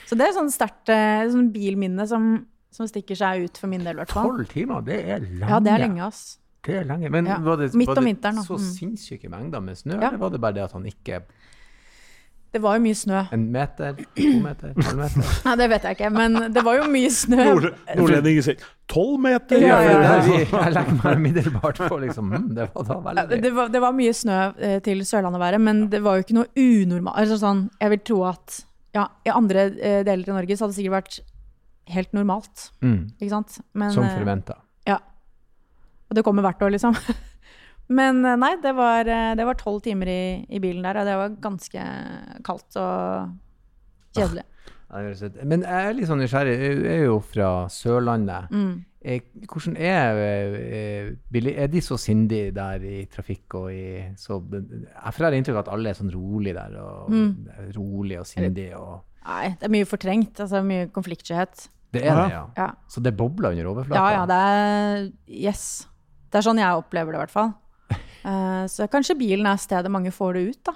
Så 0.05 0.17
det 0.17 0.27
er 0.27 0.35
sånn 0.35 0.51
sterkt 0.53 0.91
eh, 0.93 1.25
sånn 1.31 1.49
bilminne 1.53 2.05
som, 2.09 2.45
som 2.77 2.87
stikker 2.89 3.17
seg 3.17 3.47
ut 3.47 3.57
for 3.57 3.67
min 3.71 3.83
del, 3.83 3.95
i 3.97 4.01
hvert 4.03 4.13
fall. 4.13 4.29
Tolv 4.29 4.47
timer, 4.51 4.83
det 4.85 4.99
er 5.03 5.19
lenge. 5.25 5.49
Ja, 5.49 5.59
det 5.59 5.73
er 5.73 5.83
lenge, 5.87 6.03
ass. 6.11 6.21
Det 6.67 6.75
er 6.81 6.85
lenge. 6.89 7.09
Men 7.11 7.25
Ja. 7.25 7.37
var 7.39 7.57
det, 7.57 7.73
Midt 7.73 7.87
var 7.89 7.97
om 7.97 8.03
det 8.05 8.11
vinteren, 8.13 8.43
så 8.43 8.57
Mm. 8.57 8.71
sinnssyke 8.77 9.29
mengder 9.29 9.61
med 9.63 9.75
snø, 9.77 9.99
Ja. 10.01 10.09
eller 10.09 10.17
var 10.19 10.29
det 10.29 10.41
bare 10.41 10.53
det 10.53 10.63
at 10.63 10.71
han 10.73 10.83
ikke 10.85 11.21
Det 12.53 12.61
var 12.63 12.77
jo 12.77 12.81
mye 12.81 12.95
snø. 12.95 13.25
En 13.33 13.51
meter, 13.51 13.93
to 14.15 14.27
meter, 14.41 14.71
tolv 14.73 14.95
meter? 14.97 15.25
Nei, 15.45 15.55
det 15.59 15.65
vet 15.69 15.83
jeg 15.83 15.97
ikke, 15.97 16.09
men 16.15 16.53
det 16.53 16.63
var 16.63 16.77
jo 16.77 16.85
mye 16.89 17.09
snø. 17.11 17.43
Nord 17.43 17.65
Nordlendinger 17.99 18.41
sier 18.47 18.55
tolv 18.87 19.19
meter! 19.19 19.59
Ja, 19.61 19.81
Ja, 19.83 19.99
ja, 20.01 20.21
vi- 20.27 20.45
Jeg 20.47 20.73
legger 20.73 20.95
meg 21.03 21.17
umiddelbart 21.17 21.77
på, 21.89 21.99
liksom. 22.01 22.31
hm, 22.33 22.47
Det 22.55 22.69
var 22.73 22.83
da 22.87 22.95
veldig 23.03 23.41
Det 23.43 23.53
var, 23.53 23.67
det 23.75 23.81
var 23.83 23.91
mye 23.93 24.13
snø 24.15 24.37
eh, 24.57 24.79
til 24.79 25.03
Sørlandet 25.03 25.35
å 25.35 25.43
være, 25.43 25.59
men 25.59 25.89
det 25.89 26.01
var 26.01 26.15
jo 26.17 26.23
ikke 26.23 26.37
noe 26.39 26.47
unormalt. 26.55 27.17
Altså 27.19 27.37
sånn, 27.43 27.69
jeg 27.81 27.89
vil 27.89 27.99
tro 27.99 28.23
at 28.31 28.63
ja, 28.95 29.07
i 29.27 29.29
andre 29.29 29.67
eh, 29.81 30.03
deler 30.07 30.29
av 30.31 30.35
Norge 30.39 30.55
så 30.57 30.65
hadde 30.65 30.73
det 30.73 30.79
sikkert 30.79 31.03
vært 31.03 31.19
helt 31.93 32.13
normalt. 32.13 32.69
mm, 32.81 32.99
Ikke 33.19 33.29
sant? 33.33 33.59
Men, 33.73 33.91
Som 33.95 34.03
eh, 34.03 34.15
forventa. 34.17 34.57
Ja. 34.87 34.97
Og 36.09 36.15
det 36.15 36.23
kommer 36.27 36.43
hvert 36.45 36.61
år, 36.61 36.71
liksom. 36.75 36.95
Men 37.89 38.23
eh, 38.25 38.35
nei, 38.39 38.53
det 38.63 38.73
var 38.75 39.07
eh, 39.07 39.33
det 39.39 39.45
var 39.47 39.55
tolv 39.59 39.81
timer 39.85 40.07
i, 40.11 40.21
i 40.49 40.59
bilen 40.59 40.83
der, 40.83 40.99
og 40.99 41.05
det 41.07 41.15
var 41.19 41.37
ganske 41.43 41.85
kaldt 42.47 42.75
og 42.81 43.31
kjedelig. 44.17 44.43
Ut- 44.87 45.39
Men 45.43 45.63
jeg 45.67 45.87
er 45.89 45.95
litt 45.97 46.07
sånn 46.07 46.21
nysgjerrig. 46.23 46.53
Jeg 46.63 46.83
er 47.01 47.01
jo 47.09 47.17
fra 47.19 47.47
Sørlandet. 47.71 48.47
Mm. 48.55 48.85
Hvordan 49.47 49.75
er 49.79 50.17
Billy, 51.31 51.53
Er 51.59 51.67
de 51.71 51.79
så 51.83 51.95
sindige 51.99 52.51
der 52.55 52.83
i 52.83 53.05
trafikk 53.11 53.55
og 53.59 53.67
i 53.71 54.03
så 54.19 54.39
Jeg 54.51 55.13
får 55.15 55.35
inntrykk 55.37 55.55
av 55.59 55.61
at 55.65 55.71
alle 55.75 55.91
er 55.91 55.99
sånn 55.99 56.11
rolig 56.11 56.53
der. 56.55 56.75
og 56.81 57.11
Mm. 57.11 57.47
Rolig 57.75 58.19
og 58.19 58.25
sindig. 58.27 58.69
Og, 58.79 59.03
Nei, 59.27 59.49
det 59.59 59.67
er 59.67 59.73
mye 59.75 59.85
fortrengt. 59.87 60.39
Altså 60.39 60.63
mye 60.63 60.87
konfliktskyhet. 60.91 61.67
Det 61.95 62.03
er 62.03 62.15
det, 62.19 62.31
Ja. 62.33 62.43
ja. 62.57 62.71
Så 62.91 63.01
det 63.03 63.15
bobler 63.17 63.51
under 63.55 63.69
overflata? 63.71 64.01
ja, 64.01 64.09
ja, 64.11 64.25
det 64.25 64.35
er 64.35 65.11
Yes. 65.27 65.87
Det 66.27 66.39
er 66.39 66.45
sånn 66.49 66.59
jeg 66.59 66.81
opplever 66.81 67.13
det, 67.13 67.19
i 67.19 67.23
hvert 67.23 67.31
fall. 67.31 67.53
Uh, 68.27 68.65
så 68.73 68.87
kanskje 68.91 69.15
bilen 69.17 69.47
er 69.47 69.59
stedet 69.61 69.91
mange 69.91 70.11
får 70.11 70.33
det 70.35 70.43
ut, 70.49 70.61
da. 70.67 70.73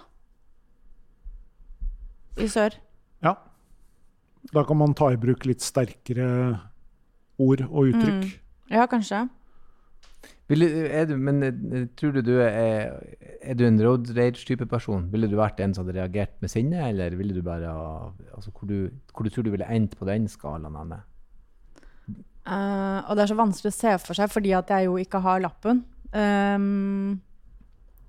I 2.40 2.48
sør. 2.48 2.78
Ja. 3.22 3.36
Da 4.56 4.64
kan 4.64 4.80
man 4.80 4.96
ta 4.98 5.12
i 5.12 5.20
bruk 5.20 5.46
litt 5.46 5.62
sterkere 5.62 6.28
ord 7.42 7.66
og 7.68 7.92
uttrykk. 7.92 8.40
Ja, 8.72 8.88
kanskje. 8.88 9.26
Vil, 10.52 10.66
du- 10.68 11.06
du, 11.08 11.14
men 11.18 11.38
eh, 11.48 11.86
tror 11.96 12.12
du 12.18 12.22
du 12.28 12.34
er 12.44 12.92
Er 13.42 13.56
du 13.56 13.64
en 13.68 13.78
road 13.80 14.10
rage-type 14.18 14.66
person? 14.68 15.06
Ville 15.14 15.30
du 15.32 15.38
vært 15.40 15.62
en 15.64 15.74
som 15.74 15.86
hadde 15.88 15.96
reagert 16.02 16.34
med 16.44 16.52
sinne, 16.52 16.82
eller 16.90 17.16
ville 17.16 17.34
du 17.38 17.42
bare 17.46 17.72
altså, 18.36 18.52
hvor, 18.52 18.68
du, 18.68 18.90
hvor 19.16 19.24
du 19.24 19.32
tror 19.32 19.48
du 19.48 19.52
ville 19.54 19.70
endt 19.72 19.96
på 20.00 20.06
den 20.10 20.28
skalaen? 20.32 20.76
Anne? 20.76 21.00
Uh, 22.42 23.06
og 23.06 23.16
det 23.16 23.24
er 23.24 23.30
så 23.32 23.38
vanskelig 23.38 23.70
å 23.72 23.78
se 23.78 23.92
for 24.02 24.18
seg, 24.18 24.32
fordi 24.34 24.52
at 24.58 24.72
jeg 24.74 24.88
jo 24.88 24.96
ikke 25.00 25.20
har 25.22 25.44
lappen. 25.44 25.84
Um, 26.12 27.20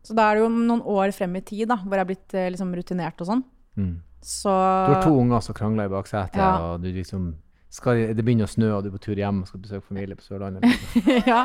så 0.02 0.16
da 0.18 0.30
er 0.32 0.38
det 0.38 0.42
jo 0.46 0.48
noen 0.54 0.80
år 0.88 1.12
frem 1.14 1.36
i 1.38 1.42
tid 1.46 1.68
da, 1.70 1.76
hvor 1.84 1.94
jeg 2.00 2.02
er 2.06 2.08
blitt 2.08 2.34
eh, 2.34 2.48
liksom, 2.50 2.72
rutinert 2.74 3.20
og 3.22 3.28
sånn. 3.28 3.42
Mm. 3.78 3.92
Så 4.24 4.50
Du 4.50 4.94
har 4.96 5.04
to 5.04 5.12
unger 5.20 5.44
som 5.44 5.54
krangler 5.54 5.86
i 5.86 5.92
baksetet, 5.92 6.40
Ja. 6.40 6.72
og 6.72 6.82
du 6.82 6.88
liksom 6.94 7.34
skal, 7.72 8.02
det 8.12 8.20
begynner 8.20 8.44
å 8.44 8.52
snø, 8.52 8.68
og 8.76 8.82
du 8.84 8.90
er 8.90 8.94
på 8.98 9.00
tur 9.00 9.16
hjem 9.16 9.38
og 9.42 9.48
skal 9.48 9.60
besøke 9.64 9.86
familie 9.86 10.16
på 10.18 10.26
Sørlandet. 10.26 10.66
ja. 11.30 11.38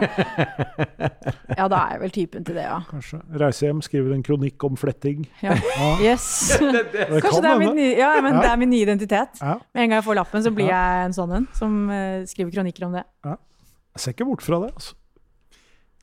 ja, 1.59 1.67
da 1.71 1.79
er 1.79 1.93
jeg 1.93 2.01
vel 2.01 2.13
typen 2.17 2.47
til 2.47 2.57
det, 2.59 2.65
ja. 2.65 2.81
Kanskje. 2.89 3.21
Reise 3.39 3.69
hjem, 3.69 3.79
skriver 3.85 4.11
en 4.11 4.25
kronikk 4.27 4.65
om 4.67 4.75
fletting. 4.79 5.23
ja. 5.39 5.55
Ja, 5.55 5.89
Yes. 6.09 6.27
det 6.59 6.83
Kanskje 6.91 7.21
kan 7.29 7.45
det 7.45 7.53
er, 7.53 7.61
min 7.63 7.79
ja, 7.79 8.11
men 8.19 8.35
Ja. 8.35 8.43
det 8.43 8.51
er 8.51 8.59
min 8.59 8.73
nye 8.75 8.83
identitet. 8.83 9.39
Ja. 9.39 9.55
Med 9.71 9.85
en 9.85 9.89
gang 9.93 10.01
jeg 10.01 10.07
får 10.09 10.19
lappen, 10.19 10.43
så 10.43 10.53
blir 10.57 10.67
jeg 10.67 11.07
en 11.07 11.15
sånn 11.15 11.33
en 11.39 11.47
som 11.55 11.79
uh, 11.87 12.27
skriver 12.27 12.57
kronikker 12.59 12.89
om 12.89 12.99
det. 12.99 13.05
Jeg 13.23 14.03
ser 14.03 14.17
ikke 14.17 14.27
bort 14.27 14.43
fra 14.43 14.59
det. 14.65 14.73
Altså. 14.75 14.99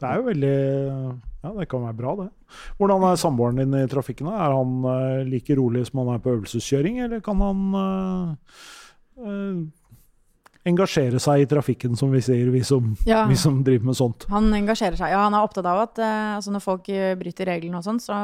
Det 0.01 0.09
er 0.09 0.19
jo 0.19 0.27
veldig 0.31 0.57
Ja, 1.45 1.53
det 1.53 1.69
kan 1.69 1.85
være 1.85 1.99
bra, 2.01 2.17
det. 2.25 2.31
Hvordan 2.81 3.05
er 3.11 3.21
samboeren 3.21 3.61
din 3.61 3.77
i 3.77 3.87
trafikken? 3.93 4.33
Er 4.33 4.57
han 4.57 4.77
uh, 4.89 5.21
like 5.29 5.53
rolig 5.61 5.85
som 5.91 6.01
han 6.01 6.15
er 6.15 6.25
på 6.25 6.33
øvelseskjøring, 6.33 7.03
eller 7.05 7.21
kan 7.21 7.45
han 7.45 7.65
uh, 7.77 8.59
eh, 9.21 9.65
engasjere 10.65 11.21
seg 11.21 11.43
i 11.45 11.47
trafikken, 11.51 11.97
som 11.97 12.11
vi 12.15 12.21
sier, 12.25 12.49
vi 12.51 12.63
som, 12.65 12.95
Ja. 13.07 13.27
vi 13.29 13.37
som 13.37 13.63
driver 13.65 13.85
med 13.91 13.97
sånt? 13.99 14.25
Han 14.33 14.49
engasjerer 14.57 14.97
seg. 14.97 15.11
Ja, 15.13 15.25
han 15.27 15.35
er 15.37 15.45
opptatt 15.45 15.67
av 15.69 15.83
at 15.85 15.99
eh, 16.01 16.35
altså 16.39 16.55
når 16.55 16.63
folk 16.65 16.89
eh, 16.89 17.15
bryter 17.21 17.47
reglene 17.51 17.77
og 17.81 17.85
sånn, 17.85 18.01
så 18.01 18.17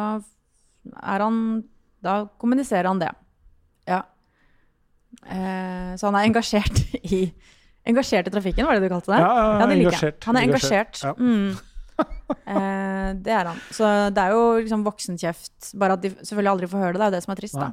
er 1.03 1.21
han 1.27 1.63
Da 2.01 2.23
kommuniserer 2.41 2.89
han 2.89 2.99
det. 3.03 3.11
Ja. 3.87 4.03
Eh, 5.27 5.97
så 6.01 6.09
han 6.09 6.17
er 6.17 6.29
engasjert 6.31 6.81
i 7.13 7.27
Engasjert 7.91 8.29
i 8.29 8.33
trafikken, 8.33 8.67
var 8.69 8.77
det 8.77 8.85
du 8.89 8.93
kalte 8.93 9.09
det? 9.15 9.19
Ja, 9.21 9.29
ja, 9.37 9.45
ja, 9.61 9.67
det 9.67 9.77
engasjert. 9.81 10.25
Han 10.29 10.37
er 10.37 10.47
Engasjert, 10.47 10.99
engasjert. 11.01 11.03
ja. 11.03 11.13
Mm. 11.17 11.67
Eh, 12.47 13.09
det 13.25 13.33
er 13.33 13.49
han. 13.49 13.61
Så 13.73 13.89
det 14.15 14.21
er 14.25 14.35
jo 14.37 14.43
liksom 14.61 14.83
voksenkjeft. 14.85 15.71
Bare 15.81 15.97
at 15.97 16.03
de 16.05 16.11
selvfølgelig 16.21 16.51
aldri 16.53 16.69
får 16.73 16.83
høre 16.85 16.93
det. 16.93 17.01
Det 17.01 17.07
er 17.07 17.11
jo 17.11 17.17
det 17.17 17.23
som 17.25 17.33
er 17.35 17.41
trist, 17.41 17.57
da. 17.61 17.71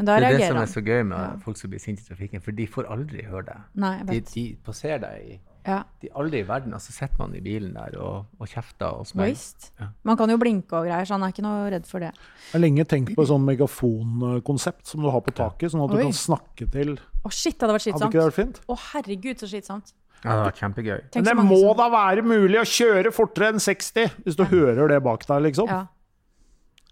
Men 0.00 0.06
da 0.08 0.14
Det 0.16 0.28
er 0.30 0.38
det 0.38 0.46
som 0.48 0.56
er 0.56 0.68
så 0.72 0.80
gøy 0.80 1.02
med 1.04 1.18
Ja. 1.18 1.36
folk 1.44 1.56
som 1.60 1.70
blir 1.70 1.80
sinte 1.82 2.00
i 2.00 2.08
trafikken, 2.08 2.40
for 2.42 2.52
de 2.56 2.66
får 2.66 2.86
aldri 2.88 3.20
høre 3.28 3.44
det. 3.44 3.56
Nei, 3.76 3.90
jeg 3.98 4.06
De, 4.06 4.12
vet. 4.16 4.32
de 4.32 4.56
passerer 4.64 5.00
deg 5.02 5.26
i 5.28 5.40
Ja. 5.66 5.82
de 6.00 6.08
Aldri 6.16 6.38
i 6.40 6.46
verden. 6.48 6.72
Altså 6.72 6.90
sitter 6.96 7.18
man 7.18 7.34
i 7.36 7.40
bilen 7.44 7.74
der 7.74 7.98
og, 8.00 8.24
og 8.40 8.48
kjefter 8.48 8.94
og 8.96 9.04
smeller. 9.06 9.36
Ja. 9.78 9.88
Man 10.04 10.16
kan 10.16 10.30
jo 10.32 10.38
blinke 10.40 10.72
og 10.72 10.86
greier, 10.88 11.04
så 11.04 11.18
han 11.18 11.22
er 11.22 11.34
ikke 11.34 11.42
noe 11.44 11.68
redd 11.70 11.84
for 11.86 11.98
det. 12.00 12.14
Jeg 12.14 12.52
har 12.52 12.60
lenge 12.64 12.84
tenkt 12.88 13.14
på 13.14 13.20
et 13.22 13.28
sånn 13.28 13.44
megafonkonsept 13.44 14.86
som 14.86 15.02
du 15.02 15.10
har 15.10 15.20
på 15.20 15.34
taket, 15.36 15.70
sånn 15.70 15.84
at 15.84 15.90
du 15.94 16.00
kan 16.02 16.12
snakke 16.16 16.70
til 16.70 16.96
Å, 16.96 17.28
shit, 17.30 17.58
det 17.58 17.68
hadde 17.68 17.76
vært 17.76 17.84
Hadde 17.84 17.92
slitsomt. 17.92 18.08
ikke 18.14 18.20
det 18.24 18.32
vært 18.32 18.40
fint? 18.40 18.60
Å, 18.66 18.76
herregud, 18.94 19.36
så 19.36 19.46
slitsomt. 19.52 19.92
Ja, 20.24 20.30
det 20.36 20.44
var 20.48 20.52
kjempegøy. 20.52 21.00
Men 21.14 21.24
det 21.24 21.36
må 21.36 21.60
som- 21.60 21.76
da 21.76 21.90
være 21.90 22.22
mulig 22.24 22.56
å 22.60 22.64
kjøre 22.64 23.12
fortere 23.12 23.48
enn 23.52 23.60
60, 23.60 24.08
hvis 24.24 24.36
du 24.36 24.44
hører 24.44 24.88
det 24.88 25.02
bak 25.02 25.26
deg, 25.26 25.42
liksom. 25.42 25.66
ja, 25.68 25.86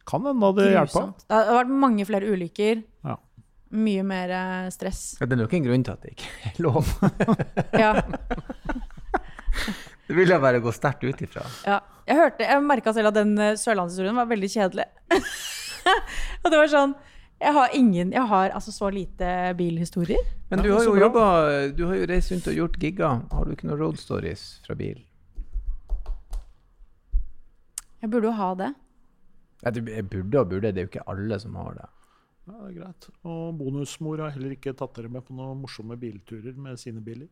Kan 0.09 0.25
hende 0.25 0.53
det 0.57 0.71
grusomt. 0.73 1.25
Det 1.29 1.37
har 1.37 1.59
vært 1.61 1.73
mange 1.85 2.05
flere 2.09 2.31
ulykker. 2.33 2.81
Ja. 3.05 3.16
Mye 3.77 4.05
mer 4.09 4.31
eh, 4.33 4.68
stress. 4.73 5.03
Ja, 5.21 5.27
det 5.29 5.37
er 5.37 5.42
nok 5.42 5.53
en 5.59 5.66
grunn 5.66 5.85
til 5.85 5.92
at 5.92 6.07
det 6.07 6.14
ikke 6.16 6.31
er 6.49 6.62
lov. 6.64 6.94
Ja, 7.85 7.92
Det 10.09 10.14
vil 10.16 10.31
jeg 10.33 10.40
bare 10.40 10.61
gå 10.64 10.73
sterkt 10.73 11.03
ut 11.05 11.23
ifra. 11.27 11.42
ja. 11.68 11.81
Jeg 12.09 12.16
hørte, 12.16 12.40
jeg 12.49 12.62
merka 12.64 12.92
selv 12.97 13.11
at 13.11 13.16
den 13.18 13.35
eh, 13.37 13.57
sørlandshistorien 13.61 14.16
var 14.16 14.25
veldig 14.31 14.49
kjedelig. 14.49 14.87
og 16.40 16.47
det 16.49 16.57
var 16.57 16.71
sånn 16.73 16.94
Jeg 17.42 17.53
har 17.55 17.75
ingen 17.77 18.14
Jeg 18.16 18.25
har 18.31 18.55
altså 18.57 18.73
så 18.73 18.88
lite 18.92 19.29
bilhistorier. 19.59 20.23
Men 20.49 20.62
du 20.64 20.71
har 20.73 20.87
jo 20.88 20.94
jobba 20.97 21.27
Du 21.77 21.85
har 21.90 21.99
jo 22.01 22.07
reist 22.09 22.33
rundt 22.33 22.49
og 22.49 22.57
gjort 22.57 22.79
gigger. 22.81 23.21
Har 23.29 23.44
du 23.44 23.53
ikke 23.53 23.68
noen 23.68 23.81
road 23.83 24.01
stories 24.01 24.47
fra 24.64 24.73
bil? 24.81 25.05
Jeg 28.01 28.09
burde 28.14 28.31
jo 28.31 28.35
ha 28.40 28.49
det. 28.57 28.73
Jeg 29.62 30.05
burde 30.07 30.40
og 30.40 30.51
burde, 30.53 30.73
det 30.73 30.83
er 30.83 30.87
jo 30.87 30.90
ikke 30.92 31.07
alle 31.11 31.38
som 31.42 31.57
har 31.59 31.79
det. 31.81 31.88
Ja, 32.49 32.55
det 32.55 32.68
er 32.68 32.77
greit. 32.79 33.09
Og 33.29 33.59
bonusmor 33.59 34.23
har 34.23 34.33
heller 34.37 34.55
ikke 34.55 34.73
tatt 34.77 34.94
dere 34.97 35.11
med 35.12 35.27
på 35.27 35.37
noen 35.37 35.59
morsomme 35.61 35.99
bilturer 36.01 36.55
med 36.57 36.79
sine 36.81 37.03
biler. 37.05 37.29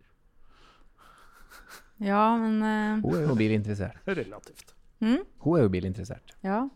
Ja, 2.03 2.37
men 2.37 2.59
uh... 2.61 3.05
Hun 3.05 3.15
er 3.17 3.31
jo 3.31 3.37
bilinteressert. 3.39 4.03
Relativt. 4.21 4.75
Mm? 5.01 5.23
Hun 5.45 5.59
er 5.59 5.62
jo 5.65 5.71
bilinteressert. 5.73 6.35
Ja. 6.45 6.67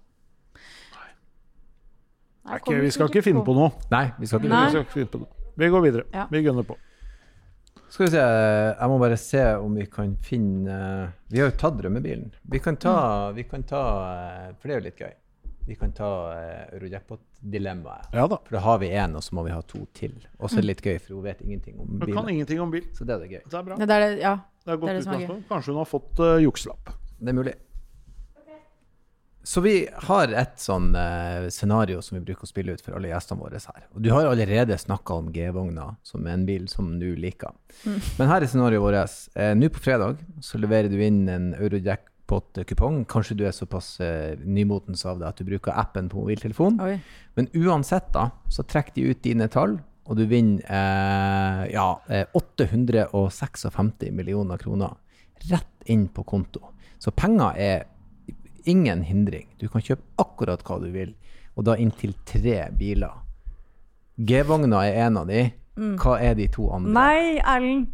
Er 2.50 2.62
ikke, 2.62 2.78
vi 2.80 2.90
skal 2.94 3.10
ikke 3.10 3.22
finne 3.22 3.42
på 3.44 3.52
noe. 3.54 3.74
Nei, 3.92 4.06
vi 4.18 4.28
skal 4.28 4.40
ikke 4.40 4.52
Nei. 4.52 4.62
Vi, 4.64 4.72
skal 4.72 4.86
ikke 4.86 4.96
finne 4.96 5.12
på 5.12 5.20
noe. 5.20 5.50
vi 5.60 5.68
går 5.74 5.84
videre. 5.84 6.06
Ja. 6.14 6.24
Vi 6.32 6.40
gunner 6.46 6.64
på. 6.66 6.78
Skal 7.90 8.06
vi 8.06 8.10
se, 8.14 8.22
jeg 8.22 8.88
må 8.88 8.96
bare 9.02 9.16
se 9.18 9.42
om 9.58 9.74
vi 9.74 9.84
kan 9.90 10.12
finne 10.22 10.76
Vi 11.30 11.40
har 11.40 11.50
jo 11.50 11.56
tatt 11.58 11.76
drømmebilen. 11.80 12.30
Vi 12.52 12.60
kan 12.62 12.78
ta, 12.78 12.94
vi 13.34 13.44
kan 13.50 13.64
ta 13.66 13.82
eh, 14.06 14.52
For 14.54 14.70
det 14.70 14.76
er 14.76 14.78
jo 14.78 14.84
litt 14.86 15.02
gøy. 15.02 15.14
Vi 15.68 15.76
kan 15.78 15.92
ta 15.92 16.10
uh, 16.32 16.74
Eurojackpot-dilemmaet. 16.74 18.10
Ja 18.16 18.26
da. 18.30 18.40
For 18.46 18.58
da 18.58 18.62
har 18.64 18.78
vi 18.82 18.90
én, 18.90 19.16
og 19.16 19.24
så 19.24 19.36
må 19.38 19.44
vi 19.46 19.54
ha 19.54 19.60
to 19.62 19.84
til. 19.96 20.16
Og 20.38 20.50
så 20.50 20.58
er 20.58 20.64
det 20.64 20.70
litt 20.72 20.84
gøy, 20.84 20.98
for 20.98 21.18
hun 21.18 21.26
vet 21.28 21.42
ingenting 21.46 21.78
om 21.78 21.98
Hun 22.00 22.12
kan 22.12 22.30
ingenting 22.32 22.62
om 22.64 22.72
bil. 22.72 22.86
Så 22.96 23.06
det 23.06 23.16
er 23.16 23.24
det 23.24 23.32
gøy. 23.36 23.42
Det 23.46 23.58
er 23.58 23.66
bra. 23.68 23.80
Det 23.80 23.88
er 23.88 24.06
det, 24.06 24.12
ja. 24.22 24.36
Det 24.60 24.70
er 24.70 24.76
det 24.76 24.80
godt 24.80 24.90
er 24.90 24.94
det 24.94 25.00
er 25.00 25.08
utgangspunkt. 25.08 25.50
Kanskje 25.50 25.74
hun 25.74 25.82
har 25.82 25.90
fått 25.90 26.22
uh, 26.24 26.36
jukselapp. 26.42 26.94
Det 27.20 27.32
er 27.32 27.36
mulig. 27.36 27.56
Så 29.42 29.62
vi 29.64 29.74
har 30.04 30.32
et 30.36 30.58
sånn 30.60 30.90
uh, 30.92 31.48
scenario 31.48 32.02
som 32.04 32.18
vi 32.18 32.24
bruker 32.26 32.44
å 32.44 32.50
spille 32.50 32.74
ut 32.76 32.82
for 32.84 32.98
alle 32.98 33.08
gjestene 33.08 33.40
våre 33.40 33.60
her. 33.62 33.86
Og 33.96 34.02
du 34.04 34.10
har 34.12 34.28
allerede 34.28 34.76
snakka 34.78 35.16
om 35.16 35.30
G-vogna 35.32 35.94
som 36.04 36.26
en 36.28 36.44
bil 36.46 36.68
som 36.68 36.92
du 37.00 37.08
liker. 37.16 37.54
Men 38.18 38.28
her 38.28 38.44
er 38.44 38.50
scenarioet 38.52 38.84
vårt. 38.84 39.16
Uh, 39.38 39.54
Nå 39.56 39.70
på 39.72 39.80
fredag 39.86 40.20
så 40.44 40.60
leverer 40.60 40.92
du 40.92 41.00
inn 41.00 41.24
en 41.32 41.54
Eurojackpot-kupong. 42.30 43.04
Kanskje 43.08 43.36
du 43.36 43.44
er 43.46 43.52
såpass 43.52 43.98
eh, 44.00 44.36
nymotens 44.44 45.04
av 45.06 45.18
det 45.20 45.26
at 45.28 45.36
du 45.40 45.44
bruker 45.48 45.72
appen 45.78 46.08
på 46.08 46.20
mobiltelefonen. 46.22 46.80
Oi. 46.80 46.98
Men 47.36 47.48
uansett, 47.54 48.10
da, 48.14 48.30
så 48.48 48.62
trekker 48.62 48.94
de 48.94 49.10
ut 49.10 49.22
dine 49.24 49.48
tall, 49.48 49.78
og 50.06 50.16
du 50.18 50.24
vinner 50.26 50.62
eh, 50.66 51.72
ja, 51.74 51.88
eh, 52.08 52.26
856 52.34 54.10
millioner 54.12 54.58
kroner 54.58 54.96
rett 55.50 55.66
inn 55.90 56.08
på 56.08 56.24
konto. 56.24 56.60
Så 57.00 57.10
penger 57.10 57.56
er 57.56 57.84
ingen 58.68 59.02
hindring. 59.02 59.48
Du 59.58 59.68
kan 59.72 59.80
kjøpe 59.82 60.02
akkurat 60.20 60.62
hva 60.66 60.80
du 60.82 60.90
vil, 60.92 61.14
og 61.56 61.64
da 61.66 61.76
inntil 61.80 62.14
tre 62.28 62.68
biler. 62.76 63.14
G-vogna 64.20 64.82
er 64.86 65.06
en 65.06 65.16
av 65.22 65.26
de. 65.30 65.46
Hva 65.96 66.18
er 66.20 66.34
de 66.36 66.46
to 66.52 66.66
andre? 66.76 66.92
Nei, 66.92 67.38
Erlend. 67.40 67.88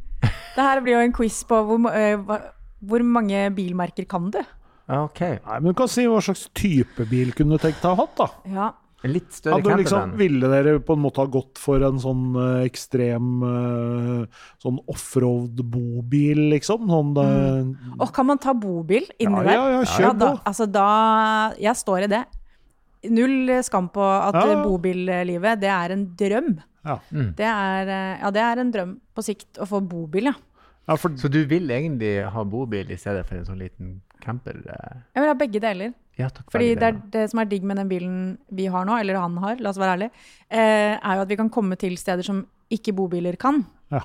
Det 0.56 0.64
her 0.64 0.80
blir 0.82 0.96
jo 0.96 1.02
en 1.04 1.12
quiz 1.14 1.36
på 1.46 1.58
hvor, 1.68 1.78
eh, 1.92 2.16
hva- 2.16 2.40
hvor 2.84 3.02
mange 3.04 3.46
bilmerker 3.56 4.06
kan 4.08 4.30
du? 4.30 4.40
Ja, 4.86 5.04
Ok. 5.04 5.20
Nei, 5.20 5.60
men 5.60 5.72
du 5.72 5.74
kan 5.74 5.88
si 5.90 6.04
hva 6.06 6.20
slags 6.22 6.48
type 6.54 7.08
bil 7.10 7.32
kunne 7.34 7.56
du 7.56 7.62
tenkt 7.62 7.80
deg 7.82 7.90
å 7.90 7.96
ha 7.96 8.04
hatt, 8.04 8.18
da. 8.20 8.28
Ja. 8.54 8.66
En 9.04 9.12
litt 9.12 9.28
større 9.34 9.58
Hadde 9.58 9.74
du 9.74 9.80
liksom, 9.82 10.12
ville 10.18 10.48
dere 10.50 10.78
på 10.82 10.94
en 10.96 11.02
måte 11.04 11.20
ha 11.20 11.28
gått 11.30 11.60
for 11.60 11.82
en 11.84 11.98
sånn 12.00 12.22
uh, 12.32 12.62
ekstrem 12.64 13.42
uh, 13.44 14.46
sånn 14.62 14.78
offroad-bobil, 14.90 16.40
liksom? 16.54 16.86
Sånn, 16.90 17.12
eh, 17.20 17.92
Og 18.00 18.08
kan 18.16 18.26
man 18.30 18.40
ta 18.42 18.54
bobil 18.56 19.04
inni 19.18 19.42
ja, 19.42 19.44
der? 19.44 19.52
ja, 19.52 19.66
ja, 19.76 19.82
kjør 19.92 20.16
da, 20.16 20.30
på. 20.30 20.40
altså 20.50 20.66
da 20.70 20.86
Jeg 21.60 21.76
står 21.82 22.06
i 22.06 22.10
det. 22.14 22.22
Null 23.12 23.52
skam 23.62 23.90
på 23.94 24.02
at 24.02 24.34
Ja. 24.40 24.62
bobillivet, 24.64 25.60
det 25.60 25.70
er 25.70 25.92
en 25.94 26.06
drøm. 26.16 26.50
Ja. 26.86 26.98
Det 27.10 27.46
er, 27.46 27.92
ja, 28.22 28.30
det 28.30 28.42
er 28.42 28.62
en 28.62 28.72
drøm 28.72 28.96
på 29.14 29.22
sikt 29.22 29.60
å 29.60 29.66
få 29.68 29.82
bobil, 29.86 30.30
ja. 30.32 30.34
Ja, 30.88 30.94
for 30.96 31.10
Så 31.18 31.28
du 31.28 31.44
vil 31.50 31.68
egentlig 31.70 32.24
ha 32.30 32.44
bobil 32.44 32.90
i 32.90 32.96
stedet 32.96 33.26
for 33.26 33.36
en 33.36 33.44
sånn 33.44 33.58
liten 33.58 34.00
camper? 34.22 34.54
eh? 34.70 34.98
Jeg 35.16 35.22
vil 35.22 35.28
ha 35.32 35.34
begge 35.34 35.60
deler. 35.60 35.94
Ja, 36.18 36.28
takk. 36.28 36.50
Fordi 36.52 36.68
begge 36.74 36.80
det, 36.80 36.86
er 36.86 36.92
deler. 36.92 37.10
det 37.10 37.30
som 37.30 37.40
er 37.40 37.44
digg 37.50 37.62
med 37.64 37.76
den 37.76 37.88
bilen 37.88 38.38
vi 38.52 38.66
har 38.66 38.84
nå, 38.86 38.96
eller 39.00 39.18
han 39.20 39.36
har, 39.42 39.56
la 39.60 39.68
oss 39.70 39.78
være 39.78 39.96
ærlige, 39.98 40.10
eh, 40.50 40.94
er 41.02 41.14
jo 41.16 41.22
at 41.22 41.28
vi 41.28 41.36
kan 41.36 41.50
komme 41.50 41.76
til 41.76 41.96
steder 41.98 42.22
som 42.24 42.46
ikke 42.70 42.94
bobiler 42.94 43.36
kan. 43.36 43.64
Ja. 43.90 44.00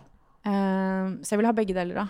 Eh, 0.46 1.22
så 1.22 1.32
jeg 1.36 1.38
vil 1.40 1.46
ha 1.46 1.52
begge 1.54 1.74
deler, 1.78 1.94
da. 1.96 2.08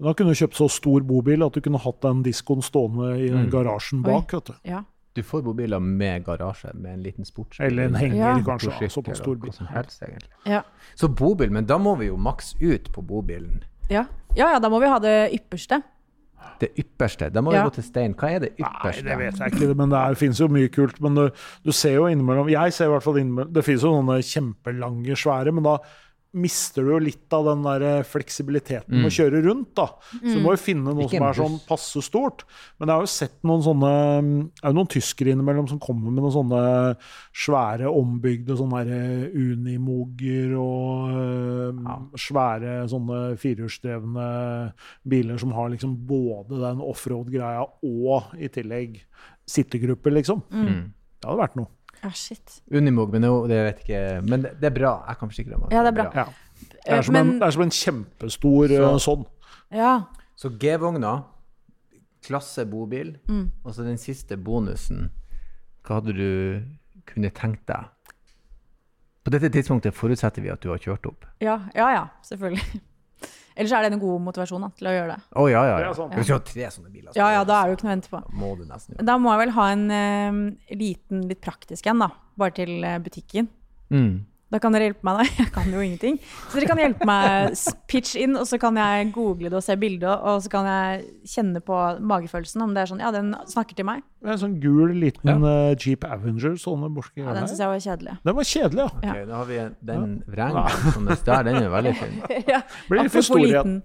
Da 0.00 0.12
kunne 0.16 0.32
du 0.32 0.38
kjøpt 0.38 0.56
så 0.56 0.68
stor 0.72 1.00
bobil 1.04 1.42
at 1.44 1.52
du 1.52 1.60
kunne 1.60 1.78
hatt 1.80 2.00
den 2.02 2.22
diskoen 2.24 2.62
stående 2.64 3.18
i 3.20 3.28
Mm. 3.30 3.50
garasjen 3.50 4.04
Oi. 4.04 4.12
bak. 4.12 4.32
vet 4.32 4.44
du. 4.46 4.54
Ja. 4.64 4.82
Du 5.14 5.22
får 5.22 5.42
bobiler 5.42 5.80
med 5.80 6.24
garasje, 6.24 6.72
med 6.74 6.92
en 6.94 7.02
liten 7.02 7.24
sportsbil. 7.24 7.66
Eller 7.66 7.84
en 7.88 7.94
henger, 7.94 8.16
Ja. 8.16 8.38
kanskje. 8.38 8.88
Såpass 8.90 9.18
stor 9.18 9.34
bil. 9.36 9.50
Helst. 9.68 10.02
Ja. 10.46 10.62
Så 10.94 11.08
bobil, 11.08 11.50
men 11.50 11.64
da 11.66 11.78
må 11.78 11.98
vi 11.98 12.06
jo 12.06 12.16
maks 12.16 12.54
ut 12.62 12.92
på 12.92 13.02
bobilen. 13.02 13.62
Ja. 13.90 14.04
ja, 14.36 14.52
ja, 14.54 14.58
da 14.62 14.68
må 14.72 14.78
vi 14.80 14.86
ha 14.90 14.98
det 15.02 15.16
ypperste. 15.34 15.80
Det 16.60 16.70
ypperste. 16.78 17.30
Da 17.32 17.40
må 17.40 17.52
Ja. 17.52 17.62
vi 17.64 17.70
gå 17.70 17.74
til 17.74 17.84
stein. 17.84 18.14
Hva 18.14 18.30
er 18.36 18.38
det 18.44 18.50
ypperste? 18.58 19.02
Nei, 19.04 19.10
det 19.10 19.18
vet 19.18 19.38
jeg 19.40 19.52
ikke, 19.52 19.74
men 19.76 19.88
det 19.90 19.98
er- 19.98 20.14
finnes 20.14 20.38
jo 20.40 20.48
mye 20.48 20.68
kult. 20.72 21.00
Men 21.00 21.14
du, 21.14 21.30
du 21.64 21.72
ser 21.72 21.94
jo 21.94 22.04
innimellom 22.06 22.48
Jeg 22.50 22.72
ser 22.72 22.84
i 22.86 22.88
hvert 22.92 23.02
fall 23.02 23.14
innimellom 23.18 23.52
Det 23.52 23.64
finnes 23.64 23.82
jo 23.82 23.90
noen 24.02 24.22
kjempelange, 24.22 25.16
svære, 25.16 25.52
men 25.54 25.64
da 25.64 25.78
mister 26.30 26.86
du 26.86 26.92
jo 26.92 26.98
litt 27.02 27.32
av 27.34 27.48
den 27.48 27.64
der 27.64 27.84
eh, 27.86 28.06
fleksibiliteten 28.06 28.94
med 28.94 29.08
å 29.08 29.14
kjøre 29.14 29.40
rundt. 29.46 29.72
da. 29.78 29.86
Så 30.12 30.36
du 30.36 30.42
må 30.44 30.54
jo 30.54 30.60
finne 30.62 30.94
noe 30.94 31.08
som 31.10 31.26
er 31.26 31.38
sånn 31.38 31.56
passe 31.66 32.02
stort. 32.06 32.44
Men 32.78 32.90
jeg 32.90 32.94
har 32.94 33.06
jo 33.06 33.10
sett 33.12 33.36
noen 33.46 33.64
sånne 33.64 33.90
Det 33.90 34.62
er 34.62 34.72
jo 34.72 34.78
noen 34.78 34.90
tyskere 34.94 35.34
innimellom 35.34 35.68
som 35.70 35.80
kommer 35.82 36.12
med 36.12 36.22
noen 36.22 36.34
sånne 36.34 36.62
svære 37.44 37.90
ombygde 37.90 38.58
sånne 38.58 38.84
eh, 38.86 39.26
Unimoger 39.40 40.54
og 40.60 41.74
ja. 41.80 41.98
svære 42.28 42.78
sånne 42.90 43.20
firehjulsdrevne 43.40 44.30
biler 45.10 45.40
som 45.40 45.54
har 45.56 45.72
liksom 45.74 45.98
både 46.08 46.62
den 46.62 46.82
offroad-greia 46.84 47.66
og 47.66 48.34
i 48.38 48.50
tillegg 48.52 49.00
sittegrupper, 49.50 50.14
liksom. 50.14 50.44
Mm. 50.54 50.90
Det 51.20 51.28
hadde 51.28 51.42
vært 51.42 51.58
noe. 51.58 51.70
Ja, 52.02 52.10
shit. 52.16 52.60
Unimog, 52.72 53.10
men 53.12 53.20
noe, 53.22 53.48
det 53.48 53.58
vet 53.66 53.80
ikke 53.84 54.22
Men 54.28 54.42
det, 54.42 54.54
det 54.60 54.70
er 54.70 54.74
bra. 54.78 54.92
Jeg 55.08 55.18
kan 55.20 55.28
forsikre 55.28 55.54
om 55.58 55.64
at 55.66 55.72
Ja, 55.72 55.82
det 55.84 55.90
er 55.92 55.98
bra. 56.02 56.10
Ja. 56.14 56.24
Det 56.70 56.92
er 56.98 57.02
som, 57.02 57.12
Men- 57.12 57.26
en, 57.34 57.38
det 57.40 57.46
er 57.46 57.50
som 57.56 57.62
en 57.62 57.70
kjempestor 57.70 58.68
Så- 58.68 58.82
eh, 58.88 58.98
sånn. 59.04 59.26
Ja. 59.70 59.92
Så 60.36 60.48
G-vogna, 60.58 61.24
klasse 62.22 62.64
bobil, 62.68 63.18
Mm. 63.28 63.50
og 63.64 63.72
så 63.74 63.84
den 63.84 63.98
siste 63.98 64.36
bonusen. 64.36 65.10
Hva 65.84 66.00
hadde 66.00 66.12
du 66.16 66.62
kunne 67.06 67.30
tenkt 67.30 67.66
deg? 67.66 67.84
På 69.24 69.30
dette 69.30 69.50
tidspunktet 69.52 69.92
forutsetter 69.94 70.40
vi 70.42 70.48
at 70.50 70.60
du 70.60 70.70
har 70.70 70.78
kjørt 70.78 71.06
opp. 71.06 71.26
Ja, 71.40 71.58
ja, 71.74 71.90
ja, 71.92 72.06
selvfølgelig. 72.24 72.80
Ellers 73.60 73.74
er 73.76 73.84
det 73.84 73.92
en 73.92 74.00
god 74.00 74.22
motivasjon 74.24 74.62
da, 74.64 74.70
til 74.78 74.88
å 74.88 74.92
gjøre 74.94 75.12
det. 75.12 75.24
Å 75.36 75.42
ja, 75.50 75.62
ja. 75.68 75.76
Det 75.76 75.84
ja. 75.84 75.92
er. 76.06 76.16
Hvis 76.16 76.30
du 76.30 76.32
har 76.32 76.42
tre 76.48 76.70
sånne 76.72 76.92
biler, 76.94 77.10
så 77.12 77.20
Ja, 77.20 77.28
ja, 77.36 77.44
da 77.44 77.58
er 77.58 77.68
det 77.68 77.74
jo 77.74 77.78
ikke 77.78 77.86
noe 77.86 77.92
å 77.92 77.96
vente 77.98 78.12
på. 78.14 78.20
må 78.40 78.52
du 78.56 78.64
nesten 78.64 78.94
gjøre 78.96 79.06
Da 79.10 79.16
må 79.20 79.34
jeg 79.34 79.42
vel 79.42 79.54
ha 79.58 79.66
en 79.74 79.84
eh, 79.96 80.76
liten, 80.80 81.26
litt 81.28 81.42
praktisk 81.44 81.90
en, 81.92 82.04
da. 82.06 82.08
Bare 82.40 82.56
til 82.56 82.72
eh, 82.80 82.98
butikken. 83.04 83.50
mm. 83.92 84.12
Da 84.50 84.58
kan 84.58 84.74
dere 84.74 84.88
hjelpe 84.88 85.06
meg, 85.06 85.20
da. 85.20 85.24
Jeg 85.44 85.52
kan 85.54 85.68
jo 85.70 85.78
ingenting. 85.84 86.16
Så 86.50 86.58
dere 86.58 86.66
kan 86.72 86.80
hjelpe 86.82 87.06
meg 87.06 87.52
pitch 87.90 88.16
inn, 88.18 88.32
og 88.34 88.48
så 88.50 88.58
kan 88.58 88.74
jeg 88.80 89.12
google 89.14 89.46
det 89.52 89.54
og 89.60 89.62
se 89.62 89.76
bildet, 89.78 90.10
og 90.10 90.40
så 90.42 90.50
kan 90.50 90.66
jeg 90.66 91.04
kjenne 91.30 91.60
på 91.62 91.76
magefølelsen 92.02 92.64
om 92.64 92.72
det 92.74 92.82
er 92.82 92.90
sånn 92.90 93.02
Ja, 93.04 93.12
den 93.14 93.30
snakker 93.46 93.78
til 93.78 93.86
meg. 93.86 94.02
Det 94.20 94.26
er 94.28 94.34
en 94.34 94.40
sånn 94.42 94.56
gul, 94.60 94.90
liten 95.00 95.46
eh, 95.46 95.76
Jeep 95.78 96.02
Avenger. 96.04 96.56
Sånne 96.60 96.90
borske 96.92 97.22
Ja, 97.22 97.32
den 97.36 97.46
syns 97.48 97.62
jeg 97.62 97.70
var 97.70 97.84
kjedelig. 97.86 98.16
Den 98.26 98.36
var 98.40 98.48
kjedelig, 98.50 98.86
ja. 99.06 99.12
Ok, 99.14 99.20
da 99.30 99.36
har 99.38 99.46
vi 99.52 99.60
en- 99.62 99.76
den 99.92 100.16
vrengen 100.26 100.92
som 100.96 101.06
det 101.08 101.18
der. 101.24 101.46
Den 101.46 101.60
er 101.62 101.70
veldig 101.76 101.94
fin. 102.02 102.18
ja, 102.52 102.60
Blir 102.90 103.04
litt 103.06 103.14
for 103.14 103.26
stor 103.30 103.44
igjen. 103.46 103.76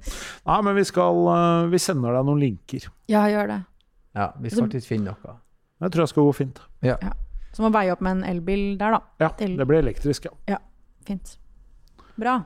Nei, 0.50 0.58
men 0.66 0.76
vi 0.82 0.84
skal 0.90 1.22
uh, 1.30 1.70
Vi 1.72 1.80
sender 1.86 2.18
deg 2.18 2.26
noen 2.28 2.42
linker. 2.42 2.90
Ja, 3.12 3.28
gjør 3.32 3.54
det. 3.54 3.60
Ja, 4.18 4.32
vi 4.42 4.50
skal 4.50 4.66
faktisk 4.66 4.90
finne 4.96 5.14
noe. 5.14 5.38
Jeg 5.84 5.92
tror 5.94 6.06
jeg 6.08 6.12
skal 6.16 6.28
gå 6.30 6.34
fint. 6.42 6.60
Ja. 6.82 6.98
Ja. 7.04 7.14
Så 7.56 7.64
må 7.64 7.72
veie 7.72 7.94
opp 7.94 8.04
med 8.04 8.20
en 8.20 8.28
elbil 8.28 8.76
der, 8.80 8.98
da. 8.98 9.02
Ja, 9.24 9.32
Til- 9.40 9.56
det 9.56 9.68
blir 9.70 9.80
elektrisk, 9.80 10.28
ja. 10.28 10.36
ja. 10.56 10.60
Fint. 11.08 11.38
Bra. 12.20 12.42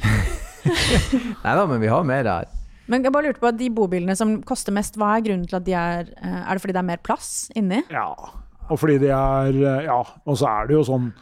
Nei 1.44 1.54
da, 1.56 1.66
men 1.66 1.80
vi 1.82 1.90
har 1.90 2.06
mer 2.06 2.28
her. 2.28 2.48
Men 2.90 3.06
jeg 3.06 3.14
bare 3.14 3.30
lurte 3.30 3.42
på, 3.42 3.50
de 3.54 3.68
bobilene 3.74 4.16
som 4.18 4.38
koster 4.46 4.74
mest, 4.74 4.98
hva 4.98 5.16
er 5.16 5.24
grunnen 5.26 5.46
til 5.48 5.58
at 5.60 5.66
de 5.66 5.74
er 5.78 6.08
eh, 6.18 6.40
Er 6.42 6.56
det 6.56 6.62
fordi 6.64 6.74
det 6.74 6.82
er 6.82 6.88
mer 6.88 7.02
plass 7.06 7.30
inni? 7.58 7.84
Ja, 7.92 8.08
og 8.66 8.80
fordi 8.82 8.98
de 9.02 9.12
er 9.14 9.54
eh, 9.54 9.84
Ja, 9.86 10.00
og 10.02 10.38
så 10.40 10.50
er 10.50 10.70
det 10.70 10.74
jo 10.74 10.82
sånn 10.88 11.12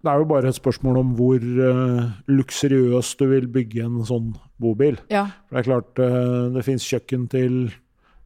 Det 0.00 0.12
er 0.12 0.22
jo 0.22 0.28
bare 0.30 0.52
et 0.52 0.56
spørsmål 0.58 1.00
om 1.02 1.10
hvor 1.18 1.42
uh, 1.42 2.06
luksuriøst 2.30 3.20
du 3.20 3.26
vil 3.34 3.50
bygge 3.52 3.82
en 3.84 3.98
sånn 4.08 4.30
bobil. 4.62 4.96
Ja. 5.12 5.26
For 5.48 5.58
det 5.58 5.60
er 5.60 5.66
klart, 5.66 6.00
uh, 6.00 6.46
det 6.54 6.62
fins 6.64 6.86
kjøkken 6.88 7.26
til 7.28 7.58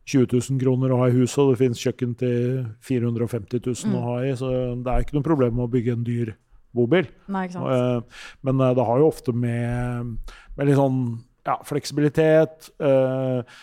20 0.05 0.37
000 0.51 0.61
kroner 0.61 0.93
å 0.93 0.99
ha 1.01 1.09
i 1.09 1.15
huset, 1.17 1.39
og 1.41 1.53
det 1.55 1.61
finnes 1.63 1.81
kjøkken 1.81 2.15
til 2.21 2.65
450 2.85 3.63
000 3.65 3.97
å 3.97 4.03
ha 4.05 4.17
i, 4.27 4.33
så 4.37 4.51
det 4.77 4.93
er 4.93 5.05
ikke 5.05 5.17
noe 5.17 5.27
problem 5.27 5.57
med 5.57 5.67
å 5.67 5.73
bygge 5.73 5.95
en 5.97 6.05
dyr 6.07 6.35
bobil. 6.75 7.09
Nei. 7.33 7.47
Eh, 7.49 8.25
Men 8.45 8.61
eh, 8.61 8.75
det 8.77 8.85
har 8.89 9.01
jo 9.01 9.09
ofte 9.09 9.33
med, 9.33 10.19
med 10.59 10.69
litt 10.69 10.81
sånn 10.81 11.01
ja, 11.47 11.57
fleksibilitet, 11.65 12.71
eh, 12.83 13.57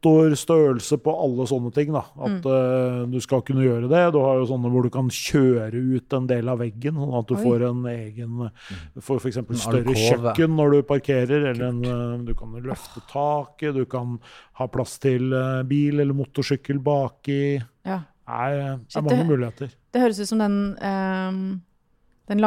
motor, 0.00 0.34
størrelse 0.34 0.98
på 1.02 1.12
alle 1.12 1.46
sånne 1.46 1.72
ting. 1.72 1.92
Da. 1.92 2.02
At 2.16 2.46
eh, 2.46 3.06
du 3.10 3.20
skal 3.20 3.42
kunne 3.42 3.64
gjøre 3.64 3.88
det. 3.90 4.12
Du 4.12 4.20
har 4.20 4.38
jo 4.40 4.46
sånne 4.48 4.70
hvor 4.70 4.82
du 4.82 4.90
kan 4.90 5.08
kjøre 5.08 5.72
ut 5.76 6.12
en 6.12 6.26
del 6.26 6.48
av 6.48 6.58
veggen, 6.60 6.94
sånn 6.94 7.18
at 7.18 7.28
du 7.28 7.34
Oi. 7.36 7.42
får 7.42 7.64
en 7.68 7.84
egen 7.90 8.50
for 9.00 9.18
får 9.20 9.30
f.eks. 9.30 9.40
Større 9.60 9.94
kjøkken 9.94 10.56
når 10.56 10.70
du 10.76 10.82
parkerer, 10.88 11.50
eller 11.52 11.68
en, 11.68 11.82
uh, 11.84 12.18
du 12.24 12.34
kan 12.34 12.54
løfte 12.64 13.02
taket, 13.10 13.74
du 13.76 13.84
kan 13.84 14.18
ha 14.60 14.68
plass 14.68 14.98
til 15.02 15.32
uh, 15.34 15.62
bil 15.68 16.00
eller 16.00 16.16
motorsykkel 16.16 16.80
baki. 16.80 17.60
Ja. 17.86 18.02
Det 18.30 18.36
er, 18.46 18.76
er 18.78 19.02
mange 19.02 19.16
det- 19.18 19.26
muligheter. 19.28 19.72
Det 19.90 20.00
høres 20.04 20.20
ut 20.20 20.28
som 20.30 20.38
den, 20.38 20.76
ehm, 20.86 21.60
den 22.30 22.38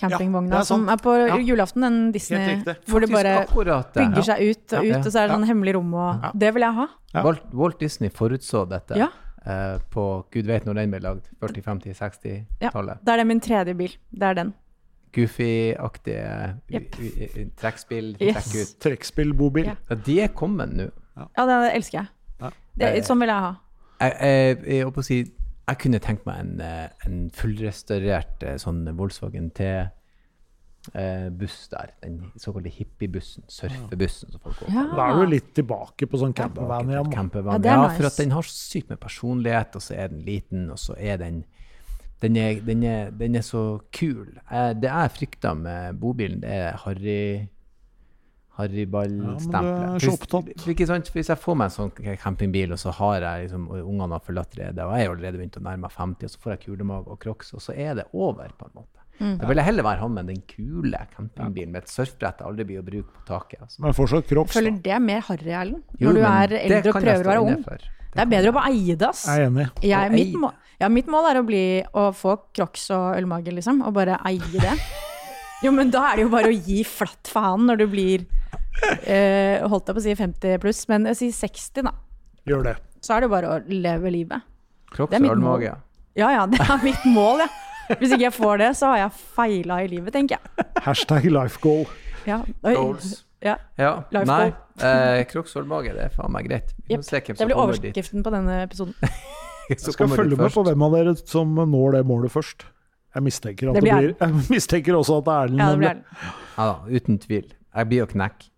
langbein-campingvogna 0.00 0.50
Ja, 0.52 0.60
er 0.60 0.64
som 0.64 0.88
er 0.88 0.96
på 0.96 1.14
Ja. 1.28 1.36
julaften. 1.38 1.80
Den 1.82 2.12
Disney 2.12 2.62
hvor 2.86 3.00
det 3.00 3.10
bare 3.10 3.46
bygger 3.94 4.22
seg 4.22 4.40
ut 4.50 4.72
og 4.72 4.84
ut, 4.84 4.96
og 4.96 5.12
så 5.12 5.18
er 5.18 5.26
det 5.26 5.30
Ja. 5.30 5.36
sånn 5.36 5.46
hemmelig 5.46 5.74
rom 5.74 5.94
og 5.94 6.22
Ja. 6.22 6.30
Det 6.34 6.54
vil 6.54 6.62
jeg 6.62 6.74
ha. 6.74 6.86
Ja. 7.14 7.22
Walt, 7.22 7.42
Walt 7.52 7.78
Disney 7.80 8.10
forutså 8.10 8.68
dette 8.68 8.96
Ja. 8.96 9.08
eh, 9.46 9.78
på 9.90 10.24
gud 10.30 10.46
vet 10.46 10.64
når 10.64 10.74
den 10.74 10.90
ble 10.90 11.00
lagd. 11.00 11.28
40-, 11.40 11.62
50-, 11.62 11.94
60-tallet. 11.94 12.98
Da 13.04 13.12
er 13.12 13.16
det 13.18 13.26
min 13.26 13.40
tredje 13.40 13.74
bil. 13.76 13.96
Det 14.12 14.22
er 14.22 14.34
den. 14.34 14.54
Goofy-aktige 15.12 16.58
yep. 16.70 16.96
trekkspill. 17.56 18.16
Yes. 18.20 18.54
Ut. 18.54 18.80
Trekkspillbobil. 18.80 19.64
Ja. 19.64 19.94
De 19.94 20.20
er 20.20 20.28
kommet 20.28 20.72
nå. 20.76 20.90
Ja, 21.16 21.46
det 21.46 21.74
elsker 21.74 21.98
jeg. 22.00 22.08
Ja. 22.40 22.50
Det, 22.76 23.04
sånn 23.06 23.18
vil 23.22 23.28
jeg 23.28 23.40
ha. 23.40 23.54
Jeg, 24.00 24.12
jeg, 24.20 24.58
jeg, 24.66 24.76
jeg 24.76 24.86
å 24.86 25.04
si, 25.06 25.22
jeg 25.68 25.78
kunne 25.82 25.98
tenkt 26.02 26.26
meg 26.28 26.38
en, 26.40 26.60
eh, 26.60 26.88
en 27.06 27.30
fullrestaurert 27.34 28.42
eh, 28.46 28.56
sånn 28.62 28.84
Volkswagen 28.96 29.50
T. 29.50 29.64
eh, 30.94 31.28
buss 31.34 31.68
der, 31.72 31.90
den 32.04 32.20
såkalte 32.38 32.70
hippiebussen, 32.70 33.42
surfebussen 33.50 34.30
som 34.30 34.40
folk 34.44 34.60
går 34.60 34.68
Ja. 34.70 34.84
Da 34.94 35.06
er 35.10 35.24
du 35.24 35.32
litt 35.32 35.48
tilbake 35.56 36.06
på 36.06 36.20
sånn 36.20 36.32
campervan 36.36 36.86
igjen. 36.86 37.04
Ja, 37.04 37.10
Ja, 37.66 37.88
for 37.96 38.06
at 38.06 38.16
den 38.22 38.30
har 38.30 38.42
så 38.46 38.54
sykt 38.54 38.88
med 38.90 39.00
personlighet, 39.00 39.74
og 39.74 39.82
så 39.82 39.96
er 39.98 40.08
den 40.14 40.22
liten, 40.24 40.70
og 40.70 40.78
så 40.78 40.94
er 40.98 41.16
den 41.18 41.44
Den 42.22 42.34
er, 42.36 42.60
den 42.64 42.82
er, 42.82 43.10
den 43.10 43.34
er 43.36 43.42
så 43.42 43.78
kul. 43.92 44.38
Eh, 44.50 44.72
det 44.72 44.88
jeg 44.88 45.10
frykter 45.18 45.54
med 45.54 45.98
bobilen, 46.00 46.40
det 46.40 46.48
er 46.48 46.76
harry 46.76 47.48
Harryball-stempelet. 48.56 50.08
opptatt. 50.12 50.50
Hvis, 50.54 50.68
ikke 50.72 50.88
sant? 50.88 51.10
Hvis 51.14 51.30
jeg 51.32 51.40
får 51.40 51.58
meg 51.60 51.70
en 51.70 51.74
sånn 51.76 52.18
campingbil, 52.22 52.74
og 52.76 52.80
så 52.80 52.94
har 52.98 53.24
jeg 53.24 53.46
liksom, 53.46 53.70
ungene 53.82 54.16
har 54.16 54.24
forlatt 54.26 54.58
redet, 54.58 54.84
og 54.84 54.94
jeg 54.96 55.06
er 55.06 55.14
allerede 55.14 55.40
begynt 55.40 55.58
å 55.60 55.64
nærme 55.64 55.86
meg 55.86 55.96
50, 55.96 56.28
og 56.28 56.34
så 56.34 56.44
får 56.44 56.54
jeg 56.54 56.62
kulemage 56.66 57.12
og 57.12 57.18
crocs, 57.22 57.52
og 57.56 57.64
så 57.64 57.76
er 57.76 57.98
det 58.00 58.06
over, 58.12 58.52
på 58.56 58.68
en 58.68 58.78
måte. 58.80 59.02
Mm. 59.16 59.36
Da 59.40 59.48
vil 59.48 59.56
jeg 59.56 59.64
heller 59.70 59.86
være 59.86 60.02
han 60.02 60.12
med 60.12 60.26
den 60.28 60.40
kule 60.44 60.98
campingbilen 61.14 61.70
med 61.72 61.86
et 61.86 61.88
surfbrett 61.88 62.42
jeg 62.42 62.50
aldri 62.50 62.66
blir 62.68 62.82
å 62.82 62.84
bruke 62.84 63.14
på 63.14 63.22
taket. 63.24 63.62
Altså. 63.64 63.80
Men 63.80 63.96
fortsatt 63.96 64.28
crocs. 64.28 64.52
da. 64.52 64.58
føler 64.58 64.80
det 64.84 64.92
er 64.92 65.00
mer 65.00 65.24
harry, 65.30 65.52
Erlend. 65.56 65.84
Jo, 65.96 66.10
Når 66.10 66.18
du 66.18 66.26
er 66.28 66.56
eldre 66.60 66.92
og 66.92 66.98
prøver 67.00 67.22
å 67.22 67.30
være 67.32 67.44
ung. 67.46 67.62
for. 67.64 67.86
Det 68.16 68.22
er 68.24 68.30
bedre 68.32 68.52
å 68.52 68.56
bare 68.56 68.72
eie 68.72 68.96
det, 68.96 69.08
ass. 69.08 69.24
Jeg 69.28 69.40
er 69.40 69.50
enig. 69.50 69.66
Jeg, 69.84 70.12
mitt, 70.12 70.36
mål, 70.40 70.52
ja, 70.80 70.88
mitt 70.92 71.08
mål 71.12 71.30
er 71.30 71.40
å 71.40 71.44
bli 71.48 71.64
å 71.96 72.06
få 72.16 72.36
crocs 72.56 72.86
og 72.96 73.18
ølmage, 73.18 73.52
liksom. 73.56 73.82
Og 73.88 73.96
bare 73.96 74.20
eie 74.28 74.52
det. 74.56 74.76
Jo, 75.64 75.70
men 75.72 75.88
da 75.88 76.02
er 76.10 76.18
det 76.18 76.26
jo 76.26 76.30
bare 76.34 76.50
å 76.52 76.56
gi 76.68 76.82
flatt 76.84 77.30
faen 77.32 77.62
når 77.64 77.78
du 77.80 77.86
blir 77.88 78.26
eh, 79.14 79.62
Holdt 79.68 79.88
jeg 79.90 79.96
på 79.96 80.02
å 80.02 80.04
si 80.04 80.14
50 80.18 80.58
pluss, 80.62 80.82
men 80.92 81.06
jeg 81.12 81.18
sier 81.22 81.36
60, 81.48 81.86
da. 81.88 81.92
Gjør 82.46 82.62
det. 82.70 82.76
Så 83.04 83.14
er 83.16 83.22
det 83.22 83.28
jo 83.28 83.34
bare 83.36 83.52
å 83.54 83.60
leve 83.70 84.10
livet. 84.14 84.44
Kroppsølmage. 84.94 85.74
Ja 86.16 86.30
ja, 86.32 86.46
det 86.48 86.60
er 86.64 86.82
mitt 86.84 87.04
mål, 87.12 87.42
ja. 87.44 87.48
Hvis 88.00 88.10
ikke 88.16 88.24
jeg 88.26 88.34
får 88.34 88.58
det, 88.62 88.68
så 88.78 88.88
har 88.92 88.98
jeg 89.04 89.12
feila 89.36 89.76
i 89.84 89.88
livet, 89.92 90.10
tenker 90.14 90.38
jeg. 90.40 90.66
Hashtag 90.82 91.28
life 91.30 91.60
goal. 91.62 91.84
Ja. 92.26 92.40
Oi. 92.66 92.72
Goals. 92.74 93.12
Ja. 93.44 93.58
Ja, 93.78 93.90
Life 94.14 94.26
nei. 94.26 94.38
goal. 94.48 94.86
Eh, 94.88 95.20
kroppsølmage, 95.30 95.92
det 95.94 96.06
er 96.08 96.14
faen 96.16 96.32
meg 96.34 96.48
greit. 96.48 96.72
Hvem 96.88 97.04
Det 97.04 97.36
blir 97.36 97.52
dit. 97.52 97.58
overskriften 97.62 98.24
på 98.26 98.32
denne 98.34 98.62
episoden. 98.64 98.96
Jeg 99.70 99.80
skal 99.82 100.08
følge 100.10 100.38
med 100.38 100.52
på 100.54 100.62
hvem 100.66 100.82
av 100.86 100.92
dere 100.94 101.14
som 101.18 101.54
når 101.58 101.96
det 101.98 102.02
målet 102.06 102.30
først. 102.30 102.66
Jeg 103.16 103.24
mistenker, 103.26 103.70
at 103.70 103.74
Det 103.78 103.82
det 103.82 103.86
blir 103.86 104.02
blir, 104.02 104.16
jeg 104.20 104.50
mistenker 104.52 104.94
også 104.98 105.16
at 105.22 105.24
det 105.26 105.32
er 105.34 105.46
Erlend. 105.46 105.60
Ja, 105.62 105.70
det 105.70 105.78
blir. 105.80 105.88
Erlend. 105.88 106.42
Ja 106.56 106.66
da, 106.68 106.98
uten 107.00 107.18
tvil. 107.22 107.46
Jeg 107.76 107.88
blir 107.90 108.04
å 108.04 108.10
knekke. 108.10 108.50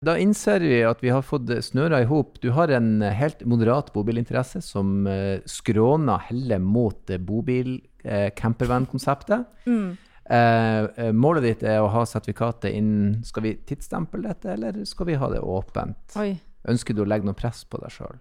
Da 0.00 0.14
innser 0.16 0.62
vi 0.64 0.78
at 0.88 1.02
vi 1.04 1.10
har 1.12 1.20
fått 1.20 1.50
snøra 1.60 1.98
i 2.00 2.06
hop. 2.08 2.38
Du 2.40 2.48
har 2.56 2.70
en 2.72 3.02
helt 3.04 3.42
moderat 3.44 3.92
bobilinteresse 3.92 4.64
som 4.64 5.04
eh, 5.06 5.44
skråner 5.44 6.16
heller 6.30 6.58
mot 6.64 7.10
eh, 7.12 7.20
bobil-campervan-konseptet. 7.20 9.44
Mm. 9.68 9.90
Eh, 10.24 10.84
eh, 11.04 11.12
målet 11.12 11.44
ditt 11.44 11.60
er 11.68 11.84
å 11.84 11.92
ha 11.92 12.06
sertifikatet 12.08 12.72
innen 12.78 13.20
Skal 13.28 13.44
vi 13.44 13.52
tidsstemple 13.68 14.24
dette, 14.24 14.48
eller 14.54 14.72
skal 14.88 15.06
vi 15.10 15.18
ha 15.20 15.28
det 15.34 15.40
åpent? 15.44 16.16
Oi. 16.16 16.32
Ønsker 16.72 16.96
du 16.96 17.02
å 17.04 17.08
legge 17.08 17.28
noe 17.28 17.36
press 17.36 17.60
på 17.68 17.76
deg 17.84 17.92
sjøl? 17.92 18.16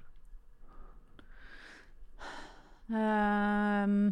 Ehm, 2.91 4.11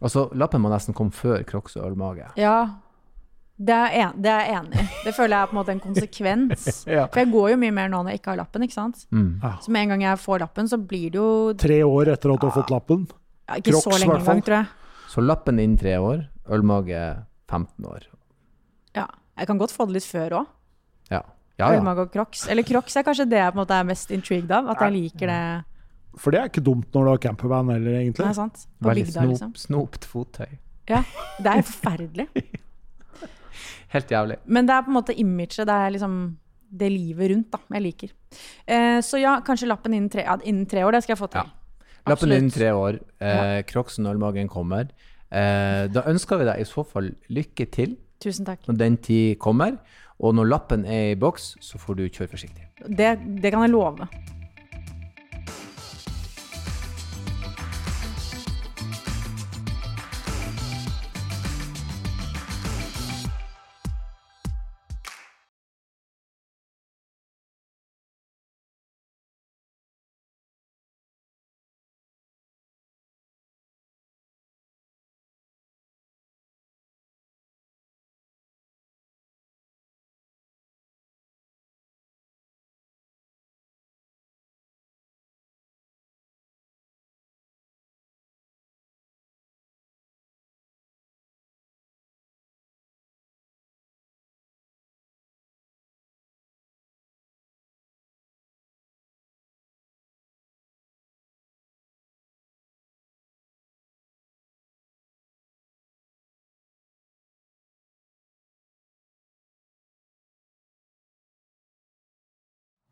Altså, 0.00 0.32
lappen 0.32 0.62
må 0.62 0.70
nesten 0.72 0.94
komme 0.96 1.10
før 1.12 1.44
Crocs 1.44 1.76
og 1.76 1.84
ølmage. 1.92 2.32
ja. 2.40 2.87
Det 3.58 3.74
er, 3.74 3.94
en, 4.04 4.12
det 4.22 4.30
er 4.30 4.44
jeg 4.46 4.54
enig 4.60 4.78
i. 4.78 4.82
Det 5.02 5.12
føler 5.16 5.34
jeg 5.34 5.42
er 5.42 5.48
på 5.50 5.54
en 5.56 5.58
måte 5.58 5.72
en 5.74 5.80
konsekvens. 5.82 6.66
Ja. 6.98 7.06
For 7.10 7.18
jeg 7.24 7.30
går 7.32 7.48
jo 7.52 7.56
mye 7.58 7.74
mer 7.74 7.88
nå 7.90 8.02
når 8.04 8.12
jeg 8.14 8.20
ikke 8.20 8.30
har 8.30 8.38
lappen, 8.38 8.62
ikke 8.68 8.76
sant. 8.76 9.00
Mm. 9.10 9.30
Så 9.64 9.72
med 9.74 9.82
en 9.82 9.92
gang 9.94 10.04
jeg 10.06 10.20
får 10.22 10.42
lappen, 10.44 10.68
så 10.70 10.78
blir 10.78 11.08
det 11.14 11.18
jo 11.18 11.30
Tre 11.58 11.78
år 11.84 12.12
etter 12.14 12.34
at 12.34 12.44
du 12.44 12.46
har 12.46 12.54
fått 12.54 12.70
lappen. 12.70 13.08
ja, 13.48 13.56
ikke 13.58 13.74
så 13.74 13.82
Crocs, 13.90 14.04
lenge 14.04 14.18
engang, 14.20 14.42
tror 14.46 14.56
jeg. 14.60 14.68
Så 15.08 15.24
lappen 15.24 15.58
innen 15.58 15.78
tre 15.80 15.96
år, 15.98 16.22
ølmage 16.54 17.00
15 17.50 17.88
år. 17.90 18.06
Ja. 18.94 19.08
Jeg 19.38 19.46
kan 19.50 19.58
godt 19.58 19.74
få 19.74 19.86
det 19.90 19.98
litt 19.98 20.06
før 20.06 20.38
òg. 20.42 20.46
Ja. 21.10 21.22
Ja, 21.58 21.72
ja. 21.72 21.80
Ølmage 21.80 22.04
og 22.06 22.12
crocs. 22.14 22.46
Eller 22.50 22.62
crocs 22.66 22.94
er 23.00 23.02
kanskje 23.06 23.26
det 23.30 23.38
jeg 23.40 23.50
på 23.54 23.58
en 23.58 23.62
måte 23.64 23.74
er 23.74 23.86
mest 23.88 24.12
intrigued 24.14 24.50
av. 24.54 24.68
At 24.70 24.84
jeg 24.86 24.94
liker 24.94 25.30
det. 25.32 25.40
For 26.18 26.34
det 26.34 26.40
er 26.40 26.50
ikke 26.50 26.62
dumt 26.66 26.94
når 26.94 27.04
du 27.06 27.10
har 27.16 27.20
campervan 27.26 27.70
heller, 27.74 27.98
egentlig. 28.04 28.26
Nei, 28.26 28.34
sant? 28.38 28.62
På 28.78 28.90
Veldig 28.92 29.04
bygda, 29.08 29.18
snop, 29.20 29.32
liksom. 29.34 29.52
snopt 29.64 30.06
fottøy. 30.10 30.52
Ja. 30.90 31.02
Det 31.42 31.52
er 31.58 31.66
forferdelig. 31.66 32.28
Helt 33.94 34.12
jævlig. 34.12 34.38
Men 34.46 34.68
det 34.68 34.74
er 34.76 34.84
på 34.86 34.92
en 34.92 34.98
måte 34.98 35.16
imaget, 35.18 35.64
det 35.68 35.74
er 35.74 35.94
liksom 35.94 36.18
det 36.68 36.90
livet 36.92 37.30
rundt, 37.32 37.52
da. 37.52 37.58
Jeg 37.74 37.82
liker. 37.82 38.10
Eh, 38.68 38.98
så 39.04 39.20
ja, 39.20 39.38
kanskje 39.44 39.70
lappen 39.70 39.94
innen 39.96 40.10
tre, 40.12 40.24
ja, 40.26 40.36
innen 40.44 40.66
tre 40.68 40.84
år, 40.84 40.92
det 40.96 41.02
skal 41.04 41.14
jeg 41.14 41.22
få 41.22 41.30
til. 41.32 41.46
Ja. 41.46 41.86
Lappen 42.08 42.32
innen 42.32 42.52
tre 42.52 42.72
år. 42.76 42.98
Eh, 43.20 43.62
Crocsen 43.68 44.06
og 44.06 44.16
ølmagen 44.16 44.48
kommer. 44.52 44.90
Eh, 45.28 45.86
da 45.92 46.04
ønsker 46.08 46.40
vi 46.40 46.48
deg 46.48 46.60
i 46.60 46.68
så 46.68 46.84
fall 46.88 47.10
lykke 47.32 47.68
til 47.72 47.96
Tusen 48.20 48.46
takk. 48.48 48.64
når 48.68 48.78
den 48.80 48.96
tid 48.96 49.38
kommer. 49.40 49.78
Og 50.18 50.34
når 50.34 50.48
lappen 50.50 50.84
er 50.84 51.12
i 51.12 51.18
boks, 51.18 51.56
så 51.62 51.78
får 51.78 51.94
du 52.00 52.08
kjøre 52.08 52.32
forsiktig. 52.32 52.64
Det, 52.88 53.12
det 53.42 53.52
kan 53.54 53.62
jeg 53.62 53.70
love. 53.70 54.08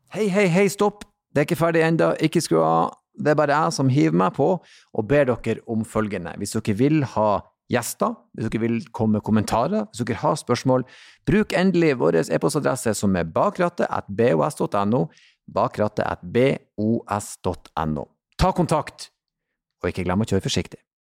Hei, 0.07 0.29
hei, 0.31 0.45
hei, 0.47 0.69
stopp! 0.71 1.01
Det 1.35 1.41
er 1.41 1.45
ikke 1.49 1.57
ferdig 1.59 1.81
ennå, 1.83 2.13
ikke 2.23 2.39
skru 2.39 2.61
av. 2.63 2.93
Det 3.19 3.33
er 3.33 3.35
bare 3.35 3.57
jeg 3.57 3.73
som 3.75 3.89
hiver 3.91 4.15
meg 4.15 4.37
på 4.37 4.45
og 4.55 5.07
ber 5.09 5.27
dere 5.27 5.59
om 5.67 5.83
følgende. 5.83 6.31
Hvis 6.39 6.55
dere 6.55 6.75
vil 6.79 7.03
ha 7.11 7.41
gjester, 7.67 8.15
hvis 8.31 8.47
dere 8.47 8.63
vil 8.63 8.77
komme 8.95 9.17
med 9.17 9.25
kommentarer, 9.27 9.83
hvis 9.91 10.05
dere 10.07 10.21
har 10.21 10.39
spørsmål, 10.39 10.87
bruk 11.27 11.51
endelig 11.51 11.97
vår 11.99 12.21
e-postadresse 12.23 12.95
som 12.95 13.19
er 13.19 13.27
bakrattet 13.27 13.91
at 13.91 14.07
bos.no, 14.07 15.03
bakrattet 15.59 16.07
at 16.07 16.23
bos.no. 16.23 18.07
Ta 18.39 18.55
kontakt, 18.55 19.09
og 19.83 19.91
ikke 19.91 20.07
glem 20.07 20.23
å 20.23 20.29
kjøre 20.31 20.47
forsiktig. 20.47 20.86